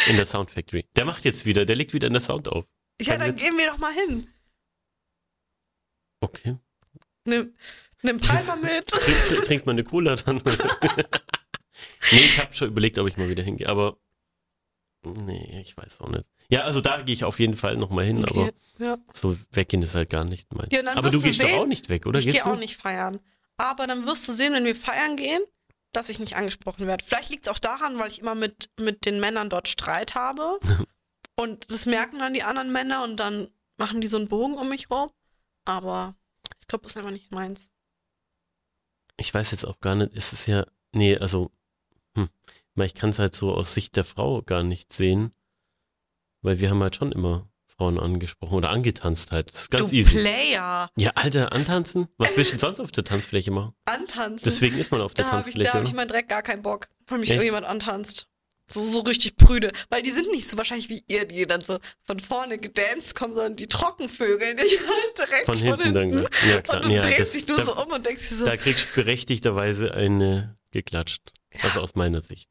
in 0.08 0.16
der 0.16 0.26
Sound 0.26 0.50
Factory. 0.50 0.86
Der 0.96 1.04
macht 1.04 1.24
jetzt 1.24 1.46
wieder, 1.46 1.64
der 1.64 1.76
legt 1.76 1.94
wieder 1.94 2.06
in 2.08 2.12
der 2.14 2.20
Sound 2.22 2.48
auf. 2.48 2.64
Ja, 3.00 3.12
Kein 3.12 3.20
dann 3.20 3.32
Witz. 3.32 3.42
gehen 3.42 3.56
wir 3.58 3.66
doch 3.70 3.78
mal 3.78 3.92
hin. 3.92 4.28
Okay. 6.20 6.56
Nimm, 7.24 7.54
nimm 8.02 8.20
Palmer 8.20 8.56
mit. 8.56 8.86
Trink, 8.88 9.24
trink, 9.26 9.44
trinkt 9.44 9.66
man 9.66 9.74
eine 9.74 9.84
Cola 9.84 10.16
dann? 10.16 10.36
nee, 12.12 12.18
ich 12.18 12.38
habe 12.40 12.52
schon 12.52 12.68
überlegt, 12.68 12.98
ob 12.98 13.08
ich 13.08 13.16
mal 13.16 13.28
wieder 13.28 13.42
hingehe, 13.42 13.68
aber 13.68 13.96
nee, 15.04 15.60
ich 15.60 15.76
weiß 15.76 16.00
auch 16.00 16.08
nicht. 16.10 16.24
Ja, 16.48 16.62
also 16.62 16.80
da 16.80 17.00
gehe 17.02 17.14
ich 17.14 17.24
auf 17.24 17.38
jeden 17.40 17.56
Fall 17.56 17.76
nochmal 17.76 18.04
hin, 18.04 18.24
aber 18.24 18.42
Okay. 18.42 18.52
Ja. 18.78 18.98
so 19.12 19.36
weggehen 19.52 19.82
ist 19.82 19.94
halt 19.94 20.10
gar 20.10 20.24
nicht 20.24 20.52
mein. 20.54 20.68
Ja, 20.70 20.80
aber 20.96 21.10
du 21.10 21.20
gehst 21.20 21.42
doch 21.42 21.46
sehen- 21.48 21.58
auch 21.58 21.66
nicht 21.66 21.88
weg, 21.88 22.06
oder? 22.06 22.18
ich 22.18 22.26
gehe 22.26 22.44
auch 22.44 22.58
nicht 22.58 22.76
feiern. 22.76 23.20
Aber 23.56 23.86
dann 23.86 24.06
wirst 24.06 24.26
du 24.28 24.32
sehen, 24.32 24.52
wenn 24.52 24.64
wir 24.64 24.74
feiern 24.76 25.16
gehen, 25.16 25.40
dass 25.96 26.08
ich 26.08 26.18
nicht 26.18 26.36
angesprochen 26.36 26.86
werde. 26.86 27.04
Vielleicht 27.04 27.30
liegt 27.30 27.46
es 27.46 27.52
auch 27.52 27.58
daran, 27.58 27.98
weil 27.98 28.08
ich 28.08 28.20
immer 28.20 28.34
mit, 28.34 28.70
mit 28.78 29.06
den 29.06 29.20
Männern 29.20 29.48
dort 29.48 29.68
Streit 29.68 30.14
habe. 30.14 30.58
und 31.36 31.70
das 31.70 31.86
merken 31.86 32.18
dann 32.18 32.34
die 32.34 32.42
anderen 32.42 32.72
Männer 32.72 33.04
und 33.04 33.16
dann 33.16 33.48
machen 33.76 34.00
die 34.00 34.06
so 34.06 34.16
einen 34.16 34.28
Bogen 34.28 34.58
um 34.58 34.68
mich 34.68 34.90
rum. 34.90 35.10
Aber 35.64 36.14
ich 36.60 36.66
glaube, 36.66 36.82
das 36.82 36.92
ist 36.92 36.96
einfach 36.96 37.10
nicht 37.10 37.32
meins. 37.32 37.70
Ich 39.16 39.32
weiß 39.32 39.52
jetzt 39.52 39.64
auch 39.64 39.80
gar 39.80 39.94
nicht, 39.94 40.12
ist 40.12 40.32
es 40.32 40.46
ja, 40.46 40.66
nee, 40.92 41.16
also, 41.16 41.52
hm, 42.16 42.28
ich 42.74 42.94
kann 42.94 43.10
es 43.10 43.18
halt 43.18 43.36
so 43.36 43.54
aus 43.54 43.72
Sicht 43.72 43.96
der 43.96 44.04
Frau 44.04 44.42
gar 44.42 44.64
nicht 44.64 44.92
sehen, 44.92 45.32
weil 46.42 46.58
wir 46.58 46.70
haben 46.70 46.82
halt 46.82 46.96
schon 46.96 47.12
immer 47.12 47.48
Frauen 47.76 47.98
angesprochen 47.98 48.54
oder 48.54 48.70
angetanzt 48.70 49.32
halt. 49.32 49.52
Das 49.52 49.62
ist 49.62 49.70
ganz 49.70 49.90
du 49.90 49.96
easy. 49.96 50.18
Player. 50.20 50.88
Ja, 50.96 51.10
Alter, 51.14 51.52
antanzen? 51.52 52.08
Was 52.18 52.36
willst 52.36 52.52
du 52.52 52.56
denn 52.56 52.60
sonst 52.60 52.80
auf 52.80 52.92
der 52.92 53.04
Tanzfläche 53.04 53.50
machen? 53.50 53.74
Antanzen. 53.86 54.44
Deswegen 54.44 54.78
ist 54.78 54.90
man 54.92 55.00
auf 55.00 55.14
der 55.14 55.24
da 55.24 55.32
habe 55.32 55.48
ich, 55.48 55.54
da 55.56 55.62
Tanzfläche. 55.64 55.72
hab 55.78 55.84
ich 55.88 55.92
meinen 55.94 56.08
Dreck 56.08 56.28
gar 56.28 56.42
keinen 56.42 56.62
Bock, 56.62 56.88
wenn 57.08 57.20
mich 57.20 57.30
Echt? 57.30 57.36
irgendjemand 57.42 57.66
antanzt. 57.66 58.28
So, 58.66 58.80
so 58.82 59.00
richtig 59.00 59.36
prüde. 59.36 59.72
Weil 59.90 60.02
die 60.02 60.10
sind 60.10 60.30
nicht 60.30 60.48
so 60.48 60.56
wahrscheinlich 60.56 60.88
wie 60.88 61.04
ihr, 61.06 61.26
die 61.26 61.44
dann 61.46 61.60
so 61.60 61.78
von 62.02 62.18
vorne 62.18 62.56
gedanced 62.56 63.14
kommen, 63.14 63.34
sondern 63.34 63.56
die 63.56 63.66
Trockenvögel, 63.66 64.54
die 64.54 64.60
halt 64.62 65.18
direkt 65.18 65.44
Von 65.44 65.58
hinten 65.58 65.92
dann 65.92 66.08
gleich. 66.10 66.28
Ja, 66.48 66.62
klar. 66.62 66.76
Und 66.82 66.88
du 66.88 66.94
ja, 66.94 67.02
drehst 67.02 67.20
das- 67.20 67.32
dich 67.32 67.46
nur 67.48 67.58
da- 67.58 67.64
so 67.66 67.76
um 67.76 67.92
und 67.92 68.06
denkst 68.06 68.26
dir 68.28 68.34
so, 68.36 68.44
Da 68.46 68.56
kriegst 68.56 68.86
du 68.90 68.94
berechtigterweise 69.02 69.92
eine 69.92 70.56
geklatscht. 70.70 71.32
Also 71.62 71.80
aus 71.82 71.94
meiner 71.94 72.22
Sicht. 72.22 72.50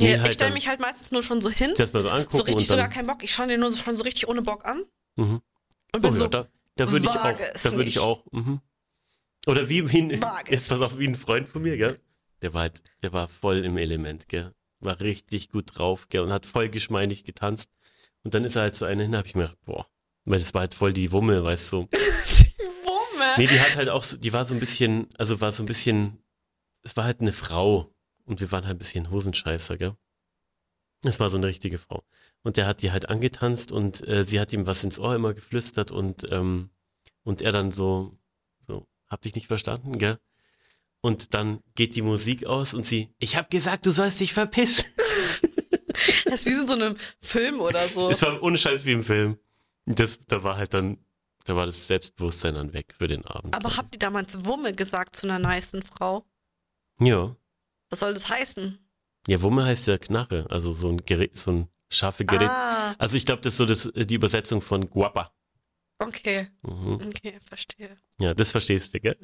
Nee, 0.00 0.16
halt 0.18 0.28
ich 0.28 0.34
stelle 0.34 0.50
dann 0.50 0.54
mich 0.54 0.68
halt 0.68 0.80
meistens 0.80 1.10
nur 1.10 1.22
schon 1.22 1.40
so 1.40 1.50
hin, 1.50 1.74
zuerst 1.74 1.92
mal 1.92 2.02
so 2.02 2.10
angucken 2.10 2.36
so 2.36 2.42
richtig 2.44 2.68
und 2.68 2.72
sogar 2.72 2.88
keinen 2.88 3.06
Bock. 3.06 3.22
Ich 3.22 3.32
schaue 3.34 3.48
den 3.48 3.60
nur 3.60 3.70
so, 3.70 3.82
schon 3.82 3.94
so 3.96 4.04
richtig 4.04 4.28
ohne 4.28 4.42
Bock 4.42 4.64
an 4.66 4.84
Mhm. 5.16 5.40
und 5.94 6.02
bin 6.02 6.12
Oh, 6.12 6.14
so, 6.16 6.22
ja, 6.24 6.28
da 6.28 6.48
da 6.76 6.92
würde 6.92 7.04
ich 7.06 7.10
auch. 7.10 7.62
Da 7.62 7.72
würde 7.72 7.88
ich 7.88 7.98
auch. 7.98 8.24
Mhm. 8.30 8.60
Oder 9.46 9.68
wie, 9.68 9.90
wie 9.90 9.98
ein, 10.02 10.24
jetzt 10.48 10.68
pass 10.68 10.80
auf, 10.80 10.98
wie 10.98 11.08
ein 11.08 11.16
Freund 11.16 11.48
von 11.48 11.62
mir, 11.62 11.76
gell? 11.76 11.98
Der 12.42 12.54
war 12.54 12.62
halt, 12.62 12.82
der 13.02 13.12
war 13.12 13.26
voll 13.26 13.64
im 13.64 13.76
Element, 13.78 14.28
gell? 14.28 14.52
War 14.80 15.00
richtig 15.00 15.50
gut 15.50 15.76
drauf, 15.76 16.08
gell? 16.08 16.20
Und 16.22 16.32
hat 16.32 16.46
voll 16.46 16.68
geschmeidig 16.68 17.24
getanzt. 17.24 17.70
Und 18.22 18.34
dann 18.34 18.44
ist 18.44 18.54
er 18.54 18.62
halt 18.62 18.76
so 18.76 18.84
eine 18.84 19.02
hin, 19.02 19.16
hab 19.16 19.26
ich 19.26 19.34
mir 19.34 19.42
gedacht, 19.48 19.58
boah, 19.64 19.86
weil 20.24 20.38
das 20.38 20.54
war 20.54 20.60
halt 20.60 20.74
voll 20.74 20.92
die 20.92 21.10
Wumme, 21.10 21.42
weißt 21.42 21.72
du. 21.72 21.88
die 21.92 22.64
Wumme. 22.84 23.24
Nee, 23.38 23.48
die 23.48 23.58
hat 23.60 23.74
halt 23.74 23.88
auch, 23.88 24.04
so- 24.04 24.18
die 24.18 24.32
war 24.32 24.44
so 24.44 24.54
ein 24.54 24.60
bisschen, 24.60 25.08
also 25.18 25.40
war 25.40 25.50
so 25.50 25.64
ein 25.64 25.66
bisschen, 25.66 26.22
es 26.82 26.96
war 26.96 27.04
halt 27.04 27.20
eine 27.20 27.32
Frau 27.32 27.92
und 28.28 28.40
wir 28.40 28.52
waren 28.52 28.64
halt 28.64 28.76
ein 28.76 28.78
bisschen 28.78 29.10
Hosenscheißer, 29.10 29.78
gell? 29.78 29.96
Es 31.02 31.20
war 31.20 31.30
so 31.30 31.36
eine 31.36 31.46
richtige 31.46 31.78
Frau. 31.78 32.04
Und 32.42 32.56
der 32.56 32.66
hat 32.66 32.82
die 32.82 32.90
halt 32.90 33.08
angetanzt 33.08 33.72
und 33.72 34.06
äh, 34.06 34.24
sie 34.24 34.40
hat 34.40 34.52
ihm 34.52 34.66
was 34.66 34.84
ins 34.84 34.98
Ohr 34.98 35.14
immer 35.14 35.32
geflüstert 35.32 35.90
und, 35.90 36.30
ähm, 36.32 36.70
und 37.22 37.40
er 37.40 37.52
dann 37.52 37.70
so, 37.70 38.18
so, 38.66 38.86
hab 39.06 39.22
dich 39.22 39.34
nicht 39.34 39.46
verstanden, 39.46 39.98
gell? 39.98 40.18
Und 41.00 41.34
dann 41.34 41.60
geht 41.76 41.94
die 41.94 42.02
Musik 42.02 42.46
aus 42.46 42.74
und 42.74 42.84
sie, 42.84 43.14
ich 43.18 43.36
hab 43.36 43.50
gesagt, 43.50 43.86
du 43.86 43.92
sollst 43.92 44.20
dich 44.20 44.32
verpissen. 44.32 44.84
Das 46.24 46.40
ist 46.40 46.46
wie 46.46 46.52
so 46.52 46.60
in 46.60 46.66
so 46.66 46.72
einem 46.74 46.96
Film 47.20 47.60
oder 47.60 47.88
so. 47.88 48.10
Es 48.10 48.22
war 48.22 48.40
ohne 48.42 48.56
Scheiß 48.56 48.84
wie 48.84 48.92
im 48.92 49.02
Film. 49.02 49.38
Das, 49.86 50.20
da 50.28 50.44
war 50.44 50.56
halt 50.56 50.74
dann, 50.74 50.98
da 51.44 51.56
war 51.56 51.66
das 51.66 51.86
Selbstbewusstsein 51.86 52.54
dann 52.54 52.72
weg 52.72 52.94
für 52.96 53.08
den 53.08 53.24
Abend. 53.24 53.54
Aber 53.54 53.76
habt 53.76 53.94
ihr 53.94 53.98
damals 53.98 54.44
Wumme 54.44 54.74
gesagt 54.74 55.16
zu 55.16 55.28
einer 55.28 55.38
nicen 55.38 55.82
Frau? 55.82 56.24
ja. 57.00 57.34
Was 57.90 58.00
soll 58.00 58.14
das 58.14 58.28
heißen? 58.28 58.78
Ja, 59.26 59.42
Wumme 59.42 59.64
heißt 59.64 59.86
ja 59.86 59.98
Knarre, 59.98 60.46
also 60.50 60.72
so 60.74 60.88
ein 60.88 60.98
Gerät, 61.04 61.36
so 61.36 61.50
ein 61.52 61.68
scharfe 61.90 62.24
Gerät. 62.24 62.48
Ah, 62.50 62.94
Also 62.98 63.16
ich 63.16 63.26
glaube, 63.26 63.42
das 63.42 63.54
ist 63.54 63.58
so 63.58 63.66
das, 63.66 63.90
die 63.94 64.14
Übersetzung 64.14 64.60
von 64.62 64.88
Guapa. 64.88 65.32
okay. 65.98 66.48
Mhm. 66.62 66.94
Okay, 67.06 67.38
verstehe. 67.46 67.96
Ja, 68.20 68.34
das 68.34 68.50
verstehst 68.50 68.94
du, 68.94 69.00
gell? 69.00 69.16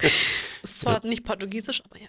Ist 0.00 0.80
zwar 0.80 1.04
nicht 1.04 1.24
portugiesisch, 1.24 1.82
aber 1.84 2.00
ja. 2.00 2.08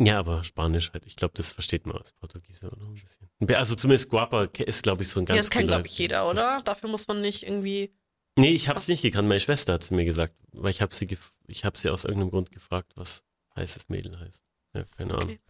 Ja, 0.00 0.18
aber 0.18 0.42
Spanisch 0.44 0.92
halt. 0.92 1.06
Ich 1.06 1.16
glaube, 1.16 1.34
das 1.36 1.52
versteht 1.52 1.86
man 1.86 1.96
als 1.96 2.12
Portugiese 2.12 2.70
oder 2.70 2.82
ein 2.86 2.94
bisschen. 2.94 3.28
Also 3.54 3.74
zumindest 3.74 4.08
Guapa 4.10 4.44
ist, 4.44 4.82
glaube 4.82 5.02
ich, 5.02 5.08
so 5.08 5.20
ein 5.20 5.26
ganz 5.26 5.36
ja, 5.36 5.42
das 5.42 5.50
kennt, 5.50 5.68
glaube 5.68 5.86
ich, 5.86 5.96
jeder, 5.98 6.28
oder? 6.28 6.60
Dafür 6.64 6.88
muss 6.88 7.06
man 7.08 7.20
nicht 7.20 7.44
irgendwie. 7.44 7.94
Nee, 8.36 8.50
ich 8.50 8.68
habe 8.68 8.78
es 8.78 8.88
nicht 8.88 9.02
gekannt. 9.02 9.28
Meine 9.28 9.40
Schwester 9.40 9.74
hat 9.74 9.82
es 9.82 9.90
mir 9.90 10.04
gesagt, 10.04 10.34
weil 10.52 10.70
ich 10.70 10.80
habe 10.82 10.94
sie, 10.94 11.06
ich 11.46 11.64
habe 11.64 11.78
sie 11.78 11.90
aus 11.90 12.04
irgendeinem 12.04 12.30
Grund 12.30 12.50
gefragt, 12.50 12.92
was 12.96 13.22
heißes 13.54 13.88
Mädel 13.90 14.18
heißt. 14.18 14.42
Ja, 14.74 14.84
keine 14.96 15.14
Ahnung. 15.14 15.38
Okay, 15.38 15.40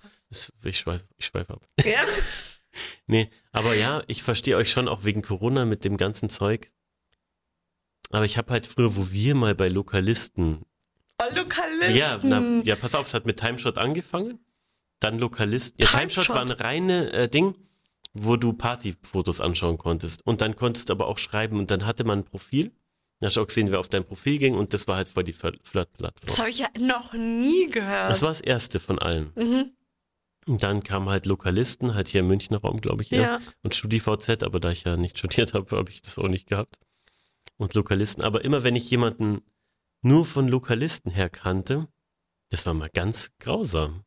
ich 0.65 0.79
schweife 0.79 1.07
ich 1.17 1.27
schweif 1.27 1.51
ab. 1.51 1.67
Ja. 1.85 2.01
Nee, 3.07 3.31
aber 3.51 3.75
ja, 3.75 4.03
ich 4.07 4.23
verstehe 4.23 4.57
euch 4.57 4.71
schon 4.71 4.89
auch 4.89 5.05
wegen 5.05 5.21
Corona 5.21 5.67
mit 5.67 5.85
dem 5.85 5.99
ganzen 5.99 6.31
Zeug. 6.31 6.73
Aber 8.09 8.25
ich 8.25 8.39
habe 8.39 8.51
halt 8.51 8.67
früher, 8.67 8.97
wo 8.97 9.11
wir 9.11 9.35
mal 9.35 9.55
bei 9.55 9.69
Lokalisten 9.69 10.65
Oh, 11.21 11.35
Lokalisten. 11.37 11.95
Ja, 11.95 12.19
na, 12.23 12.63
ja, 12.65 12.75
pass 12.77 12.95
auf, 12.95 13.07
es 13.07 13.15
hat 13.15 13.27
mit 13.27 13.39
Timeshot 13.39 13.79
angefangen, 13.79 14.39
dann 15.01 15.19
Lokalist. 15.19 15.75
Ja, 15.81 15.89
Timeshot 15.89 16.27
Timeshot. 16.27 16.35
war 16.37 16.43
ein 16.43 16.51
reine 16.51 17.13
äh, 17.13 17.29
Ding, 17.29 17.55
wo 18.15 18.37
du 18.37 18.53
Partyfotos 18.53 19.41
anschauen 19.41 19.79
konntest. 19.79 20.27
Und 20.27 20.41
dann 20.41 20.57
konntest 20.57 20.89
du 20.89 20.95
aber 20.95 21.07
auch 21.07 21.19
schreiben 21.19 21.59
und 21.59 21.71
dann 21.71 21.87
hatte 21.87 22.05
man 22.05 22.21
ein 22.21 22.25
Profil. 22.25 22.73
Da 23.23 23.29
hast 23.29 23.37
du 23.37 23.41
auch 23.43 23.47
gesehen, 23.47 23.71
wer 23.71 23.79
auf 23.79 23.89
dein 23.89 24.05
Profil 24.05 24.39
ging 24.39 24.55
und 24.57 24.75
das 24.75 24.89
war 24.89 24.97
halt 24.97 25.09
voll 25.09 25.23
die 25.23 25.33
Flirt- 25.33 25.61
Das 25.63 25.71
Flirt-Plattform. 25.71 26.39
habe 26.39 26.51
ich 26.51 26.59
ja 26.59 26.69
noch 26.81 27.13
nie 27.13 27.69
gehört. 27.69 28.11
Das 28.11 28.21
war 28.21 28.29
das 28.31 28.41
erste 28.41 28.81
von 28.81 28.99
allen. 28.99 29.31
Mhm. 29.37 29.71
Und 30.47 30.65
dann 30.65 30.83
kamen 30.83 31.09
halt 31.09 31.27
Lokalisten, 31.27 31.95
halt 31.95 32.09
hier 32.09 32.21
im 32.23 32.27
Münchner 32.27 32.61
Raum, 32.61 32.81
glaube 32.81 33.05
ich, 33.05 33.11
Ja. 33.11 33.41
Und 33.63 33.77
StudiVZ, 33.77 34.43
aber 34.43 34.59
da 34.59 34.73
ich 34.73 34.83
ja 34.83 34.97
nicht 34.97 35.19
studiert 35.19 35.55
habe, 35.55 35.77
habe 35.77 35.89
ich 35.91 36.03
das 36.03 36.19
auch 36.19 36.27
nicht 36.27 36.49
gehabt. 36.49 36.81
Und 37.59 37.75
Lokalisten. 37.75 38.25
Aber 38.25 38.45
immer 38.45 38.65
wenn 38.65 38.75
ich 38.75 38.91
jemanden 38.91 39.41
nur 40.01 40.25
von 40.27 40.49
Lokalisten 40.49 41.13
her 41.13 41.31
kannte, 41.31 41.87
das 42.51 42.67
war 42.67 42.75
mal 42.75 42.91
ganz 42.93 43.31
grausam. 43.39 44.03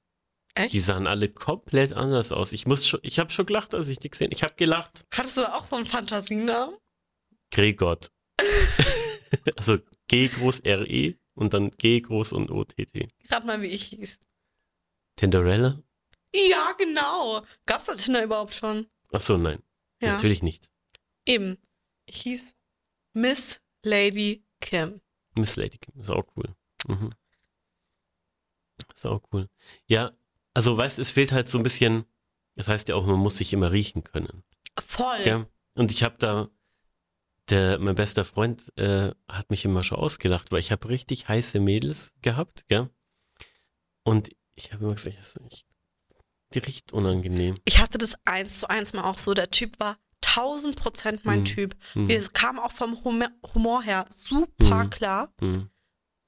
Echt? 0.56 0.74
Die 0.74 0.82
sahen 0.82 1.08
alle 1.08 1.30
komplett 1.30 1.94
anders 1.94 2.34
aus. 2.34 2.52
Ich 2.52 2.66
muss 2.68 2.86
schon, 2.86 3.00
ich 3.02 3.18
habe 3.20 3.32
schon 3.32 3.46
gelacht, 3.46 3.74
als 3.74 3.88
ich 3.88 4.00
die 4.00 4.10
gesehen. 4.10 4.32
Ich 4.34 4.44
habe 4.44 4.56
gelacht. 4.56 5.06
Hattest 5.14 5.38
du 5.38 5.54
auch 5.54 5.64
so 5.64 5.78
einen 5.78 5.86
Fantasienamen? 5.86 6.76
Gregott. 7.50 8.10
also 9.58 9.78
G 10.08 10.28
groß 10.28 10.62
R 10.62 10.88
E 10.90 11.16
und 11.34 11.54
dann 11.54 11.72
G 11.72 12.00
groß 12.02 12.34
und 12.34 12.52
O 12.52 12.64
T 12.64 12.86
T. 12.86 13.08
Gerade 13.28 13.46
mal, 13.46 13.62
wie 13.62 13.68
ich 13.68 13.86
hieß. 13.88 14.20
Tinderella? 15.16 15.82
Ja, 16.34 16.74
genau. 16.78 17.44
Gab's 17.66 17.86
das 17.86 17.98
Tinder 18.04 18.24
überhaupt 18.24 18.54
schon? 18.54 18.88
Ach 19.12 19.22
so, 19.22 19.38
nein, 19.38 19.62
Ja. 20.02 20.14
natürlich 20.14 20.44
nicht. 20.44 20.70
Eben. 21.26 21.58
Ich 22.08 22.22
hieß 22.22 22.56
Miss 23.14 23.62
Lady 23.84 24.46
Kim. 24.60 25.02
Miss 25.38 25.56
Lady 25.56 25.78
Kim, 25.78 26.00
ist 26.00 26.10
auch 26.10 26.26
cool. 26.36 26.54
Mhm. 26.88 27.12
Ist 28.94 29.06
auch 29.06 29.22
cool. 29.34 29.48
Ja, 29.88 30.12
also 30.54 30.78
weißt, 30.78 31.00
es 31.00 31.12
fehlt 31.12 31.32
halt 31.32 31.50
so 31.50 31.58
ein 31.58 31.64
bisschen, 31.64 32.06
das 32.56 32.68
heißt 32.68 32.90
ja 32.90 32.96
auch, 32.96 33.06
man 33.06 33.20
muss 33.20 33.38
sich 33.38 33.54
immer 33.54 33.72
riechen 33.72 34.04
können. 34.04 34.44
Voll. 34.80 35.22
Ja. 35.26 35.48
Und 35.74 35.92
ich 35.92 36.04
habe 36.04 36.16
da, 36.20 36.50
der, 37.50 37.78
mein 37.80 37.96
bester 37.96 38.26
Freund 38.26 38.72
äh, 38.78 39.12
hat 39.30 39.50
mich 39.52 39.66
immer 39.66 39.84
schon 39.84 40.00
ausgelacht, 40.00 40.52
weil 40.52 40.60
ich 40.60 40.72
habe 40.72 40.90
richtig 40.90 41.28
heiße 41.28 41.60
Mädels 41.60 42.14
gehabt, 42.22 42.68
gell? 42.68 42.90
Und 44.04 44.30
ich 44.56 44.72
habe 44.74 44.86
immer 44.86 44.94
gesagt, 44.96 45.18
ich, 45.52 45.66
die 46.54 46.60
riecht 46.60 46.94
unangenehm. 46.94 47.56
Ich 47.66 47.80
hatte 47.80 47.98
das 47.98 48.16
eins 48.26 48.60
zu 48.60 48.70
eins 48.70 48.94
mal 48.94 49.04
auch 49.04 49.18
so. 49.18 49.34
Der 49.34 49.52
Typ 49.52 49.80
war 49.80 49.98
1000 50.24 50.76
Prozent 50.76 51.26
mein 51.26 51.40
Mhm. 51.42 51.46
Typ. 51.46 51.76
Hm, 51.94 52.08
Wir 52.08 52.22
kamen 52.30 52.60
auch 52.60 52.72
vom 52.72 53.04
Humor, 53.04 53.30
Humor 53.54 53.84
her 53.84 54.06
super 54.10 54.86
Mhm. 54.86 54.90
klar. 54.90 55.34
hm, 55.40 55.70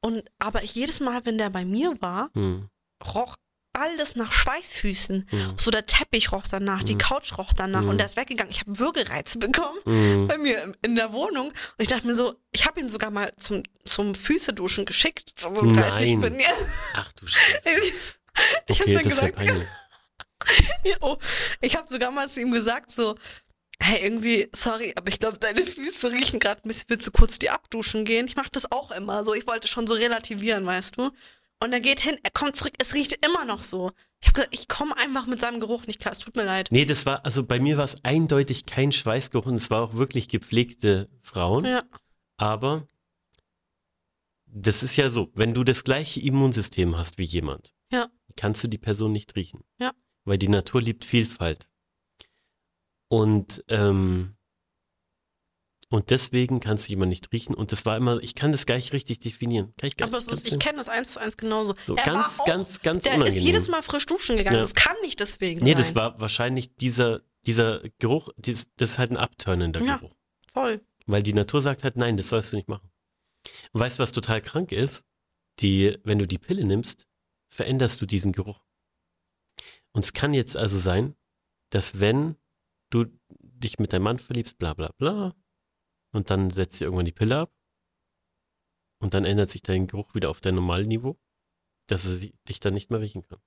Und 0.02 0.24
aber 0.40 0.64
jedes 0.64 1.00
Mal, 1.00 1.26
wenn 1.26 1.38
der 1.38 1.50
bei 1.50 1.66
mir 1.66 2.00
war, 2.02 2.30
hm, 2.34 2.70
roch 3.14 3.36
alles 3.78 4.16
nach 4.16 4.32
Schweißfüßen. 4.32 5.28
hm, 5.30 5.54
So 5.58 5.72
der 5.72 5.86
Teppich 5.86 6.32
roch 6.32 6.44
danach, 6.50 6.84
die 6.84 6.96
Mhm. 6.96 7.00
Couch 7.00 7.38
roch 7.38 7.54
danach 7.54 7.82
Mhm. 7.84 7.90
und 7.90 7.98
der 7.98 8.06
ist 8.08 8.18
weggegangen. 8.18 8.52
Ich 8.52 8.60
habe 8.62 8.78
Würgereize 8.78 9.40
bekommen 9.40 9.80
hm. 9.86 10.28
bei 10.28 10.38
mir 10.38 10.74
in 10.82 10.96
der 10.96 11.14
Wohnung. 11.14 11.48
Und 11.48 11.56
ich 11.80 11.88
dachte 11.88 12.06
mir 12.08 12.16
so, 12.16 12.36
ich 12.52 12.66
habe 12.66 12.80
ihn 12.80 12.90
sogar 12.90 13.12
mal 13.12 13.32
zum, 13.38 13.64
zum 13.86 14.16
Füßeduschen 14.16 14.86
geschickt. 14.86 15.40
So 15.40 15.50
Nein. 15.50 16.20
bin. 16.22 16.40
Ja. 16.40 16.48
Ach 16.94 17.12
du 17.14 17.28
Scheiße. 17.28 17.62
Ich 18.70 18.82
Okay, 18.82 18.82
habe 18.82 18.94
dann 18.94 19.04
das 19.04 19.14
ist 19.14 19.22
ja 19.22 19.30
gesagt. 19.30 19.68
Ja, 20.84 20.96
oh, 21.02 21.18
ich 21.62 21.76
habe 21.76 21.88
sogar 21.90 22.12
mal 22.12 22.30
zu 22.30 22.40
ihm 22.42 22.52
gesagt, 22.52 22.92
so, 22.92 23.16
Hey, 23.80 24.02
irgendwie, 24.04 24.50
sorry, 24.56 24.94
aber 24.98 25.08
ich 25.10 25.20
glaube, 25.20 25.38
deine 25.38 25.64
Füße 25.64 26.12
riechen 26.12 26.40
gerade 26.40 26.62
ein 26.64 26.68
bisschen. 26.68 26.86
Willst 26.88 27.06
du 27.06 27.12
kurz 27.12 27.38
die 27.38 27.52
abduschen 27.52 28.06
gehen? 28.06 28.26
Ich 28.26 28.36
mache 28.36 28.50
das 28.52 28.72
auch 28.72 28.90
immer 28.90 29.24
so. 29.24 29.36
Ich 29.36 29.46
wollte 29.46 29.68
schon 29.68 29.86
so 29.86 29.94
relativieren, 29.94 30.66
weißt 30.66 30.98
du? 30.98 31.12
Und 31.60 31.74
er 31.74 31.80
geht 31.80 32.02
hin, 32.02 32.18
er 32.24 32.30
kommt 32.32 32.56
zurück, 32.56 32.74
es 32.80 32.94
riecht 32.94 33.26
immer 33.26 33.44
noch 33.46 33.64
so. 33.64 33.92
Ich 34.22 34.28
habe 34.28 34.34
gesagt, 34.36 34.54
ich 34.54 34.68
komme 34.68 34.96
einfach 34.98 35.26
mit 35.26 35.42
seinem 35.42 35.60
Geruch 35.60 35.88
nicht 35.88 36.00
klar, 36.00 36.12
es 36.12 36.20
tut 36.20 36.36
mir 36.36 36.44
leid. 36.44 36.70
Nee, 36.72 36.86
das 36.86 37.06
war, 37.06 37.26
also 37.26 37.44
bei 37.46 37.60
mir 37.60 37.78
war 37.78 37.84
es 37.86 38.04
eindeutig 38.04 38.66
kein 38.66 38.92
Schweißgeruch 38.92 39.48
und 39.48 39.56
es 39.56 39.70
war 39.72 39.82
auch 39.82 39.94
wirklich 39.96 40.30
gepflegte 40.30 41.10
Frauen. 41.22 41.66
Ja. 41.66 41.84
Aber 42.38 42.88
das 44.46 44.84
ist 44.84 44.96
ja 44.98 45.10
so, 45.10 45.32
wenn 45.34 45.54
du 45.54 45.64
das 45.64 45.84
gleiche 45.84 46.20
Immunsystem 46.20 46.96
hast 46.98 47.18
wie 47.18 47.24
jemand, 47.26 47.74
Ja. 47.92 48.08
kannst 48.36 48.64
du 48.64 48.68
die 48.68 48.78
Person 48.78 49.12
nicht 49.12 49.36
riechen. 49.36 49.64
Ja. 49.80 49.94
Weil 50.26 50.38
die 50.38 50.50
Natur 50.50 50.82
liebt 50.82 51.06
Vielfalt. 51.06 51.70
Und, 53.10 53.64
ähm, 53.68 54.37
und 55.90 56.10
deswegen 56.10 56.60
kannst 56.60 56.88
du 56.88 56.90
jemand 56.90 57.10
nicht 57.10 57.32
riechen. 57.32 57.56
Und 57.56 57.72
das 57.72 57.86
war 57.86 57.96
immer, 57.96 58.22
ich 58.22 58.36
kann 58.36 58.52
das 58.52 58.66
gar 58.66 58.76
nicht 58.76 58.92
richtig 58.92 59.20
definieren. 59.20 59.74
Kann 59.78 59.92
Aber 60.02 60.18
nicht. 60.18 60.32
es 60.32 60.40
ist, 60.40 60.48
ich 60.52 60.60
kenne 60.60 60.80
das 60.80 60.90
eins 60.90 61.14
zu 61.14 61.20
eins 61.20 61.38
genauso. 61.38 61.76
so 61.86 61.96
er 61.96 62.04
ganz, 62.04 62.40
auch, 62.42 62.46
ganz, 62.46 62.82
ganz 62.82 63.04
der 63.04 63.14
unangenehm. 63.14 63.38
ist 63.38 63.44
jedes 63.44 63.70
Mal 63.70 63.82
frisch 63.82 64.06
duschen 64.06 64.36
gegangen. 64.36 64.58
Ja. 64.58 64.62
Das 64.62 64.74
kann 64.74 64.96
nicht 65.02 65.20
deswegen 65.20 65.62
nee, 65.64 65.72
sein. 65.72 65.78
das 65.78 65.96
war 65.96 66.20
wahrscheinlich 66.20 66.76
dieser, 66.76 67.22
dieser 67.46 67.82
Geruch, 68.00 68.30
das, 68.38 68.68
das 68.76 68.92
ist 68.92 69.00
halt 69.00 69.12
ein 69.12 69.18
abtörnender 69.18 69.82
Ja. 69.82 69.98
Geruch. 69.98 70.14
Voll. 70.52 70.82
Weil 71.06 71.24
die 71.24 71.34
Natur 71.34 71.62
sagt 71.62 71.84
halt, 71.86 71.96
nein, 71.96 72.18
das 72.18 72.30
sollst 72.30 72.52
du 72.52 72.58
nicht 72.58 72.68
machen. 72.68 72.92
Und 73.72 73.80
weißt 73.80 73.98
du, 73.98 74.04
was 74.04 74.12
total 74.12 74.42
krank 74.42 74.74
ist? 74.74 75.06
Die, 75.60 75.98
wenn 76.04 76.20
du 76.20 76.28
die 76.28 76.38
Pille 76.38 76.66
nimmst, 76.66 77.08
veränderst 77.50 78.02
du 78.02 78.06
diesen 78.06 78.34
Geruch. 78.34 78.62
Und 79.94 80.04
es 80.04 80.12
kann 80.12 80.34
jetzt 80.34 80.58
also 80.58 80.78
sein, 80.78 81.16
dass 81.70 82.02
wenn 82.02 82.36
du 82.90 83.06
dich 83.30 83.80
mit 83.80 83.94
deinem 83.94 84.04
Mann 84.04 84.20
verliebst, 84.20 84.58
bla 84.58 84.74
bla 84.74 84.92
bla, 84.98 85.34
und 86.12 86.30
dann 86.30 86.50
setzt 86.50 86.80
ihr 86.82 86.86
irgendwann 86.88 87.06
die 87.06 87.12
Pille 87.12 87.38
ab 87.40 87.52
und 89.00 89.14
dann 89.14 89.26
ändert 89.26 89.50
sich 89.50 89.62
dein 89.62 89.88
Geruch 89.88 90.14
wieder 90.16 90.30
auf 90.30 90.42
dein 90.42 90.56
normales 90.56 90.88
Niveau, 90.88 91.18
dass 91.88 92.06
er 92.06 92.16
sie- 92.16 92.34
dich 92.48 92.60
dann 92.60 92.74
nicht 92.74 92.90
mehr 92.90 93.02
riechen 93.02 93.24
kann. 93.28 93.40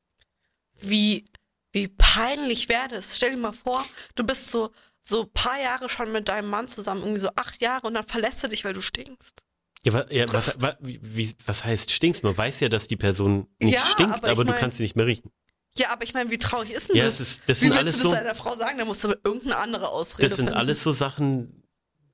Wie, 0.81 1.25
wie 1.73 1.88
peinlich 1.88 2.68
wäre 2.68 2.88
das? 2.88 3.16
Stell 3.16 3.33
dir 3.33 3.37
mal 3.37 3.53
vor, 3.53 3.85
du 4.14 4.25
bist 4.25 4.49
so, 4.51 4.70
so 5.03 5.23
ein 5.23 5.33
paar 5.33 5.61
Jahre 5.61 5.88
schon 5.88 6.12
mit 6.12 6.29
deinem 6.29 6.49
Mann 6.51 6.68
zusammen, 6.68 7.03
irgendwie 7.03 7.20
so 7.20 7.31
acht 7.37 7.61
Jahre 7.61 7.87
und 7.87 7.94
dann 7.94 8.07
verlässt 8.07 8.42
er 8.42 8.49
dich, 8.49 8.64
weil 8.64 8.73
du 8.75 8.81
stinkst. 8.81 9.42
Ja, 9.85 9.94
wa, 9.94 10.07
ja 10.11 10.31
was, 10.33 10.61
wa, 10.61 10.77
wie, 10.81 11.35
was 11.46 11.64
heißt 11.64 11.90
stinkst? 11.90 12.23
Man 12.23 12.37
weiß 12.37 12.61
ja, 12.61 12.68
dass 12.68 12.87
die 12.87 12.96
Person 12.96 13.49
nicht 13.59 13.75
Ja, 13.75 13.85
stinkt, 13.85 14.12
aber 14.14 14.29
aber, 14.31 14.42
ich 14.42 14.46
du 14.46 14.53
mein- 14.53 14.61
kannst 14.61 14.77
sie 14.79 14.83
nicht 14.85 14.96
mehr 14.96 15.07
riechen. 15.07 15.31
Ja, 15.77 15.90
aber 15.90 16.03
ich 16.03 16.12
meine, 16.14 16.31
wie 16.31 16.38
traurig 16.38 16.73
ist 16.73 16.88
denn 16.90 16.96
Ja, 16.96 17.05
das? 17.05 17.20
es 17.20 17.38
ist, 17.38 17.42
das 17.49 17.61
wie 17.62 17.66
sind 17.66 17.70
willst 17.70 17.81
alles 17.81 17.96
du 17.99 18.03
das 18.03 18.11
so, 18.11 18.14
deiner 18.16 18.35
Frau 18.35 18.57
sagen? 18.57 18.77
Da 18.79 18.85
musst 18.85 19.05
du 19.05 19.09
irgendeine 19.25 19.57
andere 19.57 19.88
Ausrede 19.88 20.29
das 20.29 20.37
sind 20.37 20.46
finden. 20.46 20.59
alles 20.59 20.83
so 20.83 20.92
Sachen 20.92 21.60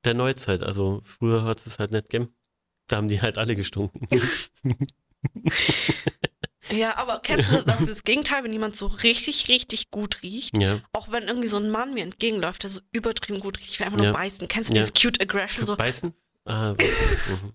der 0.05 0.15
Neuzeit. 0.15 0.63
Also 0.63 1.01
früher 1.05 1.45
hat 1.45 1.67
es 1.67 1.79
halt 1.79 1.93
nicht 1.93 2.11
gegeben. 2.11 2.35
Da 2.89 2.97
haben 2.97 3.09
die 3.09 3.21
halt 3.21 3.39
alle 3.39 3.57
gestunken. 3.57 4.09
Ja, 6.71 6.97
aber 6.97 7.21
kennst 7.21 7.53
du 7.53 7.63
das, 7.63 7.87
das 7.87 8.03
Gegenteil, 8.03 8.43
wenn 8.43 8.53
jemand 8.53 8.75
so 8.75 8.87
richtig, 8.87 9.49
richtig 9.49 9.91
gut 9.93 10.23
riecht? 10.25 10.61
ja. 10.61 10.81
Auch 10.93 11.13
wenn 11.13 11.25
irgendwie 11.25 11.47
so 11.49 11.59
ein 11.59 11.71
Mann 11.71 11.95
mir 11.95 12.03
entgegenläuft, 12.03 12.65
der 12.65 12.71
so 12.71 12.81
übertrieben 12.93 13.39
gut 13.39 13.59
riecht, 13.59 13.71
ich 13.71 13.79
will 13.79 13.87
einfach 13.87 13.99
nur 13.99 14.07
Ja. 14.07 14.13
beißen. 14.13 14.49
Kennst 14.49 14.71
du 14.71 14.75
Ja. 14.75 14.81
dieses 14.83 14.93
Cute 14.93 15.21
Aggression? 15.21 15.65
So, 15.65 15.77
Beißen? 15.77 16.13
Ah, 16.45 16.73
mhm. 16.73 17.53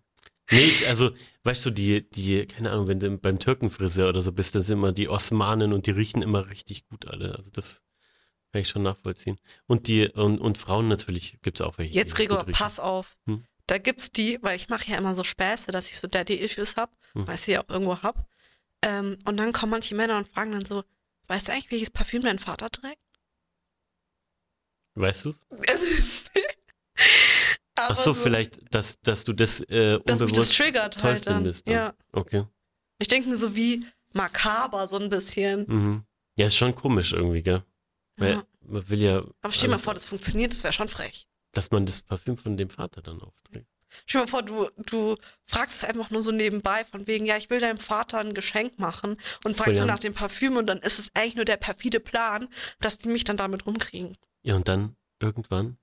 Nee, 0.49 0.63
ich, 0.63 0.87
also, 0.87 1.11
weißt 1.43 1.65
du, 1.65 1.71
die, 1.71 2.09
die, 2.09 2.45
keine 2.45 2.71
Ahnung, 2.71 2.87
wenn 2.87 2.99
du 2.99 3.17
beim 3.17 3.39
Türkenfriseur 3.39 4.09
oder 4.09 4.21
so 4.21 4.31
bist, 4.31 4.55
dann 4.55 4.61
sind 4.61 4.77
immer 4.79 4.91
die 4.93 5.09
Osmanen 5.09 5.73
und 5.73 5.87
die 5.87 5.91
riechen 5.91 6.21
immer 6.21 6.47
richtig 6.49 6.87
gut 6.87 7.07
alle. 7.07 7.35
Also 7.37 7.49
das 7.51 7.83
kann 8.51 8.61
ich 8.61 8.69
schon 8.69 8.83
nachvollziehen. 8.83 9.39
Und 9.67 9.87
die, 9.87 10.07
und, 10.09 10.39
und 10.39 10.57
Frauen 10.57 10.87
natürlich 10.87 11.39
gibt's 11.41 11.61
auch 11.61 11.77
welche. 11.77 11.93
Jetzt, 11.93 12.15
Gregor, 12.15 12.43
pass 12.45 12.79
auf. 12.79 13.17
Hm. 13.25 13.45
Da 13.67 13.77
gibt's 13.77 14.11
die, 14.11 14.37
weil 14.41 14.55
ich 14.57 14.67
mache 14.69 14.89
ja 14.91 14.97
immer 14.97 15.15
so 15.15 15.23
Späße, 15.23 15.71
dass 15.71 15.89
ich 15.89 15.97
so 15.97 16.07
Daddy-Issues 16.07 16.75
hab, 16.75 16.91
Hm. 17.13 17.27
weil 17.27 17.35
ich 17.35 17.41
sie 17.41 17.53
ja 17.53 17.61
auch 17.63 17.69
irgendwo 17.69 18.01
hab. 18.01 18.27
Ähm, 18.83 19.17
und 19.25 19.37
dann 19.37 19.53
kommen 19.53 19.71
manche 19.71 19.95
Männer 19.95 20.17
und 20.17 20.27
fragen 20.27 20.51
dann 20.51 20.65
so, 20.65 20.83
weißt 21.27 21.47
du 21.47 21.51
eigentlich, 21.53 21.71
welches 21.71 21.89
Parfüm 21.91 22.23
dein 22.23 22.39
Vater 22.39 22.69
trägt? 22.69 23.01
Weißt 24.95 25.25
du's? 25.25 25.45
Ach 27.75 27.95
so, 27.95 28.13
vielleicht, 28.13 28.73
dass, 28.73 28.99
dass 28.99 29.23
du 29.23 29.33
das, 29.33 29.61
äh, 29.61 29.99
Dass 29.99 29.99
mich 29.99 30.03
das 30.05 30.21
unbewusst 30.21 30.57
triggert 30.57 30.93
toll 30.95 31.11
halt 31.13 31.23
findest. 31.23 31.67
Dann. 31.67 31.73
Ja. 31.73 31.93
Okay. 32.11 32.45
Ich 32.99 33.07
denke 33.07 33.29
mir 33.29 33.37
so 33.37 33.55
wie 33.55 33.85
makaber, 34.13 34.85
so 34.87 34.97
ein 34.97 35.09
bisschen. 35.09 35.65
Mhm. 35.67 36.03
Ja, 36.37 36.45
ist 36.47 36.55
schon 36.57 36.75
komisch 36.75 37.13
irgendwie, 37.13 37.41
gell? 37.41 37.63
Weil 38.21 38.33
Ja. 38.33 38.43
man 38.61 38.89
will 38.89 39.03
ja, 39.03 39.17
Aber 39.41 39.51
stell 39.51 39.67
dir 39.67 39.75
mal 39.75 39.77
vor, 39.79 39.93
das 39.93 40.05
funktioniert, 40.05 40.53
das 40.53 40.63
wäre 40.63 40.73
schon 40.73 40.87
frech. 40.89 41.27
dass 41.53 41.69
man 41.71 41.85
das 41.85 42.01
Parfüm 42.01 42.37
von 42.37 42.55
dem 42.55 42.69
Vater 42.69 43.01
dann 43.01 43.19
aufträgt. 43.21 43.67
Stell 44.05 44.21
dir 44.21 44.25
mal 44.25 44.29
vor, 44.29 44.43
du, 44.43 44.69
du 44.89 45.17
fragst 45.43 45.83
es 45.83 45.89
einfach 45.89 46.11
nur 46.11 46.21
so 46.21 46.31
nebenbei, 46.31 46.85
von 46.85 47.07
wegen, 47.07 47.25
ja, 47.25 47.35
ich 47.35 47.49
will 47.49 47.59
deinem 47.59 47.77
Vater 47.77 48.19
ein 48.19 48.33
Geschenk 48.33 48.79
machen 48.79 49.17
und 49.43 49.57
fragst 49.57 49.73
ja. 49.73 49.79
dann 49.79 49.87
nach 49.89 49.99
dem 49.99 50.13
Parfüm 50.13 50.55
und 50.55 50.67
dann 50.67 50.79
ist 50.79 50.97
es 50.99 51.09
eigentlich 51.13 51.35
nur 51.35 51.43
der 51.43 51.57
perfide 51.57 51.99
Plan, 51.99 52.47
dass 52.79 52.97
die 52.99 53.09
mich 53.09 53.25
dann 53.25 53.35
damit 53.35 53.65
rumkriegen. 53.65 54.15
Ja, 54.43 54.55
und 54.55 54.69
dann 54.69 54.95
irgendwann 55.19 55.77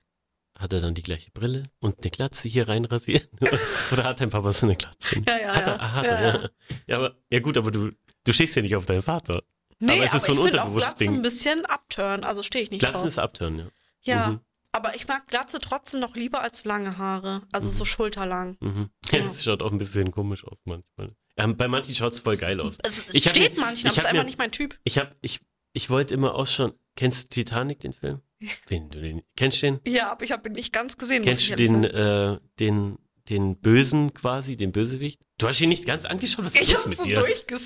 hat 0.59 0.73
er 0.73 0.81
dann 0.81 0.95
die 0.95 1.03
gleiche 1.03 1.31
Brille 1.33 1.65
und 1.81 1.99
eine 2.01 2.11
Glatze 2.11 2.49
hier 2.49 2.67
reinrasiert. 2.67 3.29
Oder 3.93 4.05
hat 4.05 4.21
dein 4.21 4.31
Papa 4.31 4.53
so 4.55 4.67
eine 4.67 4.75
Glatze? 4.77 5.23
Ja, 5.29 5.37
ja, 5.39 5.55
hat 5.55 5.67
ja. 5.67 5.73
er, 5.75 5.81
ah, 5.83 5.93
hat 5.93 6.05
ja, 6.07 6.11
er, 6.13 6.35
ja. 6.35 6.43
ja. 6.43 6.49
ja, 6.87 6.97
aber, 6.97 7.17
ja 7.31 7.41
gut, 7.41 7.57
aber 7.59 7.71
du, 7.71 7.91
du 8.25 8.33
stehst 8.33 8.57
ja 8.57 8.63
nicht 8.63 8.75
auf 8.75 8.87
deinen 8.87 9.03
Vater. 9.03 9.43
Nee, 9.81 9.93
Aber 9.95 10.05
es 10.05 10.15
ist 10.15 10.25
so 10.27 10.33
ein 10.33 10.39
ich 10.39 10.45
finde 10.45 10.63
auch 10.65 10.75
Glatze 10.75 11.05
ein 11.05 11.23
bisschen 11.23 11.65
abturn, 11.67 12.25
also 12.25 12.43
stehe 12.43 12.65
ich 12.65 12.71
nicht 12.71 12.81
Glatzen 12.81 13.01
drauf. 13.01 13.09
ist 13.09 13.19
abtören, 13.19 13.59
ja. 13.59 13.67
Ja, 14.03 14.29
Mhm. 14.29 14.41
aber 14.73 14.95
ich 14.97 15.07
mag 15.09 15.27
Glatze 15.29 15.59
trotzdem 15.61 16.01
noch 16.01 16.17
lieber 16.17 16.41
als 16.41 16.65
lange 16.65 16.99
Haare, 16.99 17.43
also 17.53 17.69
so 17.69 17.85
schulterlang. 17.85 18.57
Mhm. 18.61 18.91
Ja. 19.13 19.21
Das 19.21 19.43
schaut 19.45 19.63
auch 19.63 19.71
ein 19.73 19.79
bisschen 19.79 20.11
komisch 20.11 20.45
aus 20.45 20.59
manchmal. 20.65 21.15
Ähm, 21.37 21.57
bei 21.57 21.69
manchen 21.69 21.95
schaut 21.95 22.13
es 22.15 22.21
voll 22.21 22.37
geil 22.37 22.61
aus. 22.61 22.79
Es 22.83 23.05
Ich 23.13 23.29
steht 23.29 23.55
mir- 23.55 23.61
manchen, 23.61 23.87
aber 23.87 23.97
es 23.97 24.03
ist 24.03 24.07
einfach 24.09 24.25
nicht 24.25 24.39
mein 24.39 24.51
Typ. 24.51 24.77
Ich 24.85 24.99
hab, 24.99 25.15
ich, 25.21 25.41
ich 25.73 25.89
wollte 25.91 26.13
immer 26.15 26.35
ausschauen. 26.35 26.73
Kennst 26.97 27.25
du 27.27 27.29
Titanic, 27.29 27.79
den 27.81 27.93
Film? 27.93 28.21
Wen 28.67 28.91
du 28.91 29.01
den, 29.01 29.23
kennst 29.37 29.63
du 29.63 29.67
den? 29.67 29.81
Ja, 29.87 30.11
aber 30.11 30.25
ich 30.25 30.33
habe 30.33 30.49
ihn 30.49 30.55
nicht 30.55 30.73
ganz 30.73 30.97
gesehen. 30.97 31.23
Kennst 31.23 31.49
du 31.49 31.55
den, 31.57 31.85
äh, 31.85 32.39
den, 32.59 32.99
den 33.29 33.57
Bösen 33.61 34.15
quasi, 34.15 34.57
den 34.57 34.73
Bösewicht? 34.73 35.21
Du 35.39 35.47
hast 35.47 35.61
ihn 35.61 35.69
nicht 35.69 35.87
ganz 35.87 36.05
angeschaut, 36.05 36.45
was 36.45 36.55
ist 36.55 36.63
Ich 36.63 36.73
los 36.73 36.87
mit 36.87 36.99
so 36.99 37.05
dir? 37.05 37.25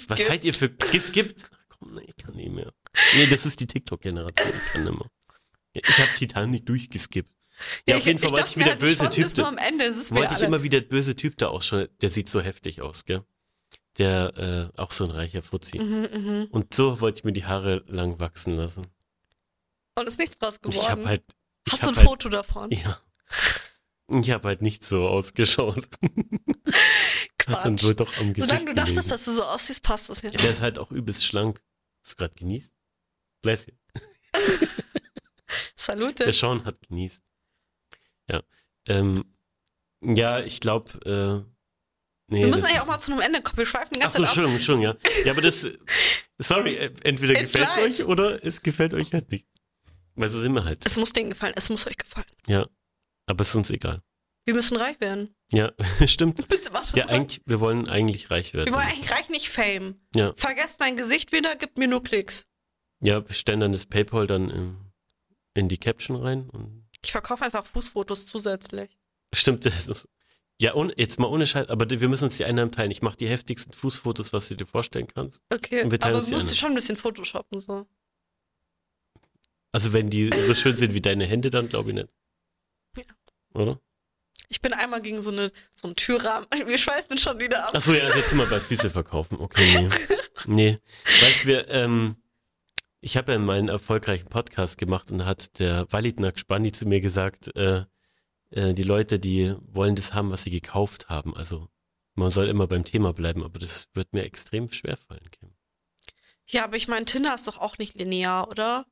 Was 0.09 0.27
seid 0.27 0.45
ihr 0.45 0.53
für 0.55 0.69
geskippt? 0.71 1.51
Nee, 1.91 2.05
ich 2.07 2.17
kann 2.17 2.35
nicht 2.35 2.51
mehr. 2.53 2.73
Nee, 3.17 3.27
das 3.27 3.47
ist 3.47 3.61
die 3.61 3.67
TikTok-Generation, 3.67 4.53
ich 4.55 4.73
kann 4.73 4.85
nicht 4.85 4.95
mehr. 4.95 5.11
Ja, 5.75 5.81
Ich 5.85 5.99
habe 5.99 6.11
Titanic 6.17 6.67
durchgeskippt. 6.67 7.31
Ja, 7.87 7.97
auf 7.97 8.07
jeden 8.07 8.19
Fall 8.19 8.31
wollte 8.31 8.49
ich 8.49 8.57
wieder 8.57 8.77
böse 8.77 9.09
Typ. 9.11 9.37
nur 9.37 9.49
am 9.49 9.59
Ende. 9.59 9.85
Es 9.85 9.97
ist 9.97 10.15
Wollte 10.15 10.35
ich 10.35 10.43
immer 10.43 10.63
wieder 10.63 10.81
böse 10.81 11.15
Typ 11.17 11.37
da 11.39 11.49
ausschauen. 11.49 11.89
Der 12.01 12.09
sieht 12.09 12.29
so 12.29 12.41
heftig 12.41 12.81
aus, 12.83 13.05
gell? 13.05 13.25
Der, 13.99 14.71
äh, 14.75 14.81
auch 14.81 14.91
so 14.93 15.05
ein 15.05 15.11
reicher 15.11 15.43
Fuzzi. 15.43 15.79
Mhm, 15.79 16.09
mhm. 16.13 16.45
Und 16.51 16.73
so 16.75 17.01
wollte 17.01 17.19
ich 17.21 17.25
mir 17.25 17.33
die 17.33 17.45
Haare 17.45 17.85
lang 17.87 18.19
wachsen 18.21 18.57
lassen. 18.57 18.87
Und 19.95 20.09
ist 20.09 20.19
nichts 20.19 20.39
draus 20.39 20.61
geworden. 20.61 20.81
Ich 20.83 20.89
habe 20.91 21.07
halt. 21.07 21.23
Ich 21.67 21.73
Hast 21.75 21.83
du 21.83 21.89
hab 21.89 21.93
ein 21.95 21.97
halt, 21.99 22.07
Foto 22.09 22.29
davon? 22.31 22.71
Ja. 22.71 23.01
Ich 24.09 24.31
habe 24.31 24.49
halt 24.49 24.63
nicht 24.63 24.85
so 24.85 25.07
ausgeschaut. 25.09 25.89
Hat 27.47 27.65
dann 27.65 27.77
Quatsch. 27.77 27.85
wohl 27.85 27.95
doch 27.95 28.17
am 28.19 28.33
Gesicht 28.33 28.49
Solange 28.51 28.67
du 28.67 28.75
dachtest, 28.75 28.95
gelegen. 28.97 29.09
dass 29.11 29.25
du 29.25 29.33
so 29.33 29.45
aussiehst, 29.45 29.83
passt 29.83 30.09
das 30.09 30.23
ja. 30.23 30.31
Ja, 30.31 30.39
der 30.39 30.51
ist 30.53 30.63
halt 30.63 30.79
auch 30.79 30.91
übelst 30.93 31.25
schlank. 31.25 31.61
Hast 32.03 32.13
du 32.13 32.17
gerade 32.17 32.35
genießt? 32.35 32.73
Bless 33.43 33.67
you. 33.67 33.75
Salute. 35.77 36.25
Der 36.25 36.33
Sean 36.33 36.65
hat 36.65 36.81
genießt. 36.89 37.23
Ja. 38.31 38.43
Ähm, 38.89 39.25
ja, 40.03 40.41
ich 40.41 40.61
glaube, 40.61 40.93
äh, 41.05 42.33
nee. 42.33 42.45
Wir 42.45 42.49
müssen 42.49 42.67
eigentlich 42.67 42.81
auch 42.81 42.87
mal 42.87 43.01
zu 43.01 43.13
einem 43.13 43.21
Ende 43.21 43.43
kommen. 43.43 43.59
Wir 43.59 43.67
schweifen 43.67 43.95
die 43.95 44.01
Ach 44.01 44.13
ganze 44.13 44.19
so, 44.19 44.25
Zeit 44.25 44.45
ab. 44.45 44.51
Entschuldigung, 44.51 44.91
Entschuldigung, 44.91 45.23
ja. 45.23 45.25
Ja, 45.25 45.33
aber 45.33 45.43
das, 45.43 45.69
sorry, 46.39 46.77
äh, 46.77 46.93
entweder 47.05 47.35
gefällt 47.35 47.69
es 47.71 47.79
euch 47.79 48.05
oder 48.05 48.45
es 48.45 48.63
gefällt 48.63 48.95
euch 48.95 49.13
halt 49.13 49.31
nicht. 49.31 49.49
Weil 50.15 50.29
so 50.29 50.39
sind 50.39 50.53
wir 50.53 50.65
halt. 50.65 50.85
Es 50.85 50.97
muss 50.97 51.13
denen 51.13 51.31
gefallen. 51.31 51.55
Es 51.57 51.71
muss 51.71 51.87
euch 51.87 51.97
gefallen. 51.97 52.27
Ja. 52.47 52.67
Aber 53.27 53.43
es 53.43 53.51
ist 53.51 53.55
uns 53.55 53.71
egal. 53.71 54.03
Wir 54.45 54.55
müssen 54.55 54.77
reich 54.77 55.01
werden. 55.01 55.35
Ja, 55.53 55.73
stimmt. 56.07 56.49
Bitte 56.49 56.71
mach 56.73 56.81
das 56.87 56.95
Ja, 56.95 57.05
mal. 57.07 57.13
eigentlich, 57.15 57.43
wir 57.47 57.61
wollen 57.61 57.89
eigentlich 57.89 58.31
reich 58.31 58.55
werden. 58.55 58.67
Wir 58.67 58.73
wollen 58.75 58.87
eigentlich 58.87 59.11
reich, 59.11 59.29
nicht 59.29 59.51
Fame. 59.51 60.01
Ja. 60.15 60.33
Vergesst 60.37 60.81
mein 60.81 60.97
Gesicht 60.97 61.33
wieder, 61.33 61.57
gibt 61.57 61.79
mir 61.79 61.89
nur 61.89 62.03
Klicks. 62.03 62.49
Ja, 63.01 63.27
wir 63.27 63.35
stellen 63.35 63.61
dann 63.61 63.73
das 63.73 63.87
PayPal 63.87 64.27
dann 64.27 64.49
in, 64.51 64.77
in 65.55 65.69
die 65.69 65.79
Caption 65.79 66.17
rein. 66.17 66.49
Und 66.51 66.89
Ich 67.05 67.13
verkaufe 67.13 67.45
einfach 67.45 67.67
Fußfotos 67.67 68.27
zusätzlich. 68.27 68.97
stimmt, 69.35 69.67
das 69.67 69.89
ist, 69.89 70.09
ja, 70.61 70.75
ohne, 70.75 70.93
jetzt 70.97 71.19
mal 71.19 71.27
ohne 71.27 71.47
Scheiß, 71.47 71.69
aber 71.71 71.91
wir 71.91 72.09
müssen 72.09 72.25
uns 72.25 72.37
die 72.37 72.45
Einnahmen 72.45 72.71
teilen. 72.71 72.91
Ich 72.93 73.03
mache 73.03 73.17
die 73.17 73.29
heftigsten 73.29 73.73
Fußfotos, 73.75 74.33
was 74.33 74.49
du 74.49 74.55
dir 74.55 74.67
vorstellen 74.67 75.09
kannst. 75.09 75.43
Okay, 75.53 75.83
Und 75.83 76.03
aber 76.05 76.19
musst 76.19 76.33
du 76.51 76.55
schon 76.55 76.71
ein 76.71 76.75
bisschen 76.77 76.97
Photoshoppen 76.97 77.59
so. 77.61 77.87
Also 79.73 79.93
wenn 79.93 80.09
die 80.11 80.31
so 80.47 80.55
schön 80.55 80.77
sind 80.77 80.95
wie 80.95 81.01
deine 81.01 81.27
Hände, 81.27 81.51
dann 81.51 81.69
glaube 81.69 81.91
ich 81.91 81.95
nicht. 81.97 82.09
Ja. 82.97 83.05
Oder? 83.55 83.81
Ich 84.53 84.61
bin 84.61 84.75
einmal 84.75 85.01
gegen 85.01 85.23
so, 85.23 85.31
eine, 85.31 85.51
so 85.75 85.89
einen 85.89 85.97
Türrahmen. 85.97 86.47
Wir 86.67 86.77
schweifen 86.77 87.17
schon 87.17 87.39
wieder 87.39 87.67
ab. 87.67 87.75
Achso, 87.75 87.95
ja, 87.95 88.05
jetzt 88.05 88.29
sind 88.29 88.39
wir 88.39 88.45
bei 88.47 88.61
Füße 88.61 88.91
verkaufen. 88.91 89.39
Okay, 89.41 89.81
nee. 89.81 89.89
nee. 90.47 90.79
Weißt 91.05 91.47
du, 91.47 91.67
ähm, 91.71 92.17
Ich 93.01 93.17
habe 93.17 93.33
ja 93.33 93.39
meinen 93.39 93.71
erfolgreichen 93.71 94.29
Podcast 94.29 94.77
gemacht 94.77 95.11
und 95.11 95.19
da 95.19 95.25
hat 95.25 95.59
der 95.59 95.91
Walid 95.91 96.21
Nakspani 96.21 96.71
zu 96.71 96.87
mir 96.87 97.01
gesagt, 97.01 97.57
äh, 97.57 97.87
äh, 98.51 98.75
die 98.75 98.83
Leute, 98.83 99.19
die 99.19 99.55
wollen 99.63 99.97
das 99.97 100.13
haben, 100.13 100.31
was 100.31 100.43
sie 100.43 100.51
gekauft 100.51 101.09
haben. 101.09 101.35
Also 101.35 101.69
man 102.15 102.31
soll 102.31 102.49
immer 102.49 102.67
beim 102.67 102.85
Thema 102.85 103.15
bleiben, 103.15 103.43
aber 103.43 103.59
das 103.59 103.89
wird 103.95 104.13
mir 104.13 104.25
extrem 104.25 104.71
schwer 104.71 104.99
fallen, 104.99 105.31
Kim. 105.31 105.55
Ja, 106.47 106.65
aber 106.65 106.77
ich 106.77 106.89
meine, 106.89 107.07
Tinder 107.07 107.35
ist 107.35 107.47
doch 107.47 107.57
auch 107.57 107.79
nicht 107.79 107.95
linear, 107.99 108.51
oder? 108.51 108.85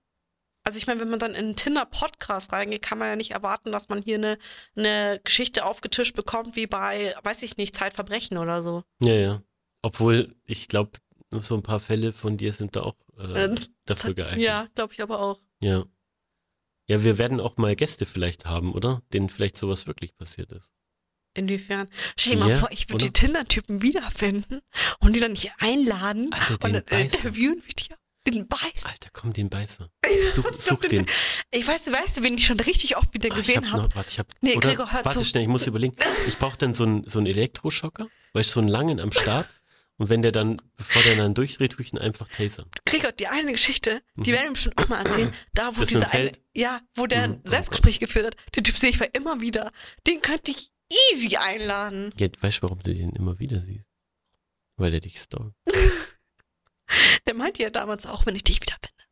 Also 0.71 0.79
ich 0.79 0.87
meine, 0.87 1.01
wenn 1.01 1.11
man 1.11 1.19
dann 1.19 1.33
in 1.33 1.47
einen 1.47 1.57
Tinder-Podcast 1.57 2.53
reingeht, 2.53 2.81
kann 2.81 2.97
man 2.97 3.09
ja 3.09 3.17
nicht 3.17 3.33
erwarten, 3.33 3.73
dass 3.73 3.89
man 3.89 4.01
hier 4.01 4.15
eine, 4.15 4.39
eine 4.77 5.21
Geschichte 5.25 5.65
aufgetischt 5.65 6.15
bekommt, 6.15 6.55
wie 6.55 6.69
bei, 6.69 7.13
weiß 7.25 7.43
ich 7.43 7.57
nicht, 7.57 7.75
Zeitverbrechen 7.75 8.39
oder 8.39 8.63
so. 8.63 8.85
Ja, 9.03 9.15
ja. 9.15 9.43
Obwohl, 9.83 10.33
ich 10.45 10.69
glaube, 10.69 10.93
so 11.33 11.57
ein 11.57 11.65
paar 11.65 11.81
Fälle 11.81 12.13
von 12.13 12.37
dir 12.37 12.53
sind 12.53 12.77
da 12.77 12.83
auch 12.83 12.95
äh, 13.19 13.47
Äh, 13.47 13.57
dafür 13.85 14.15
geeignet. 14.15 14.43
Ja, 14.43 14.69
glaube 14.77 14.93
ich 14.93 15.03
aber 15.03 15.19
auch. 15.19 15.41
Ja. 15.61 15.83
Ja, 16.89 17.03
wir 17.03 17.19
werden 17.19 17.41
auch 17.41 17.57
mal 17.57 17.75
Gäste 17.75 18.07
vielleicht 18.07 18.47
haben, 18.47 18.73
oder? 18.73 19.03
Denen 19.13 19.29
vielleicht 19.29 19.57
sowas 19.57 19.89
wirklich 19.89 20.17
passiert 20.17 20.53
ist. 20.53 20.73
Inwiefern? 21.35 21.89
Stell 22.17 22.35
dir 22.35 22.39
mal 22.45 22.51
Ja, 22.51 22.59
vor, 22.59 22.71
ich 22.71 22.89
würde 22.91 23.07
die 23.07 23.13
Tinder-Typen 23.13 23.83
wiederfinden 23.83 24.61
und 25.01 25.17
die 25.17 25.21
dann 25.21 25.35
hier 25.35 25.51
einladen 25.59 26.33
Alter, 26.33 26.65
und 26.65 26.73
dann 26.75 26.85
Beißer. 26.85 27.17
interviewen 27.27 27.61
wir 27.67 27.75
die. 27.75 27.89
Den 28.27 28.47
Beiß. 28.47 28.85
Alter, 28.85 29.09
komm, 29.13 29.33
den 29.33 29.49
Beißer. 29.49 29.91
Such, 30.35 30.51
Ich 30.51 30.57
such 30.59 30.81
den. 30.81 31.07
Ich 31.51 31.67
weiß, 31.67 31.91
weißt 31.91 32.19
du, 32.19 32.23
wen 32.23 32.35
ich 32.35 32.45
schon 32.47 32.61
richtig 32.61 32.97
oft 32.97 33.15
wieder 33.15 33.31
Ah, 33.33 33.37
gesehen 33.37 33.65
hab 33.67 33.73
habe? 33.73 33.83
noch, 33.89 33.97
warte, 33.97 34.11
ich 34.11 34.19
hab, 34.19 34.27
Nee, 34.43 34.57
oder, 34.57 34.69
Gregor, 34.69 34.93
hör 34.93 35.05
warte 35.05 35.19
zu. 35.21 35.25
schnell, 35.25 35.43
ich 35.45 35.49
muss 35.49 35.67
überlegen. 35.67 35.97
Ich 36.29 36.37
brauche 36.39 36.59
dann 36.59 36.75
so 36.75 36.85
einen 36.85 37.09
so 37.09 37.19
einen 37.19 37.27
Elektroschocker, 37.27 38.09
weil 38.33 38.41
ich 38.43 38.49
so 38.49 38.61
einen 38.61 38.69
langen 38.69 39.01
am 39.01 39.11
Start. 39.13 39.49
Und 39.97 40.09
wenn 40.09 40.23
der 40.23 40.33
dann, 40.33 40.57
bevor 40.77 41.03
der 41.03 41.17
dann 41.17 41.35
durchdreht, 41.35 41.73
tue 41.73 41.83
ich 41.85 41.93
ihn 41.93 41.99
einfach 41.99 42.27
tasern. 42.29 42.67
Gregor, 42.87 43.13
die 43.13 43.27
eine 43.27 43.53
Geschichte, 43.53 44.03
die 44.17 44.31
Mhm. 44.31 44.35
werden 44.35 44.45
wir 44.47 44.53
bestimmt 44.53 44.79
auch 44.79 44.89
mal 44.89 45.05
erzählen. 45.05 45.33
Da, 45.53 45.77
wo 45.77 45.81
Das 45.81 45.89
dieser 45.91 46.11
eine, 46.11 46.33
ja, 46.55 46.81
wo 46.95 47.07
der 47.07 47.29
Mhm. 47.29 47.41
Selbstgespräch 47.45 48.01
geführt 48.01 48.27
hat, 48.27 48.57
den 48.57 48.65
Typ 48.65 48.77
sehe 48.79 48.91
ich 48.91 49.01
immer 49.15 49.41
wieder. 49.43 49.71
Den 50.07 50.23
könnte 50.23 50.51
ich 50.53 50.71
easy 51.13 51.37
einladen. 51.37 52.15
Ja, 52.19 52.29
weißt 52.41 52.59
du, 52.59 52.63
warum 52.65 52.83
du 52.83 52.95
den 52.95 53.11
immer 53.11 53.39
wieder 53.39 53.61
siehst? 53.61 53.87
Weil 54.77 54.91
der 54.91 55.01
dich 55.01 55.21
stalkt. 55.21 55.55
Der 57.27 57.35
meinte 57.35 57.63
ja 57.63 57.71
damals 57.71 58.07
auch, 58.07 58.27
wenn 58.27 58.37
ich 58.37 58.45
dich 58.45 58.61
wiederfinde. 58.61 59.05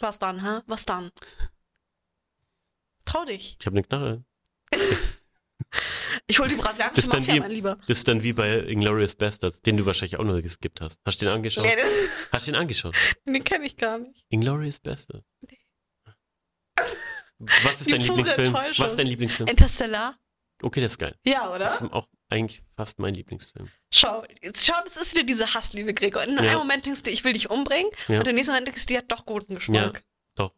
Was 0.00 0.18
dann, 0.18 0.42
hä? 0.44 0.62
Was 0.66 0.84
dann? 0.84 1.10
Trau 3.04 3.24
dich. 3.24 3.56
Ich 3.58 3.66
habe 3.66 3.74
eine 3.76 3.82
Knarre. 3.84 4.24
Ich 6.26 6.38
hol 6.38 6.48
die 6.48 6.56
brasilianische 6.56 7.08
Mafia, 7.08 7.34
wie- 7.34 7.40
mein 7.40 7.50
Lieber. 7.50 7.76
Das 7.86 7.98
ist 7.98 8.08
dann 8.08 8.22
wie 8.22 8.32
bei 8.32 8.58
Inglourious 8.60 9.14
Bastards, 9.14 9.62
den 9.62 9.76
du 9.76 9.86
wahrscheinlich 9.86 10.18
auch 10.18 10.24
nur 10.24 10.40
geskippt 10.42 10.80
hast. 10.80 11.00
Hast 11.04 11.20
du 11.20 11.26
den 11.26 11.34
angeschaut? 11.34 11.64
Nee, 11.64 11.76
den, 11.76 11.86
Hast 12.32 12.46
du 12.46 12.52
den 12.52 12.60
angeschaut? 12.60 12.94
den 13.26 13.44
kenne 13.44 13.66
ich 13.66 13.76
gar 13.76 13.98
nicht. 13.98 14.24
Inglourious 14.28 14.78
Bastards. 14.78 15.26
Was 17.38 17.80
ist 17.80 17.86
Die 17.86 17.92
dein 17.92 18.00
Lieblingsfilm? 18.02 18.52
Was 18.52 18.78
ist 18.78 18.98
dein 18.98 19.06
Lieblingsfilm? 19.06 19.48
Interstellar? 19.48 20.18
Okay, 20.62 20.80
das 20.80 20.92
ist 20.92 20.98
geil. 20.98 21.16
Ja, 21.24 21.48
oder? 21.48 21.60
Das 21.60 21.80
ist 21.80 21.92
auch 21.92 22.06
eigentlich 22.30 22.62
fast 22.76 22.98
mein 22.98 23.14
Lieblingsfilm. 23.14 23.68
Schau, 23.92 24.24
jetzt 24.42 24.66
schau, 24.66 24.74
das 24.84 24.96
ist 24.96 25.14
wieder 25.14 25.24
diese 25.24 25.54
Hassliebe, 25.54 25.94
Gregor. 25.94 26.22
In 26.24 26.34
Ja. 26.34 26.40
einem 26.40 26.58
Moment 26.58 26.84
denkst 26.86 27.02
du, 27.04 27.10
ich 27.10 27.24
will 27.24 27.32
dich 27.32 27.48
umbringen 27.50 27.90
Ja. 28.08 28.18
und 28.20 28.28
im 28.28 28.34
nächsten 28.34 28.52
Moment 28.52 28.66
denkst 28.68 28.86
du, 28.86 28.92
die 28.94 28.98
hat 28.98 29.10
doch 29.10 29.24
guten 29.26 29.54
Geschmack. 29.54 30.04
Doch. 30.34 30.52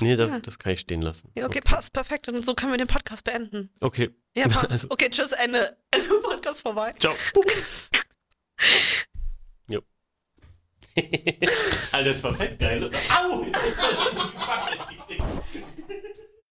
Nee, 0.00 0.14
da, 0.16 0.26
Ja. 0.26 0.40
das 0.40 0.58
kann 0.58 0.72
ich 0.72 0.80
stehen 0.80 1.02
lassen. 1.02 1.32
Ja, 1.36 1.46
okay, 1.46 1.60
passt, 1.60 1.92
perfekt. 1.92 2.28
Und 2.28 2.44
so 2.44 2.54
können 2.54 2.72
wir 2.72 2.78
den 2.78 2.86
Podcast 2.86 3.24
beenden. 3.24 3.70
Okay. 3.80 4.10
Ja, 4.36 4.46
passt. 4.48 4.70
Also- 4.72 4.88
Okay, 4.90 5.08
tschüss, 5.10 5.32
Ende. 5.32 5.76
Podcast 6.22 6.60
vorbei. 6.62 6.92
Ciao. 6.98 7.14
jo. 9.68 9.80
Alter, 11.92 12.10
das 12.10 12.22
war 12.22 12.34
fett 12.34 12.58
geil, 12.58 12.84
oder? 12.84 12.98
Au! 13.18 13.46